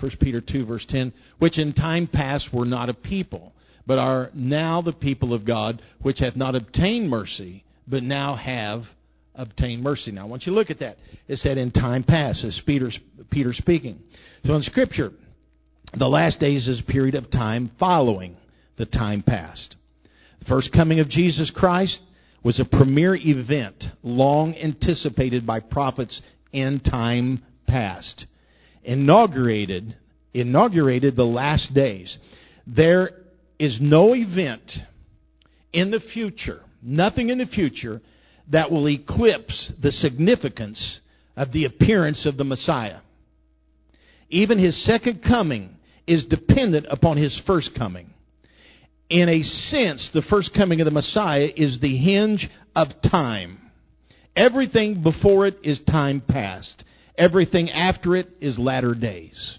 1 0.00 0.12
Peter 0.20 0.40
2, 0.40 0.66
verse 0.66 0.84
10, 0.88 1.12
which 1.38 1.58
in 1.58 1.72
time 1.72 2.08
past 2.12 2.48
were 2.52 2.64
not 2.64 2.88
a 2.88 2.94
people, 2.94 3.52
but 3.86 3.98
are 3.98 4.30
now 4.34 4.82
the 4.82 4.92
people 4.92 5.32
of 5.32 5.46
God, 5.46 5.80
which 6.02 6.18
have 6.18 6.34
not 6.34 6.54
obtained 6.54 7.08
mercy, 7.08 7.64
but 7.86 8.02
now 8.02 8.34
have 8.34 8.82
obtained 9.34 9.82
mercy. 9.82 10.10
Now, 10.10 10.22
I 10.22 10.28
want 10.28 10.44
you 10.44 10.52
to 10.52 10.58
look 10.58 10.70
at 10.70 10.80
that. 10.80 10.96
It 11.28 11.38
said 11.38 11.56
in 11.56 11.70
time 11.70 12.02
past, 12.02 12.44
as 12.44 12.60
Peter, 12.66 12.90
Peter 13.30 13.52
speaking. 13.52 13.98
So 14.44 14.54
in 14.54 14.62
Scripture, 14.62 15.10
the 15.96 16.08
last 16.08 16.40
days 16.40 16.66
is 16.66 16.80
a 16.80 16.90
period 16.90 17.14
of 17.14 17.30
time 17.30 17.70
following 17.78 18.36
the 18.78 18.86
time 18.86 19.22
past. 19.22 19.76
The 20.40 20.46
first 20.46 20.72
coming 20.72 20.98
of 20.98 21.08
Jesus 21.08 21.52
Christ 21.54 22.00
was 22.44 22.58
a 22.58 22.64
premier 22.64 23.14
event 23.14 23.84
long 24.02 24.54
anticipated 24.54 25.46
by 25.46 25.60
prophets 25.60 26.20
in 26.52 26.80
time 26.80 27.42
past. 27.66 28.26
Inaugurated, 28.84 29.96
inaugurated 30.34 31.14
the 31.14 31.24
last 31.24 31.72
days. 31.72 32.18
There 32.66 33.10
is 33.58 33.78
no 33.80 34.14
event 34.14 34.62
in 35.72 35.90
the 35.90 36.00
future, 36.12 36.60
nothing 36.82 37.28
in 37.28 37.38
the 37.38 37.46
future, 37.46 38.00
that 38.50 38.70
will 38.70 38.88
eclipse 38.88 39.72
the 39.80 39.92
significance 39.92 41.00
of 41.36 41.52
the 41.52 41.64
appearance 41.64 42.26
of 42.26 42.36
the 42.36 42.44
Messiah. 42.44 42.98
Even 44.28 44.58
his 44.58 44.84
second 44.84 45.22
coming 45.22 45.76
is 46.06 46.24
dependent 46.26 46.86
upon 46.90 47.16
his 47.16 47.40
first 47.46 47.70
coming 47.78 48.11
in 49.12 49.28
a 49.28 49.42
sense, 49.42 50.08
the 50.14 50.22
first 50.22 50.54
coming 50.54 50.80
of 50.80 50.86
the 50.86 50.90
Messiah 50.90 51.50
is 51.54 51.78
the 51.80 51.98
hinge 51.98 52.48
of 52.74 52.88
time. 53.10 53.58
Everything 54.34 55.02
before 55.02 55.46
it 55.46 55.58
is 55.62 55.82
time 55.86 56.22
past. 56.26 56.82
Everything 57.18 57.68
after 57.70 58.16
it 58.16 58.28
is 58.40 58.58
latter 58.58 58.94
days. 58.94 59.58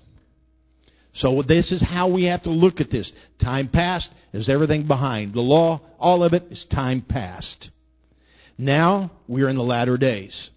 So 1.13 1.43
this 1.47 1.71
is 1.71 1.85
how 1.87 2.11
we 2.11 2.23
have 2.23 2.41
to 2.43 2.49
look 2.49 2.81
at 2.81 2.89
this. 2.89 3.13
Time 3.39 3.69
past 3.71 4.09
is 4.33 4.49
everything 4.49 4.87
behind. 4.87 5.35
The 5.35 5.41
law, 5.41 5.81
all 5.99 6.23
of 6.23 6.33
it 6.33 6.45
is 6.49 6.65
time 6.73 7.05
past. 7.07 7.69
Now 8.57 9.11
we 9.27 9.43
are 9.43 9.49
in 9.49 9.55
the 9.55 9.61
latter 9.61 9.97
days. 9.97 10.49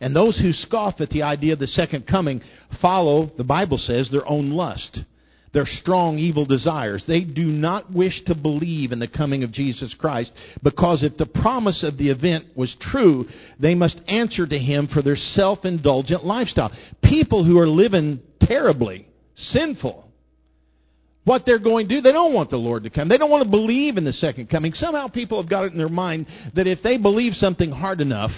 And 0.00 0.14
those 0.14 0.38
who 0.38 0.52
scoff 0.52 1.00
at 1.00 1.10
the 1.10 1.24
idea 1.24 1.54
of 1.54 1.58
the 1.58 1.66
second 1.66 2.06
coming 2.06 2.42
follow, 2.80 3.32
the 3.36 3.42
Bible 3.42 3.78
says, 3.78 4.08
their 4.08 4.28
own 4.28 4.52
lust, 4.52 5.00
their 5.56 5.64
strong 5.64 6.18
evil 6.18 6.44
desires. 6.44 7.02
They 7.08 7.22
do 7.22 7.44
not 7.44 7.90
wish 7.90 8.22
to 8.26 8.34
believe 8.34 8.92
in 8.92 8.98
the 8.98 9.08
coming 9.08 9.42
of 9.42 9.52
Jesus 9.52 9.96
Christ 9.98 10.30
because 10.62 11.02
if 11.02 11.16
the 11.16 11.24
promise 11.24 11.82
of 11.82 11.96
the 11.96 12.10
event 12.10 12.44
was 12.54 12.76
true, 12.78 13.24
they 13.58 13.74
must 13.74 13.98
answer 14.06 14.46
to 14.46 14.58
Him 14.58 14.86
for 14.92 15.00
their 15.00 15.16
self 15.16 15.64
indulgent 15.64 16.26
lifestyle. 16.26 16.70
People 17.02 17.42
who 17.42 17.58
are 17.58 17.66
living 17.66 18.20
terribly, 18.38 19.08
sinful, 19.34 20.06
what 21.24 21.44
they're 21.46 21.58
going 21.58 21.88
to 21.88 21.94
do. 21.94 22.00
They 22.02 22.12
don't 22.12 22.34
want 22.34 22.50
the 22.50 22.58
Lord 22.58 22.84
to 22.84 22.90
come. 22.90 23.08
They 23.08 23.16
don't 23.16 23.30
want 23.30 23.44
to 23.44 23.50
believe 23.50 23.96
in 23.96 24.04
the 24.04 24.12
second 24.12 24.50
coming. 24.50 24.74
Somehow 24.74 25.08
people 25.08 25.40
have 25.40 25.48
got 25.48 25.64
it 25.64 25.72
in 25.72 25.78
their 25.78 25.88
mind 25.88 26.26
that 26.54 26.66
if 26.66 26.82
they 26.82 26.98
believe 26.98 27.32
something 27.32 27.70
hard 27.70 28.02
enough, 28.02 28.30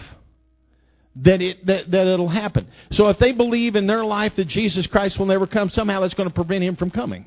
that 1.25 1.41
it 1.41 1.67
that, 1.67 1.91
that 1.91 2.07
it'll 2.07 2.29
happen. 2.29 2.69
So 2.91 3.09
if 3.09 3.19
they 3.19 3.33
believe 3.33 3.77
in 3.77 3.87
their 3.87 4.05
life 4.05 4.33
that 4.37 4.49
Jesus 4.49 4.87
Christ 4.87 5.19
will 5.19 5.27
never 5.27 5.47
come, 5.47 5.69
somehow 5.71 6.01
that's 6.01 6.15
going 6.15 6.29
to 6.29 6.35
prevent 6.35 6.65
him 6.65 6.77
from 6.77 6.91
coming. 6.91 7.27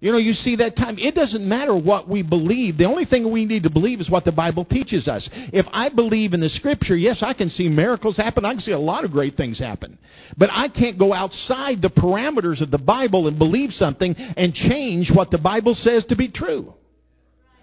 You 0.00 0.12
know, 0.12 0.18
you 0.18 0.32
see 0.32 0.56
that 0.56 0.76
time. 0.76 0.96
It 0.96 1.16
doesn't 1.16 1.46
matter 1.46 1.76
what 1.76 2.08
we 2.08 2.22
believe. 2.22 2.78
The 2.78 2.84
only 2.84 3.04
thing 3.04 3.32
we 3.32 3.44
need 3.44 3.64
to 3.64 3.70
believe 3.70 4.00
is 4.00 4.08
what 4.08 4.24
the 4.24 4.30
Bible 4.30 4.64
teaches 4.64 5.08
us. 5.08 5.28
If 5.52 5.66
I 5.72 5.88
believe 5.88 6.34
in 6.34 6.40
the 6.40 6.48
Scripture, 6.48 6.96
yes, 6.96 7.20
I 7.20 7.34
can 7.34 7.50
see 7.50 7.68
miracles 7.68 8.16
happen. 8.16 8.44
I 8.44 8.52
can 8.52 8.60
see 8.60 8.70
a 8.70 8.78
lot 8.78 9.04
of 9.04 9.10
great 9.10 9.34
things 9.34 9.58
happen. 9.58 9.98
But 10.36 10.50
I 10.52 10.68
can't 10.68 11.00
go 11.00 11.12
outside 11.12 11.82
the 11.82 11.90
parameters 11.90 12.62
of 12.62 12.70
the 12.70 12.78
Bible 12.78 13.26
and 13.26 13.38
believe 13.38 13.70
something 13.70 14.14
and 14.16 14.54
change 14.54 15.10
what 15.12 15.32
the 15.32 15.38
Bible 15.38 15.74
says 15.74 16.04
to 16.10 16.16
be 16.16 16.30
true. 16.30 16.74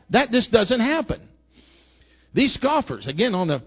That 0.10 0.30
just 0.32 0.52
doesn't 0.52 0.82
happen. 0.82 1.22
These 2.34 2.54
scoffers, 2.56 3.08
again, 3.08 3.34
on 3.34 3.48
the 3.48 3.64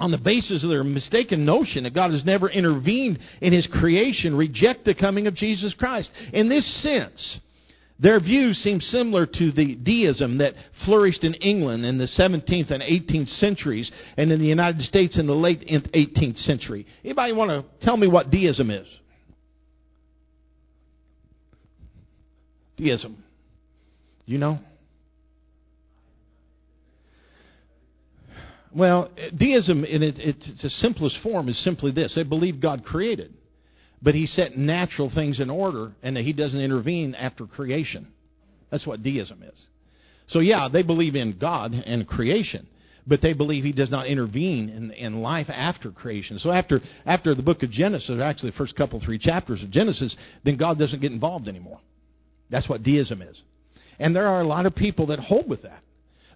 on 0.00 0.10
the 0.10 0.18
basis 0.18 0.64
of 0.64 0.70
their 0.70 0.82
mistaken 0.82 1.44
notion 1.44 1.84
that 1.84 1.94
God 1.94 2.10
has 2.12 2.24
never 2.24 2.48
intervened 2.48 3.18
in 3.40 3.52
His 3.52 3.66
creation, 3.66 4.36
reject 4.36 4.84
the 4.84 4.94
coming 4.94 5.26
of 5.26 5.34
Jesus 5.34 5.74
Christ. 5.78 6.10
In 6.32 6.48
this 6.48 6.66
sense, 6.82 7.40
their 8.00 8.18
views 8.18 8.56
seem 8.56 8.80
similar 8.80 9.26
to 9.26 9.52
the 9.52 9.74
deism 9.74 10.38
that 10.38 10.54
flourished 10.86 11.22
in 11.22 11.34
England 11.34 11.84
in 11.84 11.98
the 11.98 12.06
17th 12.06 12.70
and 12.70 12.82
18th 12.82 13.28
centuries 13.38 13.92
and 14.16 14.32
in 14.32 14.40
the 14.40 14.46
United 14.46 14.80
States 14.80 15.18
in 15.18 15.26
the 15.26 15.34
late 15.34 15.60
18th 15.68 16.38
century. 16.38 16.86
Anybody 17.04 17.34
want 17.34 17.50
to 17.50 17.84
tell 17.84 17.98
me 17.98 18.08
what 18.08 18.30
deism 18.30 18.70
is? 18.70 18.88
Deism. 22.78 23.22
You 24.24 24.38
know? 24.38 24.58
Well, 28.74 29.10
deism 29.36 29.84
in 29.84 30.02
it, 30.02 30.18
its 30.18 30.80
simplest 30.80 31.18
form 31.22 31.48
is 31.48 31.62
simply 31.64 31.90
this: 31.90 32.14
they 32.14 32.22
believe 32.22 32.60
God 32.60 32.84
created, 32.84 33.34
but 34.00 34.14
He 34.14 34.26
set 34.26 34.56
natural 34.56 35.10
things 35.12 35.40
in 35.40 35.50
order, 35.50 35.92
and 36.02 36.16
that 36.16 36.22
He 36.22 36.32
doesn't 36.32 36.60
intervene 36.60 37.14
after 37.14 37.46
creation. 37.46 38.06
That's 38.70 38.86
what 38.86 39.02
deism 39.02 39.42
is. 39.42 39.66
So 40.28 40.38
yeah, 40.38 40.68
they 40.72 40.82
believe 40.82 41.16
in 41.16 41.36
God 41.40 41.72
and 41.72 42.06
creation, 42.06 42.68
but 43.04 43.20
they 43.20 43.32
believe 43.32 43.64
He 43.64 43.72
does 43.72 43.90
not 43.90 44.06
intervene 44.06 44.68
in, 44.68 44.92
in 44.92 45.20
life 45.20 45.48
after 45.48 45.90
creation. 45.90 46.38
So 46.38 46.52
after 46.52 46.78
after 47.04 47.34
the 47.34 47.42
book 47.42 47.64
of 47.64 47.70
Genesis, 47.72 48.20
actually 48.22 48.50
the 48.50 48.56
first 48.56 48.76
couple 48.76 49.00
three 49.04 49.18
chapters 49.18 49.64
of 49.64 49.72
Genesis, 49.72 50.14
then 50.44 50.56
God 50.56 50.78
doesn't 50.78 51.00
get 51.00 51.10
involved 51.10 51.48
anymore. 51.48 51.80
That's 52.50 52.68
what 52.68 52.84
deism 52.84 53.20
is, 53.22 53.40
and 53.98 54.14
there 54.14 54.28
are 54.28 54.40
a 54.40 54.46
lot 54.46 54.66
of 54.66 54.76
people 54.76 55.08
that 55.08 55.18
hold 55.18 55.48
with 55.48 55.62
that. 55.62 55.79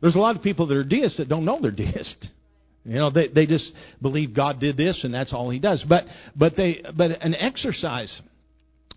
There's 0.04 0.16
a 0.16 0.18
lot 0.18 0.36
of 0.36 0.42
people 0.42 0.66
that 0.66 0.76
are 0.76 0.84
deists 0.84 1.16
that 1.16 1.30
don't 1.30 1.46
know 1.46 1.58
they're 1.60 1.70
deists. 1.70 2.28
You 2.86 2.96
know, 2.96 3.10
they 3.10 3.28
they 3.28 3.46
just 3.46 3.72
believe 4.02 4.34
God 4.34 4.60
did 4.60 4.76
this 4.76 5.04
and 5.04 5.14
that's 5.14 5.32
all 5.32 5.48
He 5.48 5.58
does. 5.58 5.82
But 5.88 6.04
but 6.36 6.52
they 6.54 6.82
but 6.94 7.12
an 7.22 7.34
exercise 7.34 8.20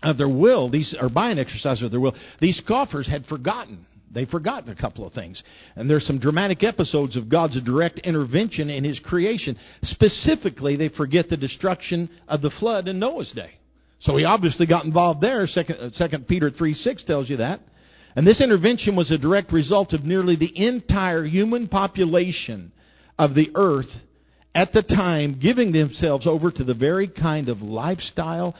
of 0.02 0.18
their 0.18 0.28
will, 0.28 0.68
these 0.68 0.94
or 1.00 1.08
by 1.08 1.30
an 1.30 1.38
exercise 1.38 1.82
of 1.82 1.90
their 1.90 1.98
will, 1.98 2.14
these 2.38 2.60
scoffers 2.62 3.08
had 3.08 3.24
forgotten. 3.24 3.86
They've 4.12 4.28
forgotten 4.28 4.68
a 4.68 4.76
couple 4.76 5.06
of 5.06 5.14
things. 5.14 5.42
And 5.74 5.88
there's 5.88 6.06
some 6.06 6.18
dramatic 6.18 6.62
episodes 6.62 7.16
of 7.16 7.30
God's 7.30 7.58
direct 7.62 8.00
intervention 8.00 8.68
in 8.68 8.84
His 8.84 9.00
creation. 9.02 9.56
Specifically, 9.84 10.76
they 10.76 10.90
forget 10.90 11.30
the 11.30 11.38
destruction 11.38 12.10
of 12.28 12.42
the 12.42 12.50
flood 12.60 12.88
in 12.88 12.98
Noah's 12.98 13.32
day. 13.32 13.52
So 14.00 14.18
He 14.18 14.26
obviously 14.26 14.66
got 14.66 14.84
involved 14.84 15.22
there. 15.22 15.46
Second, 15.46 15.76
uh, 15.76 15.88
Second 15.94 16.28
Peter 16.28 16.50
3 16.50 16.74
6 16.74 17.04
tells 17.04 17.30
you 17.30 17.38
that. 17.38 17.60
And 18.18 18.26
this 18.26 18.40
intervention 18.40 18.96
was 18.96 19.12
a 19.12 19.16
direct 19.16 19.52
result 19.52 19.92
of 19.92 20.02
nearly 20.02 20.34
the 20.34 20.50
entire 20.56 21.24
human 21.24 21.68
population 21.68 22.72
of 23.16 23.36
the 23.36 23.52
earth 23.54 23.86
at 24.56 24.72
the 24.72 24.82
time 24.82 25.38
giving 25.40 25.70
themselves 25.70 26.26
over 26.26 26.50
to 26.50 26.64
the 26.64 26.74
very 26.74 27.06
kind 27.06 27.48
of 27.48 27.62
lifestyle 27.62 28.56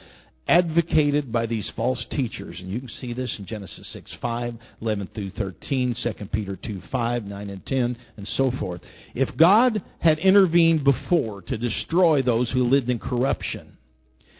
advocated 0.47 1.33
by 1.33 1.45
these 1.45 1.69
false 1.75 2.05
teachers. 2.09 2.61
And 2.61 2.69
you 2.69 2.79
can 2.79 2.87
see 2.87 3.13
this 3.13 3.35
in 3.37 3.45
Genesis 3.45 3.91
6 3.91 4.15
5, 4.21 4.53
11 4.79 5.09
through 5.13 5.31
13, 5.31 5.93
2 6.01 6.25
Peter 6.31 6.55
2 6.55 6.79
5, 6.89 7.23
9 7.23 7.49
and 7.49 7.65
10, 7.65 7.97
and 8.15 8.27
so 8.29 8.51
forth. 8.61 8.79
If 9.13 9.37
God 9.37 9.83
had 9.99 10.19
intervened 10.19 10.85
before 10.85 11.41
to 11.41 11.57
destroy 11.57 12.21
those 12.21 12.49
who 12.49 12.63
lived 12.63 12.89
in 12.89 12.97
corruption, 12.97 13.77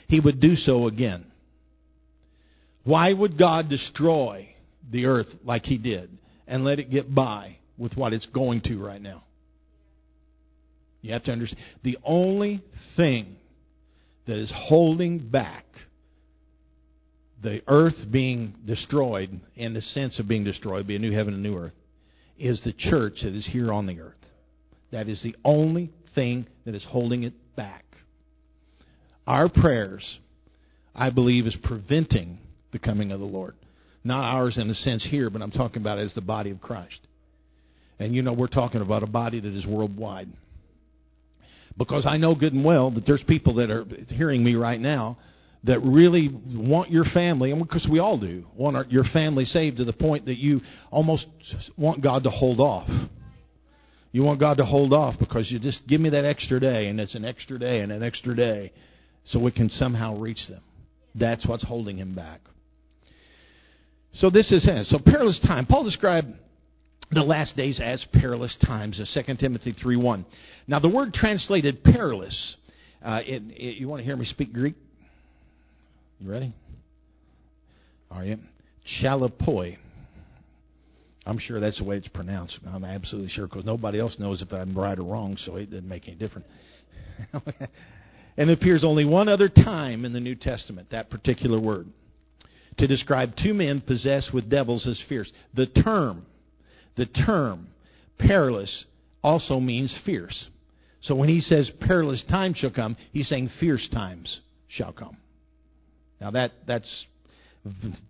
he 0.08 0.22
would 0.22 0.40
do 0.40 0.56
so 0.56 0.88
again. 0.88 1.26
Why 2.86 3.12
would 3.12 3.38
God 3.38 3.68
destroy 3.68 4.56
the 4.92 5.06
earth 5.06 5.28
like 5.44 5.64
he 5.64 5.78
did 5.78 6.10
and 6.48 6.64
let 6.64 6.80
it 6.80 6.90
get 6.90 7.14
by 7.14 7.58
with 7.78 7.96
what 7.96 8.14
it's 8.14 8.26
going 8.28 8.62
to 8.62 8.84
right 8.84 9.02
now. 9.02 9.24
You 11.02 11.14
have 11.14 11.24
to 11.24 11.32
understand 11.32 11.64
the 11.84 11.98
only 12.04 12.64
thing 12.98 13.38
that 14.28 14.38
is 14.38 14.52
holding 14.54 15.30
back 15.30 15.66
the 17.42 17.62
earth 17.68 17.96
being 18.12 18.54
destroyed 18.66 19.40
in 19.56 19.74
the 19.74 19.82
sense 19.82 20.20
of 20.20 20.28
being 20.28 20.44
destroyed, 20.44 20.88
be 20.88 20.96
a 20.96 21.00
new 21.00 21.12
heaven 21.12 21.34
and 21.34 21.46
a 21.46 21.50
new 21.50 21.58
earth, 21.58 21.74
is 22.38 22.62
the 22.64 22.74
church 22.74 23.20
that 23.24 23.34
is 23.34 23.48
here 23.50 23.72
on 23.72 23.86
the 23.86 24.00
earth. 24.00 24.18
That 24.92 25.08
is 25.08 25.22
the 25.24 25.36
only 25.46 25.92
thing 26.16 26.48
that 26.66 26.76
is 26.76 26.86
holding 26.88 27.24
it 27.24 27.34
back. 27.56 27.86
Our 29.26 29.48
prayers, 29.50 30.20
I 30.94 31.12
believe, 31.12 31.46
is 31.46 31.58
preventing 31.64 32.40
the 32.72 32.80
coming 32.80 33.12
of 33.12 33.20
the 33.20 33.26
Lord. 33.26 33.56
Not 34.04 34.24
ours 34.24 34.58
in 34.58 34.70
a 34.70 34.74
sense 34.74 35.06
here, 35.10 35.30
but 35.30 35.42
I'm 35.42 35.52
talking 35.52 35.82
about 35.82 36.00
as 36.00 36.14
the 36.14 36.22
body 36.22 36.52
of 36.52 36.62
Christ. 36.62 37.00
And 38.00 38.16
you 38.16 38.22
know, 38.22 38.34
we're 38.34 38.48
talking 38.48 38.82
about 38.82 39.04
a 39.04 39.08
body 39.08 39.40
that 39.40 39.54
is 39.54 39.66
worldwide. 39.66 40.30
Because 41.78 42.06
I 42.06 42.18
know 42.18 42.36
good 42.36 42.54
and 42.54 42.64
well 42.64 42.92
that 42.92 43.06
there's 43.06 43.24
people 43.28 43.56
that 43.56 43.70
are 43.70 43.86
hearing 44.10 44.44
me 44.44 44.56
right 44.56 44.80
now 44.80 45.18
that 45.66 45.80
really 45.82 46.30
want 46.54 46.90
your 46.90 47.04
family, 47.14 47.52
and 47.52 47.62
because 47.62 47.88
we 47.92 48.00
all 48.00 48.18
do, 48.18 48.46
want 48.56 48.78
our, 48.78 48.86
your 48.86 49.04
family 49.12 49.44
saved 49.44 49.78
to 49.78 49.84
the 49.84 49.94
point 49.94 50.26
that 50.26 50.38
you 50.38 50.62
almost 50.90 51.26
want 51.78 52.02
God 52.02 52.24
to 52.24 52.30
hold 52.30 52.62
off. 52.62 52.90
You 54.12 54.24
want 54.24 54.40
God 54.40 54.58
to 54.58 54.66
hold 54.66 54.94
off 54.94 55.16
because 55.20 55.52
you 55.52 55.60
just 55.60 55.82
give 55.88 56.00
me 56.00 56.10
that 56.12 56.26
extra 56.26 56.60
day, 56.60 56.88
and 56.88 57.00
it's 57.00 57.16
an 57.16 57.26
extra 57.26 57.60
day 57.60 57.82
and 57.82 57.92
an 57.92 58.02
extra 58.02 58.36
day, 58.36 58.72
so 59.26 59.40
we 59.40 59.52
can 59.52 59.70
somehow 59.70 60.18
reach 60.18 60.48
them. 60.50 60.62
That's 61.14 61.46
what's 61.46 61.66
holding 61.66 61.98
him 61.98 62.16
back. 62.16 62.40
So 64.14 64.30
this 64.30 64.52
is 64.52 64.68
it. 64.68 64.86
So 64.88 65.00
perilous 65.04 65.40
time. 65.46 65.66
Paul 65.66 65.84
described 65.84 66.28
the 67.12 67.24
last 67.24 67.56
days 67.56 67.80
as 67.84 68.06
perilous 68.14 68.58
times, 68.66 69.00
as 69.00 69.18
2 69.26 69.36
Timothy 69.36 69.74
3.1. 69.74 70.26
Now 70.68 70.80
the 70.80 70.90
word 70.90 71.14
translated 71.14 71.84
perilous, 71.84 72.56
uh, 73.04 73.22
it, 73.26 73.44
it, 73.56 73.78
you 73.78 73.88
want 73.88 74.02
to 74.02 74.06
hear 74.06 74.16
me 74.16 74.26
speak 74.26 74.54
Greek? 74.54 74.76
You 76.20 76.30
ready? 76.30 76.54
Are 78.12 78.26
you? 78.26 78.38
Chalapoi. 79.02 79.78
I'm 81.26 81.40
sure 81.40 81.60
that's 81.60 81.78
the 81.78 81.84
way 81.84 81.98
it's 81.98 82.08
pronounced. 82.08 82.60
I'm 82.68 82.84
absolutely 82.84 83.30
sure 83.30 83.48
because 83.48 83.66
nobody 83.66 84.00
else 84.00 84.18
knows 84.20 84.42
if 84.42 84.52
I'm 84.52 84.76
right 84.76 84.98
or 84.98 85.04
wrong, 85.04 85.38
so 85.38 85.56
it 85.58 85.70
doesn't 85.70 85.88
make 85.88 86.08
any 86.08 86.18
difference. 86.18 86.48
and 88.38 88.50
it 88.50 88.54
appears 88.58 88.84
only 88.84 89.06
one 89.06 89.28
other 89.28 89.48
time 89.48 90.06
in 90.06 90.14
the 90.14 90.20
New 90.20 90.36
Testament, 90.36 90.90
that 90.92 91.10
particular 91.10 91.60
word 91.60 91.88
to 92.80 92.88
describe 92.88 93.34
two 93.42 93.54
men 93.54 93.82
possessed 93.82 94.34
with 94.34 94.50
devils 94.50 94.88
as 94.88 95.02
fierce. 95.08 95.32
The 95.54 95.68
term, 95.68 96.26
the 96.96 97.06
term 97.06 97.68
perilous 98.18 98.86
also 99.22 99.60
means 99.60 99.96
fierce. 100.06 100.48
So 101.02 101.16
when 101.16 101.30
he 101.30 101.42
says 101.42 101.70
perilous 101.82 102.24
times 102.30 102.58
shall 102.58 102.72
come, 102.72 102.98
he's 103.12 103.28
saying 103.28 103.50
fierce 103.60 103.88
times 103.92 104.40
shall 104.70 104.94
come. 104.94 105.18
Now 106.20 106.32
that 106.32 106.52
that's 106.68 107.06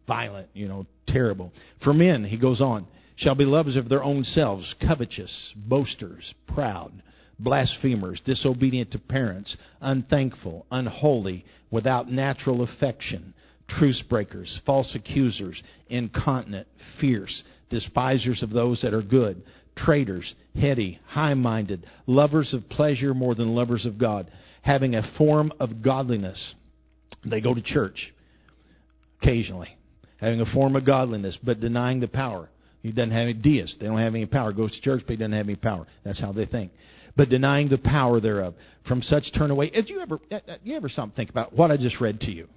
violent, 0.07 0.49
you 0.53 0.67
know, 0.67 0.85
terrible. 1.07 1.51
For 1.83 1.93
men, 1.93 2.23
he 2.23 2.39
goes 2.39 2.61
on, 2.61 2.85
shall 3.15 3.35
be 3.35 3.45
lovers 3.45 3.75
of 3.75 3.89
their 3.89 4.03
own 4.03 4.23
selves, 4.23 4.75
covetous, 4.85 5.53
boasters, 5.55 6.33
proud, 6.47 6.91
blasphemers, 7.39 8.21
disobedient 8.23 8.91
to 8.91 8.99
parents, 8.99 9.57
unthankful, 9.81 10.67
unholy, 10.71 11.43
without 11.71 12.11
natural 12.11 12.61
affection 12.61 13.33
truce 13.69 14.03
breakers, 14.09 14.59
false 14.65 14.93
accusers, 14.95 15.61
incontinent, 15.87 16.67
fierce, 16.99 17.43
despisers 17.69 18.43
of 18.43 18.49
those 18.49 18.81
that 18.81 18.93
are 18.93 19.01
good, 19.01 19.43
traitors, 19.77 20.35
heady, 20.59 20.99
high 21.05 21.33
minded, 21.33 21.85
lovers 22.07 22.53
of 22.53 22.67
pleasure 22.69 23.13
more 23.13 23.35
than 23.35 23.55
lovers 23.55 23.85
of 23.85 23.97
God, 23.97 24.29
having 24.61 24.95
a 24.95 25.11
form 25.17 25.51
of 25.59 25.81
godliness. 25.81 26.55
They 27.25 27.41
go 27.41 27.53
to 27.53 27.61
church 27.61 28.13
occasionally, 29.21 29.77
having 30.17 30.41
a 30.41 30.53
form 30.53 30.75
of 30.75 30.85
godliness, 30.85 31.37
but 31.43 31.59
denying 31.59 31.99
the 31.99 32.07
power. 32.07 32.49
He 32.81 32.91
doesn't 32.91 33.11
have 33.11 33.23
any 33.23 33.33
deist. 33.33 33.77
They 33.79 33.87
don't 33.87 33.97
have 33.97 34.15
any 34.15 34.25
power. 34.25 34.53
Goes 34.53 34.73
to 34.73 34.81
church, 34.81 35.01
but 35.05 35.11
he 35.11 35.17
doesn't 35.17 35.33
have 35.33 35.47
any 35.47 35.57
power. 35.57 35.85
That's 36.05 36.19
how 36.19 36.31
they 36.31 36.45
think. 36.45 36.71
But 37.17 37.27
denying 37.27 37.67
the 37.67 37.77
power 37.77 38.21
thereof. 38.21 38.53
From 38.87 39.01
such 39.01 39.25
turn 39.37 39.51
away. 39.51 39.69
Did 39.69 39.89
you 39.89 39.99
ever, 39.99 40.19
uh, 40.31 40.35
uh, 40.35 40.57
you 40.63 40.77
ever 40.77 40.87
stop 40.87 41.13
think 41.13 41.29
about 41.29 41.51
what 41.51 41.71
I 41.71 41.77
just 41.77 41.99
read 41.99 42.21
to 42.21 42.31
you? 42.31 42.47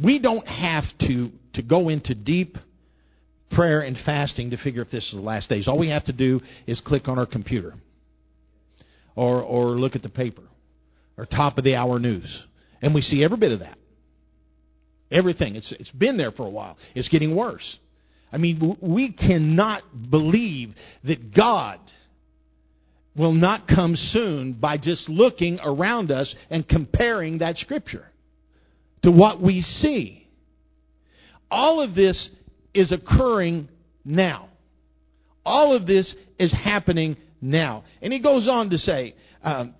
We 0.00 0.18
don't 0.18 0.46
have 0.46 0.84
to, 1.00 1.30
to 1.54 1.62
go 1.62 1.88
into 1.88 2.14
deep 2.14 2.56
prayer 3.50 3.80
and 3.80 3.96
fasting 4.04 4.50
to 4.50 4.56
figure 4.56 4.82
if 4.82 4.90
this 4.90 5.04
is 5.04 5.12
the 5.12 5.20
last 5.20 5.48
days. 5.48 5.68
All 5.68 5.78
we 5.78 5.88
have 5.90 6.04
to 6.06 6.12
do 6.12 6.40
is 6.66 6.80
click 6.84 7.08
on 7.08 7.18
our 7.18 7.26
computer 7.26 7.74
or, 9.14 9.42
or 9.42 9.70
look 9.70 9.96
at 9.96 10.02
the 10.02 10.08
paper 10.08 10.42
or 11.16 11.24
top 11.24 11.56
of 11.58 11.64
the 11.64 11.74
hour 11.74 11.98
news. 11.98 12.42
And 12.82 12.94
we 12.94 13.00
see 13.00 13.24
every 13.24 13.38
bit 13.38 13.52
of 13.52 13.60
that. 13.60 13.78
Everything. 15.10 15.56
It's, 15.56 15.72
it's 15.78 15.90
been 15.92 16.16
there 16.16 16.32
for 16.32 16.46
a 16.46 16.50
while. 16.50 16.76
It's 16.94 17.08
getting 17.08 17.34
worse. 17.34 17.78
I 18.32 18.38
mean, 18.38 18.76
we 18.82 19.12
cannot 19.12 19.82
believe 20.10 20.74
that 21.04 21.34
God 21.34 21.78
will 23.16 23.32
not 23.32 23.66
come 23.66 23.94
soon 23.96 24.52
by 24.60 24.76
just 24.76 25.08
looking 25.08 25.58
around 25.64 26.10
us 26.10 26.34
and 26.50 26.68
comparing 26.68 27.38
that 27.38 27.56
scripture 27.56 28.04
to 29.06 29.12
what 29.12 29.40
we 29.40 29.60
see. 29.60 30.26
All 31.48 31.80
of 31.80 31.94
this 31.94 32.28
is 32.74 32.90
occurring 32.90 33.68
now. 34.04 34.48
All 35.44 35.76
of 35.76 35.86
this 35.86 36.12
is 36.40 36.52
happening 36.52 37.16
now. 37.40 37.84
And 38.02 38.12
he 38.12 38.20
goes 38.20 38.48
on 38.48 38.70
to 38.70 38.78
say, 38.78 39.14
um, 39.44 39.76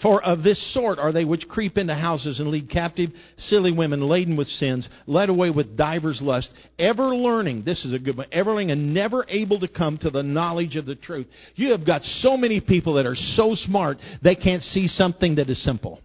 for 0.00 0.22
of 0.22 0.42
this 0.42 0.72
sort 0.72 0.98
are 0.98 1.12
they 1.12 1.26
which 1.26 1.46
creep 1.46 1.76
into 1.76 1.94
houses 1.94 2.40
and 2.40 2.48
lead 2.48 2.70
captive 2.70 3.10
silly 3.36 3.70
women 3.70 4.00
laden 4.00 4.34
with 4.34 4.46
sins, 4.46 4.88
led 5.06 5.28
away 5.28 5.50
with 5.50 5.76
divers 5.76 6.20
lusts, 6.22 6.50
ever 6.78 7.14
learning, 7.14 7.64
this 7.66 7.84
is 7.84 7.92
a 7.92 7.98
good 7.98 8.16
one, 8.16 8.28
ever 8.32 8.52
learning 8.52 8.70
and 8.70 8.94
never 8.94 9.26
able 9.28 9.60
to 9.60 9.68
come 9.68 9.98
to 9.98 10.08
the 10.08 10.22
knowledge 10.22 10.76
of 10.76 10.86
the 10.86 10.96
truth. 10.96 11.26
You 11.54 11.72
have 11.72 11.84
got 11.84 12.00
so 12.02 12.38
many 12.38 12.62
people 12.62 12.94
that 12.94 13.04
are 13.04 13.14
so 13.14 13.54
smart 13.54 13.98
they 14.22 14.36
can't 14.36 14.62
see 14.62 14.86
something 14.86 15.34
that 15.34 15.50
is 15.50 15.62
simple. 15.62 16.00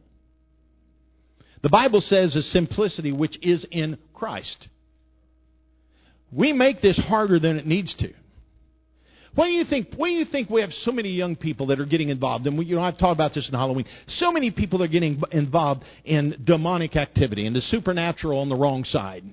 The 1.62 1.70
Bible 1.70 2.02
says 2.02 2.36
a 2.36 2.42
simplicity 2.42 3.12
which 3.12 3.38
is 3.42 3.66
in 3.72 3.98
Christ. 4.14 4.68
We 6.32 6.54
make 6.54 6.82
this 6.82 6.98
harder 6.98 7.40
than 7.40 7.58
it 7.58 7.66
needs 7.66 7.96
to. 7.98 8.12
Why 9.36 9.46
do 9.46 9.52
you 9.52 9.64
think? 9.64 9.88
Why 9.96 10.10
do 10.10 10.14
you 10.14 10.26
think 10.26 10.50
we 10.50 10.62
have 10.62 10.72
so 10.72 10.92
many 10.92 11.10
young 11.10 11.36
people 11.36 11.68
that 11.68 11.80
are 11.80 11.86
getting 11.86 12.10
involved? 12.10 12.48
And 12.48 12.58
we, 12.58 12.66
you 12.66 12.76
know, 12.76 12.82
I've 12.82 12.98
talked 12.98 13.16
about 13.16 13.34
this 13.34 13.48
in 13.48 13.58
Halloween. 13.58 13.86
So 14.08 14.32
many 14.32 14.52
people 14.52 14.84
are 14.84 14.90
getting 14.90 15.22
involved 15.32 15.84
in 16.04 16.44
demonic 16.44 16.96
activity 16.96 17.48
and 17.48 17.56
the 17.56 17.62
supernatural 17.62 18.40
on 18.40 18.50
the 18.50 18.58
wrong 18.58 18.84
side 18.84 19.24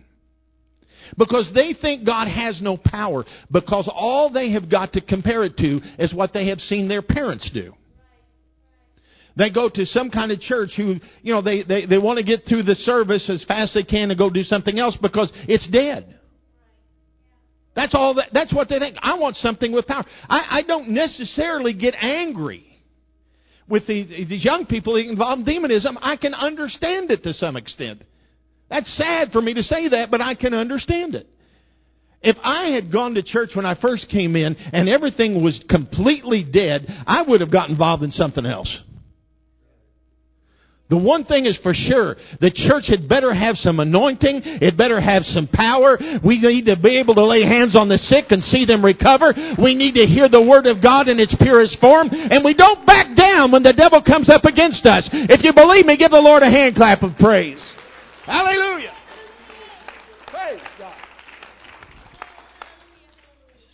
because 1.16 1.50
they 1.54 1.74
think 1.80 2.04
God 2.04 2.28
has 2.28 2.60
no 2.62 2.76
power 2.76 3.24
because 3.50 3.90
all 3.92 4.30
they 4.30 4.52
have 4.52 4.70
got 4.70 4.92
to 4.92 5.00
compare 5.00 5.44
it 5.44 5.56
to 5.56 5.80
is 5.98 6.12
what 6.12 6.32
they 6.32 6.48
have 6.48 6.58
seen 6.58 6.88
their 6.88 7.02
parents 7.02 7.50
do. 7.52 7.74
They 9.38 9.50
go 9.50 9.68
to 9.72 9.86
some 9.86 10.10
kind 10.10 10.32
of 10.32 10.40
church 10.40 10.70
who, 10.76 10.96
you 11.22 11.32
know, 11.32 11.40
they, 11.40 11.62
they, 11.62 11.86
they 11.86 11.98
want 11.98 12.18
to 12.18 12.24
get 12.24 12.40
through 12.48 12.64
the 12.64 12.74
service 12.74 13.30
as 13.30 13.44
fast 13.44 13.76
as 13.76 13.84
they 13.84 13.88
can 13.88 14.10
and 14.10 14.18
go 14.18 14.30
do 14.30 14.42
something 14.42 14.76
else 14.80 14.98
because 15.00 15.32
it's 15.46 15.68
dead. 15.68 16.18
That's 17.76 17.94
all 17.94 18.14
that, 18.14 18.30
that's 18.32 18.52
what 18.52 18.68
they 18.68 18.80
think. 18.80 18.96
I 19.00 19.16
want 19.16 19.36
something 19.36 19.70
with 19.70 19.86
power. 19.86 20.04
I, 20.28 20.58
I 20.58 20.62
don't 20.66 20.88
necessarily 20.88 21.72
get 21.72 21.94
angry 21.94 22.66
with 23.68 23.86
these, 23.86 24.08
these 24.28 24.44
young 24.44 24.66
people 24.66 24.96
involved 24.96 25.46
in 25.48 25.54
demonism. 25.54 25.96
I 26.02 26.16
can 26.16 26.34
understand 26.34 27.12
it 27.12 27.22
to 27.22 27.32
some 27.32 27.56
extent. 27.56 28.02
That's 28.68 28.92
sad 28.96 29.30
for 29.30 29.40
me 29.40 29.54
to 29.54 29.62
say 29.62 29.88
that, 29.90 30.10
but 30.10 30.20
I 30.20 30.34
can 30.34 30.52
understand 30.52 31.14
it. 31.14 31.28
If 32.22 32.36
I 32.42 32.70
had 32.70 32.90
gone 32.90 33.14
to 33.14 33.22
church 33.22 33.50
when 33.54 33.64
I 33.64 33.80
first 33.80 34.08
came 34.10 34.34
in 34.34 34.56
and 34.56 34.88
everything 34.88 35.44
was 35.44 35.64
completely 35.70 36.42
dead, 36.42 36.86
I 37.06 37.22
would 37.22 37.40
have 37.40 37.52
got 37.52 37.70
involved 37.70 38.02
in 38.02 38.10
something 38.10 38.44
else. 38.44 38.82
The 40.88 40.96
one 40.96 41.28
thing 41.28 41.44
is 41.44 41.58
for 41.62 41.76
sure, 41.76 42.16
the 42.40 42.48
church 42.48 42.88
had 42.88 43.08
better 43.08 43.34
have 43.34 43.56
some 43.60 43.78
anointing. 43.78 44.40
It 44.64 44.72
better 44.76 44.96
have 45.00 45.20
some 45.22 45.46
power. 45.46 46.00
We 46.24 46.40
need 46.40 46.64
to 46.64 46.80
be 46.80 46.96
able 46.96 47.14
to 47.20 47.24
lay 47.28 47.44
hands 47.44 47.76
on 47.76 47.92
the 47.92 48.00
sick 48.00 48.32
and 48.32 48.42
see 48.42 48.64
them 48.64 48.80
recover. 48.80 49.36
We 49.60 49.76
need 49.76 50.00
to 50.00 50.08
hear 50.08 50.32
the 50.32 50.40
Word 50.40 50.64
of 50.64 50.80
God 50.80 51.08
in 51.08 51.20
its 51.20 51.36
purest 51.36 51.76
form. 51.76 52.08
And 52.08 52.40
we 52.40 52.56
don't 52.56 52.88
back 52.88 53.12
down 53.12 53.52
when 53.52 53.62
the 53.62 53.76
devil 53.76 54.00
comes 54.00 54.32
up 54.32 54.48
against 54.48 54.88
us. 54.88 55.04
If 55.12 55.44
you 55.44 55.52
believe 55.52 55.84
me, 55.84 56.00
give 56.00 56.10
the 56.10 56.24
Lord 56.24 56.40
a 56.42 56.48
hand 56.48 56.74
clap 56.74 57.04
of 57.04 57.12
praise. 57.20 57.60
Hallelujah. 58.24 58.96
Praise 60.32 60.64
God. 60.78 60.96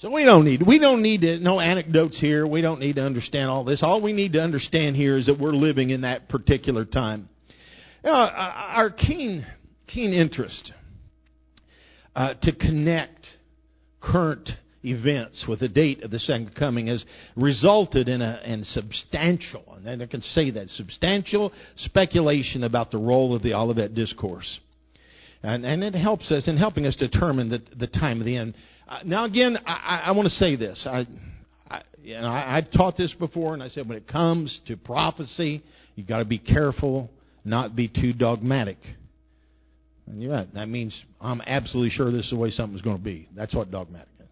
So 0.05 0.11
we 0.11 0.22
don't 0.22 0.44
need 0.44 0.62
we 0.66 0.78
don't 0.78 1.00
need 1.00 1.22
to, 1.22 1.38
no 1.38 1.61
anecdotes 1.61 2.20
here. 2.20 2.46
We 2.46 2.61
don't 2.61 2.78
need 2.78 2.96
to 2.96 3.02
understand 3.02 3.48
all 3.48 3.64
this. 3.64 3.82
All 3.82 4.02
we 4.02 4.12
need 4.12 4.34
to 4.34 4.42
understand 4.42 4.96
here 4.96 5.16
is 5.16 5.24
that 5.26 5.38
we're 5.40 5.52
living 5.52 5.88
in 5.88 6.02
that 6.02 6.28
particular 6.28 6.84
time. 6.84 7.30
Know, 8.05 8.12
our 8.12 8.90
keen 8.90 9.46
keen 9.86 10.12
interest 10.12 10.72
uh, 12.14 12.34
to 12.42 12.55
connect 12.55 13.28
current 14.02 14.50
events 14.82 15.46
with 15.48 15.61
the 15.61 15.70
date 15.70 16.02
of 16.02 16.11
the 16.11 16.18
second 16.18 16.55
coming 16.55 16.88
has 16.88 17.02
resulted 17.34 18.07
in 18.07 18.20
a 18.20 18.42
in 18.44 18.62
substantial, 18.62 19.64
and 19.86 20.02
I 20.02 20.07
can 20.07 20.20
say 20.20 20.50
that 20.50 20.68
substantial 20.68 21.50
speculation 21.76 22.64
about 22.64 22.90
the 22.90 22.98
role 22.98 23.34
of 23.34 23.42
the 23.42 23.55
Olivet 23.55 23.94
discourse. 23.94 24.61
And, 25.42 25.66
and 25.66 25.84
it 25.84 25.94
helps 25.94 26.30
us 26.32 26.48
in 26.48 26.57
helping 26.57 26.86
us 26.86 26.96
determine 26.96 27.50
the, 27.50 27.61
the 27.76 27.86
time 27.86 28.18
of 28.18 28.24
the 28.24 28.36
end. 28.36 28.55
Uh, 28.87 28.99
now, 29.05 29.24
again, 29.24 29.57
I, 29.66 30.05
I 30.07 30.11
want 30.12 30.26
to 30.26 30.35
say 30.35 30.57
this. 30.57 30.87
I, 30.89 31.07
I, 31.68 31.82
you 32.03 32.14
know, 32.14 32.26
I, 32.26 32.59
I've 32.59 32.70
taught 32.72 32.97
this 32.97 33.14
before, 33.18 33.55
and 33.55 33.62
I 33.62 33.68
said 33.68 33.89
when 33.89 33.97
it 33.97 34.07
comes 34.07 34.61
to 34.66 34.76
prophecy, 34.76 35.62
you've 35.95 36.07
got 36.07 36.18
to 36.18 36.24
be 36.24 36.39
careful, 36.39 37.11
not 37.45 37.74
be 37.74 37.89
too 37.89 38.12
dogmatic. 38.12 38.78
And 40.07 40.20
you're 40.20 40.32
right. 40.32 40.53
That 40.55 40.68
means 40.68 40.99
I'm 41.20 41.41
absolutely 41.47 41.91
sure 41.91 42.11
this 42.11 42.26
is 42.26 42.30
the 42.30 42.37
way 42.37 42.51
something's 42.51 42.82
going 42.82 42.99
to 42.99 43.03
be. 43.03 43.28
That's 43.35 43.55
what 43.55 43.70
dogmatic 43.70 44.09
is. 44.20 44.26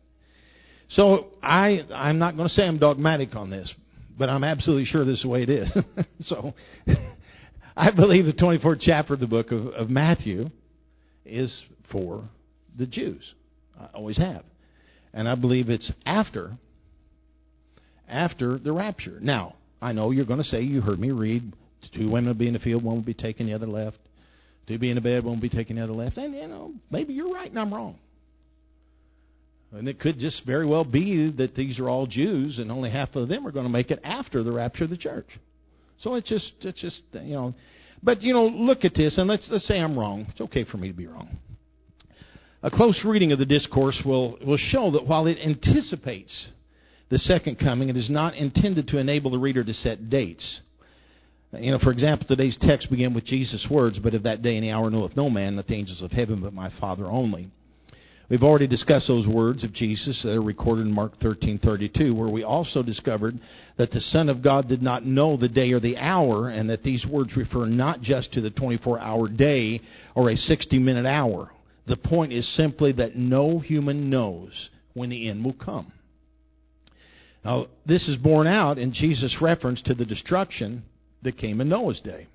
So 0.91 1.29
I, 1.43 1.81
I'm 1.95 2.19
not 2.19 2.37
going 2.37 2.49
to 2.49 2.53
say 2.53 2.65
I'm 2.67 2.79
dogmatic 2.79 3.35
on 3.35 3.49
this, 3.49 3.73
but 4.19 4.29
I'm 4.29 4.45
absolutely 4.45 4.85
sure 4.85 5.05
this 5.07 5.19
is 5.19 5.23
the 5.23 5.29
way 5.29 5.43
it 5.45 5.51
is. 5.51 5.73
so 6.21 6.53
I 7.77 7.91
believe 7.91 8.27
the 8.27 8.35
24th 8.35 8.81
chapter 8.83 9.15
of 9.15 9.21
the 9.21 9.27
book 9.27 9.51
of, 9.51 9.69
of 9.69 9.89
Matthew 9.89 10.51
is 11.25 11.63
for 11.91 12.29
the 12.77 12.87
Jews. 12.87 13.35
I 13.83 13.97
always 13.97 14.19
have. 14.19 14.45
And 15.13 15.29
I 15.29 15.35
believe 15.35 15.69
it's 15.69 15.93
after 16.07 16.53
after 18.09 18.59
the 18.59 18.73
rapture. 18.73 19.19
Now, 19.21 19.57
I 19.81 19.93
know 19.93 20.11
you're 20.11 20.27
going 20.27 20.39
to 20.39 20.45
say 20.45 20.63
you 20.63 20.81
heard 20.81 20.99
me 20.99 21.11
read 21.11 21.53
two 21.95 22.11
women 22.11 22.27
will 22.27 22.35
be 22.35 22.47
in 22.47 22.53
the 22.53 22.61
field, 22.61 22.85
one 22.85 22.97
will 22.97 23.03
be 23.03 23.15
taken, 23.15 23.47
the 23.47 23.55
other 23.55 23.67
left. 23.67 23.99
Two 24.69 24.79
be 24.79 24.91
in 24.91 24.95
the 24.95 25.01
bed, 25.01 25.25
one 25.25 25.35
will 25.35 25.43
be 25.43 25.49
taken, 25.49 25.77
the 25.77 25.83
other 25.83 25.93
left. 25.93 26.17
And 26.17 26.35
you 26.35 26.47
know, 26.47 26.73
maybe 26.91 27.13
you're 27.13 27.33
right 27.33 27.51
and 27.51 27.59
I'm 27.59 27.75
wrong. 27.75 27.99
And 29.73 29.89
it 29.89 29.99
could 29.99 30.19
just 30.19 30.45
very 30.47 30.67
well 30.67 30.85
be 30.85 31.33
that 31.39 31.55
these 31.55 31.81
are 31.81 31.89
all 31.89 32.07
Jews 32.07 32.59
and 32.59 32.71
only 32.71 32.91
half 32.91 33.15
of 33.17 33.29
them 33.29 33.47
are 33.47 33.53
going 33.53 33.65
to 33.65 33.73
make 33.73 33.91
it 33.91 34.01
after 34.05 34.43
the 34.43 34.53
rapture 34.53 34.85
of 34.85 34.91
the 34.91 34.99
church. 34.99 35.27
So 36.01 36.15
it's 36.15 36.29
just 36.29 36.53
it's 36.61 36.81
just 36.81 37.01
you 37.13 37.35
know 37.35 37.55
but 38.03 38.23
you 38.23 38.33
know, 38.33 38.47
look 38.47 38.85
at 38.85 38.95
this 38.95 39.17
and 39.19 39.29
let's 39.29 39.49
let's 39.51 39.67
say 39.67 39.79
I'm 39.79 39.99
wrong. 39.99 40.27
It's 40.31 40.41
okay 40.41 40.65
for 40.65 40.77
me 40.77 40.89
to 40.89 40.95
be 40.95 41.07
wrong. 41.07 41.29
A 42.65 42.71
close 42.71 43.05
reading 43.05 43.33
of 43.33 43.41
the 43.41 43.47
discourse 43.47 44.01
will, 44.05 44.39
will 44.47 44.57
show 44.57 44.93
that 44.93 45.07
while 45.07 45.27
it 45.27 45.39
anticipates 45.39 46.49
the 47.09 47.19
second 47.19 47.59
coming, 47.59 47.89
it 47.89 47.97
is 47.97 48.09
not 48.09 48.35
intended 48.37 48.87
to 48.89 48.99
enable 48.99 49.33
the 49.33 49.39
reader 49.39 49.65
to 49.65 49.75
set 49.75 50.09
dates. 50.09 50.61
You 51.53 51.73
know, 51.73 51.79
for 51.79 51.91
example, 51.91 52.27
today's 52.27 52.57
text 52.61 52.89
began 52.89 53.15
with 53.15 53.27
Jesus' 53.27 53.67
words, 53.69 53.99
But 53.99 54.15
of 54.15 54.23
that 54.23 54.43
day 54.43 54.57
and 54.57 54.65
the 54.65 54.71
hour 54.71 54.91
knoweth 54.91 55.17
no 55.17 55.29
man, 55.29 55.57
not 55.57 55.67
the 55.67 55.75
angels 55.75 56.03
of 56.03 56.13
heaven, 56.13 56.41
but 56.41 56.55
my 56.55 56.71
Father 56.81 57.05
only. 57.05 57.51
We've 58.31 58.45
already 58.45 58.69
discussed 58.69 59.09
those 59.09 59.27
words 59.27 59.63
of 59.65 59.75
Jesus 59.75 60.23
that 60.23 60.35
are 60.35 60.41
recorded 60.41 60.87
in 60.87 60.95
Mark 60.95 61.19
13:32, 61.19 62.15
where 62.15 62.31
we 62.31 62.45
also 62.45 62.83
discovered 62.83 63.39
that 63.77 63.91
the 63.91 64.01
Son 64.01 64.31
of 64.31 64.41
God 64.41 64.69
did 64.69 64.81
not 64.81 65.05
know 65.05 65.37
the 65.37 65.49
day 65.49 65.73
or 65.73 65.81
the 65.81 65.99
hour, 65.99 66.49
and 66.49 66.71
that 66.71 66.83
these 66.83 67.05
words 67.05 67.37
refer 67.37 67.67
not 67.67 68.01
just 68.01 68.33
to 68.33 68.41
the 68.41 68.51
24-hour 68.51 69.29
day 69.29 69.81
or 70.15 70.31
a 70.31 70.37
60-minute 70.37 71.05
hour. 71.05 71.51
The 71.87 71.97
point 71.97 72.33
is 72.33 72.57
simply 72.57 72.93
that 72.93 73.17
no 73.17 73.59
human 73.59 74.09
knows 74.09 74.71
when 74.95 75.11
the 75.11 75.29
end 75.29 75.45
will 75.45 75.55
come. 75.55 75.93
Now, 77.45 77.67
this 77.87 78.09
is 78.09 78.17
borne 78.19 78.47
out 78.47 78.79
in 78.79 78.93
Jesus' 78.93 79.39
reference 79.41 79.83
to 79.83 79.95
the 79.95 80.07
destruction 80.07 80.85
that 81.23 81.37
came 81.37 81.61
in 81.61 81.69
Noah's 81.69 82.01
day. 82.01 82.29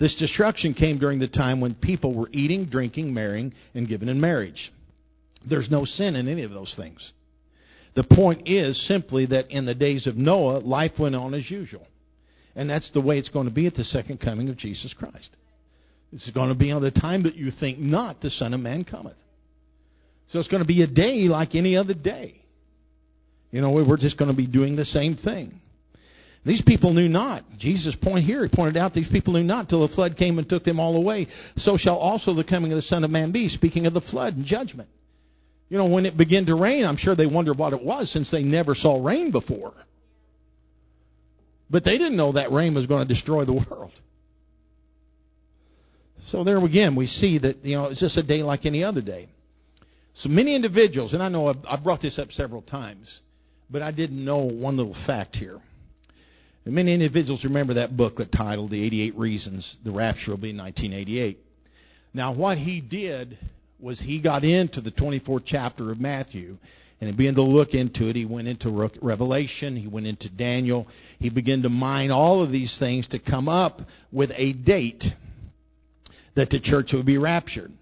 This 0.00 0.16
destruction 0.18 0.74
came 0.74 0.98
during 0.98 1.20
the 1.20 1.28
time 1.28 1.60
when 1.60 1.74
people 1.76 2.14
were 2.14 2.28
eating, 2.32 2.66
drinking, 2.66 3.14
marrying, 3.14 3.54
and 3.74 3.88
giving 3.88 4.08
in 4.08 4.20
marriage. 4.20 4.72
There's 5.48 5.70
no 5.70 5.84
sin 5.84 6.16
in 6.16 6.28
any 6.28 6.42
of 6.42 6.50
those 6.50 6.74
things. 6.76 7.12
The 7.94 8.02
point 8.02 8.48
is 8.48 8.88
simply 8.88 9.26
that 9.26 9.50
in 9.50 9.66
the 9.66 9.74
days 9.74 10.08
of 10.08 10.16
Noah, 10.16 10.58
life 10.58 10.92
went 10.98 11.14
on 11.14 11.32
as 11.34 11.48
usual. 11.48 11.86
And 12.56 12.68
that's 12.68 12.90
the 12.92 13.00
way 13.00 13.18
it's 13.18 13.28
going 13.28 13.46
to 13.46 13.54
be 13.54 13.66
at 13.66 13.74
the 13.74 13.84
second 13.84 14.20
coming 14.20 14.48
of 14.48 14.56
Jesus 14.56 14.92
Christ. 14.98 15.36
Is 16.14 16.30
going 16.32 16.50
to 16.50 16.54
be 16.54 16.70
on 16.70 16.80
the 16.80 16.92
time 16.92 17.24
that 17.24 17.34
you 17.34 17.50
think 17.58 17.80
not, 17.80 18.20
the 18.20 18.30
Son 18.30 18.54
of 18.54 18.60
Man 18.60 18.84
cometh. 18.84 19.16
So 20.28 20.38
it's 20.38 20.48
going 20.48 20.62
to 20.62 20.66
be 20.66 20.82
a 20.82 20.86
day 20.86 21.22
like 21.22 21.56
any 21.56 21.76
other 21.76 21.92
day. 21.92 22.40
You 23.50 23.60
know, 23.60 23.72
we're 23.72 23.96
just 23.96 24.16
going 24.16 24.30
to 24.30 24.36
be 24.36 24.46
doing 24.46 24.76
the 24.76 24.84
same 24.84 25.16
thing. 25.16 25.60
These 26.46 26.62
people 26.64 26.92
knew 26.92 27.08
not. 27.08 27.42
Jesus' 27.58 27.96
point 28.00 28.24
here, 28.26 28.44
he 28.44 28.54
pointed 28.54 28.76
out 28.76 28.94
these 28.94 29.10
people 29.10 29.32
knew 29.32 29.42
not 29.42 29.68
till 29.68 29.86
the 29.86 29.92
flood 29.94 30.16
came 30.16 30.38
and 30.38 30.48
took 30.48 30.62
them 30.62 30.78
all 30.78 30.96
away. 30.96 31.26
So 31.56 31.76
shall 31.76 31.96
also 31.96 32.32
the 32.32 32.44
coming 32.44 32.70
of 32.70 32.76
the 32.76 32.82
Son 32.82 33.02
of 33.02 33.10
Man 33.10 33.32
be, 33.32 33.48
speaking 33.48 33.86
of 33.86 33.92
the 33.94 34.00
flood 34.00 34.36
and 34.36 34.46
judgment. 34.46 34.88
You 35.68 35.78
know, 35.78 35.86
when 35.86 36.06
it 36.06 36.16
began 36.16 36.46
to 36.46 36.54
rain, 36.54 36.84
I'm 36.84 36.96
sure 36.96 37.16
they 37.16 37.26
wondered 37.26 37.58
what 37.58 37.72
it 37.72 37.82
was 37.82 38.12
since 38.12 38.30
they 38.30 38.42
never 38.42 38.74
saw 38.74 39.04
rain 39.04 39.32
before. 39.32 39.72
But 41.70 41.84
they 41.84 41.98
didn't 41.98 42.16
know 42.16 42.32
that 42.32 42.52
rain 42.52 42.74
was 42.74 42.86
going 42.86 43.08
to 43.08 43.12
destroy 43.12 43.44
the 43.44 43.64
world. 43.68 43.90
So 46.30 46.42
there 46.44 46.62
again, 46.64 46.96
we 46.96 47.06
see 47.06 47.38
that, 47.38 47.64
you 47.64 47.76
know, 47.76 47.86
it's 47.86 48.00
just 48.00 48.16
a 48.16 48.22
day 48.22 48.42
like 48.42 48.66
any 48.66 48.82
other 48.82 49.02
day. 49.02 49.28
So 50.14 50.28
many 50.28 50.54
individuals, 50.54 51.12
and 51.12 51.22
I 51.22 51.28
know 51.28 51.48
I've, 51.48 51.56
I've 51.68 51.84
brought 51.84 52.00
this 52.00 52.18
up 52.18 52.30
several 52.30 52.62
times, 52.62 53.20
but 53.68 53.82
I 53.82 53.90
didn't 53.90 54.24
know 54.24 54.38
one 54.38 54.76
little 54.76 54.96
fact 55.06 55.36
here. 55.36 55.60
And 56.64 56.74
many 56.74 56.94
individuals 56.94 57.44
remember 57.44 57.74
that 57.74 57.96
booklet 57.96 58.30
titled 58.32 58.70
The 58.70 58.82
88 58.84 59.16
Reasons 59.16 59.76
the 59.84 59.90
Rapture 59.90 60.30
Will 60.30 60.38
Be 60.38 60.50
in 60.50 60.58
1988. 60.58 61.38
Now, 62.14 62.32
what 62.32 62.58
he 62.58 62.80
did 62.80 63.36
was 63.80 64.00
he 64.00 64.22
got 64.22 64.44
into 64.44 64.80
the 64.80 64.92
24th 64.92 65.42
chapter 65.44 65.90
of 65.90 66.00
Matthew 66.00 66.56
and 67.00 67.16
began 67.16 67.34
to 67.34 67.42
look 67.42 67.74
into 67.74 68.08
it. 68.08 68.16
He 68.16 68.24
went 68.24 68.48
into 68.48 68.88
Revelation, 69.02 69.76
he 69.76 69.88
went 69.88 70.06
into 70.06 70.34
Daniel. 70.34 70.86
He 71.18 71.28
began 71.28 71.62
to 71.62 71.68
mine 71.68 72.10
all 72.10 72.42
of 72.42 72.50
these 72.50 72.74
things 72.78 73.08
to 73.08 73.18
come 73.18 73.48
up 73.48 73.80
with 74.12 74.30
a 74.34 74.52
date 74.52 75.04
that 76.36 76.50
the 76.50 76.60
church 76.60 76.90
would 76.92 77.06
be 77.06 77.18
raptured. 77.18 77.72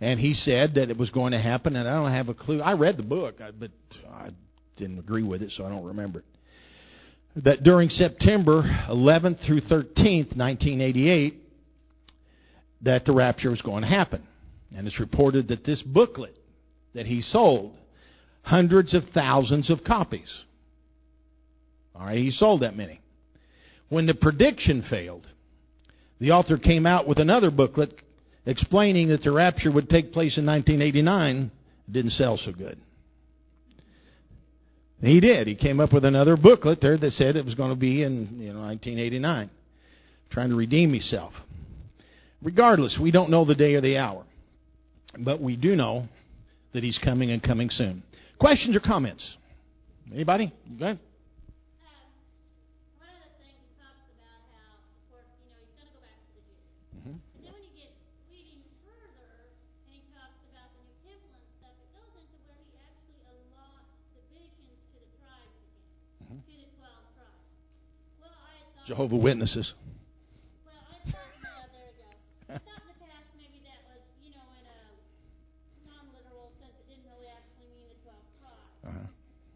And 0.00 0.20
he 0.20 0.32
said 0.34 0.74
that 0.74 0.90
it 0.90 0.96
was 0.96 1.10
going 1.10 1.32
to 1.32 1.40
happen, 1.40 1.74
and 1.74 1.88
I 1.88 1.94
don't 1.94 2.12
have 2.12 2.28
a 2.28 2.34
clue. 2.34 2.60
I 2.60 2.74
read 2.74 2.96
the 2.96 3.02
book, 3.02 3.36
but 3.58 3.70
I 4.08 4.30
didn't 4.76 4.98
agree 4.98 5.24
with 5.24 5.42
it, 5.42 5.50
so 5.50 5.64
I 5.64 5.68
don't 5.68 5.84
remember 5.84 6.20
it 6.20 6.24
that 7.44 7.62
during 7.62 7.88
September 7.88 8.62
11th 8.88 9.46
through 9.46 9.60
13th, 9.60 10.36
1988, 10.36 11.34
that 12.82 13.04
the 13.04 13.12
rapture 13.12 13.50
was 13.50 13.62
going 13.62 13.82
to 13.82 13.88
happen. 13.88 14.26
And 14.74 14.86
it's 14.86 15.00
reported 15.00 15.48
that 15.48 15.64
this 15.64 15.82
booklet 15.82 16.38
that 16.94 17.06
he 17.06 17.20
sold, 17.20 17.74
hundreds 18.42 18.94
of 18.94 19.02
thousands 19.14 19.70
of 19.70 19.84
copies. 19.84 20.44
All 21.94 22.06
right, 22.06 22.18
he 22.18 22.30
sold 22.30 22.62
that 22.62 22.76
many. 22.76 23.00
When 23.88 24.06
the 24.06 24.14
prediction 24.14 24.84
failed, 24.88 25.26
the 26.20 26.30
author 26.32 26.58
came 26.58 26.86
out 26.86 27.06
with 27.06 27.18
another 27.18 27.50
booklet 27.50 27.94
explaining 28.46 29.08
that 29.08 29.22
the 29.22 29.32
rapture 29.32 29.70
would 29.70 29.88
take 29.88 30.12
place 30.12 30.38
in 30.38 30.46
1989. 30.46 31.50
It 31.86 31.92
didn't 31.92 32.12
sell 32.12 32.36
so 32.36 32.52
good. 32.52 32.78
He 35.00 35.20
did. 35.20 35.46
He 35.46 35.54
came 35.54 35.78
up 35.78 35.92
with 35.92 36.04
another 36.04 36.36
booklet 36.36 36.80
there 36.80 36.98
that 36.98 37.12
said 37.12 37.36
it 37.36 37.44
was 37.44 37.54
going 37.54 37.70
to 37.70 37.78
be 37.78 38.02
in 38.02 38.40
you 38.40 38.52
know 38.52 38.60
1989, 38.60 39.48
trying 40.30 40.50
to 40.50 40.56
redeem 40.56 40.92
himself. 40.92 41.32
Regardless, 42.42 42.98
we 43.00 43.10
don't 43.10 43.30
know 43.30 43.44
the 43.44 43.54
day 43.54 43.74
or 43.74 43.80
the 43.80 43.96
hour, 43.96 44.24
but 45.18 45.40
we 45.40 45.56
do 45.56 45.76
know 45.76 46.08
that 46.72 46.82
he's 46.82 46.98
coming 46.98 47.30
and 47.30 47.42
coming 47.42 47.70
soon. 47.70 48.02
Questions 48.40 48.76
or 48.76 48.80
comments? 48.80 49.36
Anybody? 50.12 50.52
Go 50.78 50.98
Jehovah 68.88 69.20
Witnesses. 69.20 69.76
Well, 70.64 70.72
I 70.72 70.96
thought, 71.12 71.28
yeah, 71.44 71.68
there 71.76 71.92
we 71.92 72.00
go. 72.00 72.08
I 72.48 72.56
thought 72.56 72.80
in 72.80 72.88
the 72.88 72.96
past 73.04 73.28
maybe 73.36 73.60
that 73.68 73.84
was, 73.84 74.00
you 74.24 74.32
know, 74.32 74.48
in 74.56 74.64
a 74.64 74.80
non-literal 75.84 76.48
sense, 76.56 76.72
it 76.72 76.88
didn't 76.88 77.04
really 77.04 77.28
actually 77.28 77.68
mean 77.68 77.84
the 77.92 78.00
12 78.00 78.16
tribes. 78.40 78.72
Uh-huh. 78.88 79.04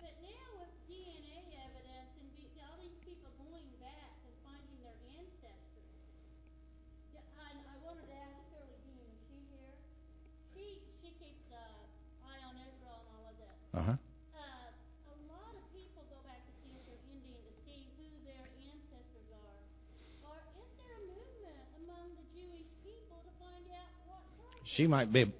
But 0.04 0.12
now 0.20 0.44
with 0.60 0.68
DNA 0.84 1.48
evidence 1.64 2.12
and 2.20 2.28
be, 2.36 2.44
all 2.60 2.76
these 2.76 2.92
people 3.08 3.32
going 3.40 3.72
back 3.80 4.12
and 4.20 4.36
finding 4.44 4.76
their 4.84 5.00
ancestors, 5.16 5.96
yeah, 7.16 7.24
I, 7.40 7.56
I 7.56 7.76
wanted 7.80 8.12
to 8.12 8.16
ask 8.20 8.36
Shirley 8.52 8.76
Dean, 8.84 9.00
is 9.00 9.16
she 9.32 9.40
here? 9.48 9.72
She 10.52 10.64
she 11.00 11.08
keeps 11.16 11.48
uh, 11.48 12.28
eye 12.28 12.42
on 12.52 12.60
Israel 12.60 13.00
and 13.00 13.08
all 13.16 13.24
of 13.32 13.36
this. 13.40 13.56
Uh 13.72 13.96
huh. 13.96 13.96
She 24.64 24.86
might 24.86 25.12
be. 25.12 25.32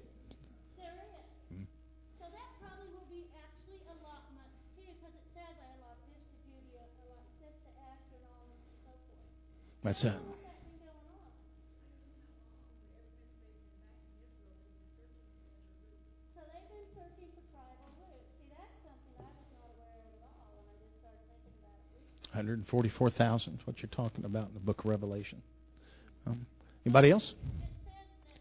That's 9.83 10.03
it. 10.05 10.13
Hundred 22.31 22.57
and 22.57 22.67
forty-four 22.67 23.11
thousand 23.11 23.59
what 23.65 23.79
you're 23.79 23.89
talking 23.89 24.25
about 24.25 24.47
in 24.47 24.53
the 24.55 24.59
Book 24.59 24.79
of 24.79 24.85
Revelation. 24.85 25.41
Um, 26.25 26.47
anybody 26.85 27.11
else? 27.11 27.33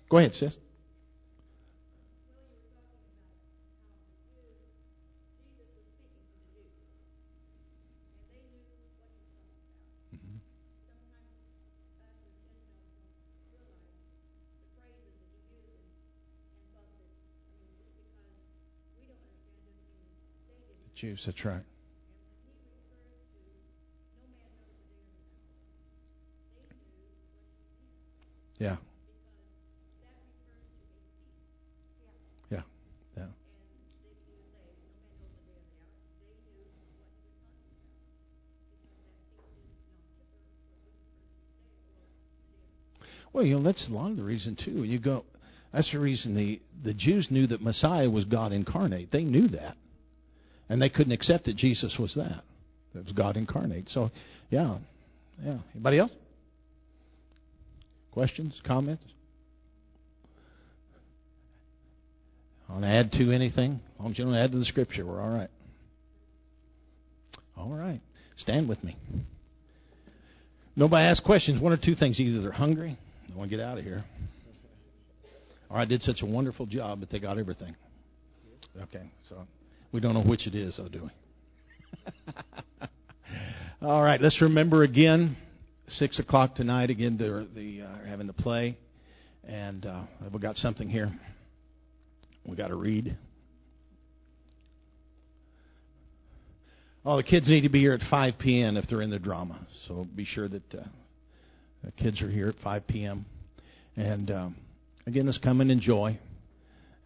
Go 0.09 0.19
ahead, 0.19 0.33
sis. 0.33 0.55
Jews. 21.03 21.21
That's 21.27 21.45
right. 21.45 21.65
Yeah. 28.61 28.77
Yeah. 32.53 32.61
Yeah. 33.17 33.25
Well, 43.33 43.45
you 43.45 43.57
know, 43.57 43.63
that's 43.65 43.89
a 43.89 43.93
lot 43.93 44.13
of 44.13 44.17
the 44.17 44.23
reason 44.23 44.57
too. 44.65 44.85
You 44.85 45.01
go 45.01 45.25
that's 45.73 45.91
the 45.91 45.99
reason 45.99 46.37
the, 46.37 46.61
the 46.85 46.95
Jews 46.95 47.27
knew 47.29 47.49
that 47.49 47.61
Messiah 47.61 48.09
was 48.09 48.25
God 48.25 48.53
incarnate. 48.53 49.11
They 49.11 49.25
knew 49.25 49.49
that. 49.49 49.77
And 50.69 50.81
they 50.81 50.89
couldn't 50.89 51.13
accept 51.13 51.47
that 51.47 51.57
Jesus 51.57 51.97
was 51.99 52.15
that. 52.15 52.43
It 52.95 53.05
was 53.05 53.13
God 53.13 53.37
incarnate. 53.37 53.89
So, 53.89 54.11
yeah. 54.51 54.79
Yeah. 55.43 55.59
Anybody 55.75 55.99
else? 55.99 56.13
Questions? 58.13 58.61
Comments? 58.67 59.03
Want 62.69 62.85
to 62.85 62.89
add 62.89 63.13
to 63.13 63.33
anything? 63.33 63.81
As 63.95 64.01
long 64.01 64.13
as 64.13 64.19
you 64.19 64.25
don't 64.25 64.35
add 64.35 64.53
to 64.53 64.59
the 64.59 64.65
scripture, 64.65 65.05
we're 65.05 65.21
all 65.21 65.29
right. 65.29 65.51
All 67.55 67.69
right. 67.69 68.01
Stand 68.37 68.67
with 68.67 68.83
me. 68.83 68.97
Nobody 70.75 71.05
asked 71.05 71.25
questions. 71.25 71.61
One 71.61 71.73
or 71.73 71.77
two 71.77 71.95
things. 71.95 72.19
Either 72.19 72.41
they're 72.41 72.51
hungry, 72.51 72.99
they 73.29 73.35
want 73.35 73.51
to 73.51 73.57
get 73.57 73.63
out 73.63 73.77
of 73.77 73.85
here, 73.85 74.05
or 75.69 75.77
I 75.79 75.85
did 75.85 76.03
such 76.03 76.23
a 76.23 76.27
wonderful 76.27 76.65
job 76.65 77.01
that 77.01 77.11
they 77.11 77.19
got 77.19 77.37
everything. 77.39 77.77
Okay, 78.81 79.11
so 79.29 79.37
we 79.93 80.01
don't 80.01 80.15
know 80.15 80.23
which 80.23 80.47
it 80.47 80.55
is, 80.55 80.77
though, 80.77 80.89
do 80.89 81.05
we? 81.05 81.11
All 83.83 84.03
right, 84.03 84.21
let's 84.21 84.41
remember 84.41 84.83
again 84.83 85.37
Six 85.89 86.19
o'clock 86.21 86.55
tonight 86.55 86.91
again. 86.91 87.17
They're 87.19 87.45
the 87.45 87.83
uh, 87.83 88.09
having 88.09 88.29
to 88.29 88.33
play, 88.33 88.79
and 89.45 89.85
uh, 89.85 90.05
we 90.33 90.41
got 90.41 90.57
something 90.57 90.89
here. 90.89 91.11
We 92.49 92.57
got 92.57 92.69
to 92.69 92.77
read. 92.77 93.17
Oh, 97.05 97.17
the 97.17 97.25
kids 97.25 97.51
need 97.51 97.63
to 97.63 97.69
be 97.69 97.81
here 97.81 97.93
at 97.93 98.01
5 98.09 98.35
p.m. 98.39 98.77
if 98.77 98.87
they're 98.89 99.03
in 99.03 99.11
the 99.11 99.19
drama. 99.19 99.67
So 99.87 100.07
be 100.15 100.25
sure 100.25 100.49
that 100.49 100.75
uh, 100.75 100.85
the 101.85 101.91
kids 101.93 102.23
are 102.23 102.31
here 102.31 102.49
at 102.49 102.55
5 102.63 102.87
p.m. 102.87 103.27
And 103.97 104.31
um, 104.31 104.57
again, 105.07 105.27
let's 105.27 105.39
come 105.39 105.61
and 105.61 105.71
enjoy. 105.71 106.19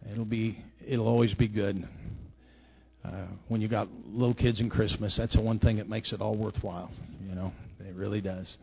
It'll 0.09 0.23
be 0.23 0.63
it'll 0.87 1.07
always 1.07 1.33
be 1.33 1.47
good. 1.47 1.85
Uh, 3.07 3.25
when 3.47 3.61
you 3.61 3.69
got 3.69 3.87
little 4.07 4.35
kids 4.35 4.59
in 4.59 4.69
Christmas, 4.69 5.15
that's 5.17 5.35
the 5.35 5.41
one 5.41 5.59
thing 5.59 5.77
that 5.77 5.87
makes 5.87 6.11
it 6.11 6.19
all 6.19 6.37
worthwhile. 6.37 6.91
You 7.27 7.35
know, 7.35 7.53
it 7.79 7.95
really 7.95 8.19
does. 8.19 8.57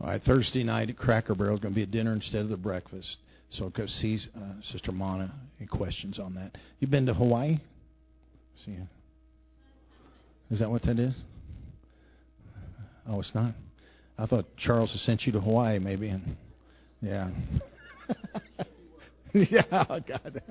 All 0.00 0.10
right, 0.10 0.20
Thursday 0.20 0.64
night 0.64 0.90
at 0.90 0.98
Cracker 0.98 1.34
Barrel 1.34 1.54
is 1.54 1.60
going 1.60 1.72
to 1.72 1.76
be 1.76 1.82
a 1.82 1.86
dinner 1.86 2.12
instead 2.12 2.42
of 2.42 2.50
the 2.50 2.58
breakfast. 2.58 3.16
So 3.58 3.70
go 3.70 3.86
see 3.86 4.18
uh, 4.36 4.54
Sister 4.62 4.90
Mana. 4.90 5.32
Any 5.58 5.68
questions 5.68 6.18
on 6.18 6.34
that? 6.34 6.58
You 6.80 6.88
been 6.88 7.06
to 7.06 7.14
Hawaii? 7.14 7.58
See, 8.64 8.76
is 10.50 10.58
that 10.58 10.70
what 10.70 10.82
that 10.82 10.98
is? 10.98 11.16
Oh, 13.08 13.20
it's 13.20 13.34
not. 13.34 13.54
I 14.18 14.26
thought 14.26 14.46
Charles 14.56 14.92
has 14.92 15.02
sent 15.02 15.22
you 15.22 15.32
to 15.32 15.40
Hawaii, 15.40 15.78
maybe, 15.78 16.08
and 16.08 16.36
yeah, 17.00 17.30
yeah. 19.34 19.62
God. 19.88 20.42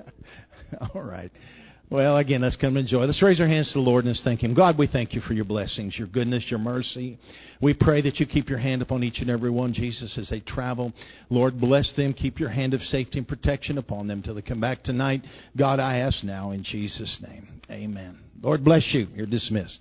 All 0.94 1.02
right. 1.02 1.30
Well, 1.90 2.16
again, 2.16 2.40
let's 2.40 2.56
come 2.56 2.76
and 2.76 2.86
enjoy. 2.86 3.04
Let's 3.04 3.22
raise 3.22 3.40
our 3.40 3.46
hands 3.46 3.68
to 3.72 3.78
the 3.78 3.84
Lord 3.84 4.04
and 4.04 4.12
let's 4.12 4.24
thank 4.24 4.42
Him. 4.42 4.54
God, 4.54 4.78
we 4.78 4.86
thank 4.86 5.12
you 5.12 5.20
for 5.20 5.34
your 5.34 5.44
blessings, 5.44 5.96
your 5.98 6.08
goodness, 6.08 6.46
your 6.48 6.58
mercy. 6.58 7.18
We 7.60 7.74
pray 7.74 8.00
that 8.02 8.18
you 8.18 8.26
keep 8.26 8.48
your 8.48 8.58
hand 8.58 8.82
upon 8.82 9.04
each 9.04 9.20
and 9.20 9.30
every 9.30 9.50
one, 9.50 9.72
Jesus, 9.72 10.16
as 10.18 10.28
they 10.30 10.40
travel. 10.40 10.92
Lord, 11.28 11.60
bless 11.60 11.94
them. 11.94 12.14
Keep 12.14 12.40
your 12.40 12.48
hand 12.48 12.74
of 12.74 12.80
safety 12.80 13.18
and 13.18 13.28
protection 13.28 13.78
upon 13.78 14.08
them 14.08 14.22
till 14.22 14.34
they 14.34 14.42
come 14.42 14.60
back 14.60 14.82
tonight. 14.82 15.22
God, 15.56 15.78
I 15.78 15.98
ask 15.98 16.24
now 16.24 16.52
in 16.52 16.64
Jesus' 16.64 17.20
name. 17.26 17.60
Amen. 17.70 18.18
Lord 18.42 18.64
bless 18.64 18.90
you. 18.92 19.06
You're 19.14 19.26
dismissed. 19.26 19.80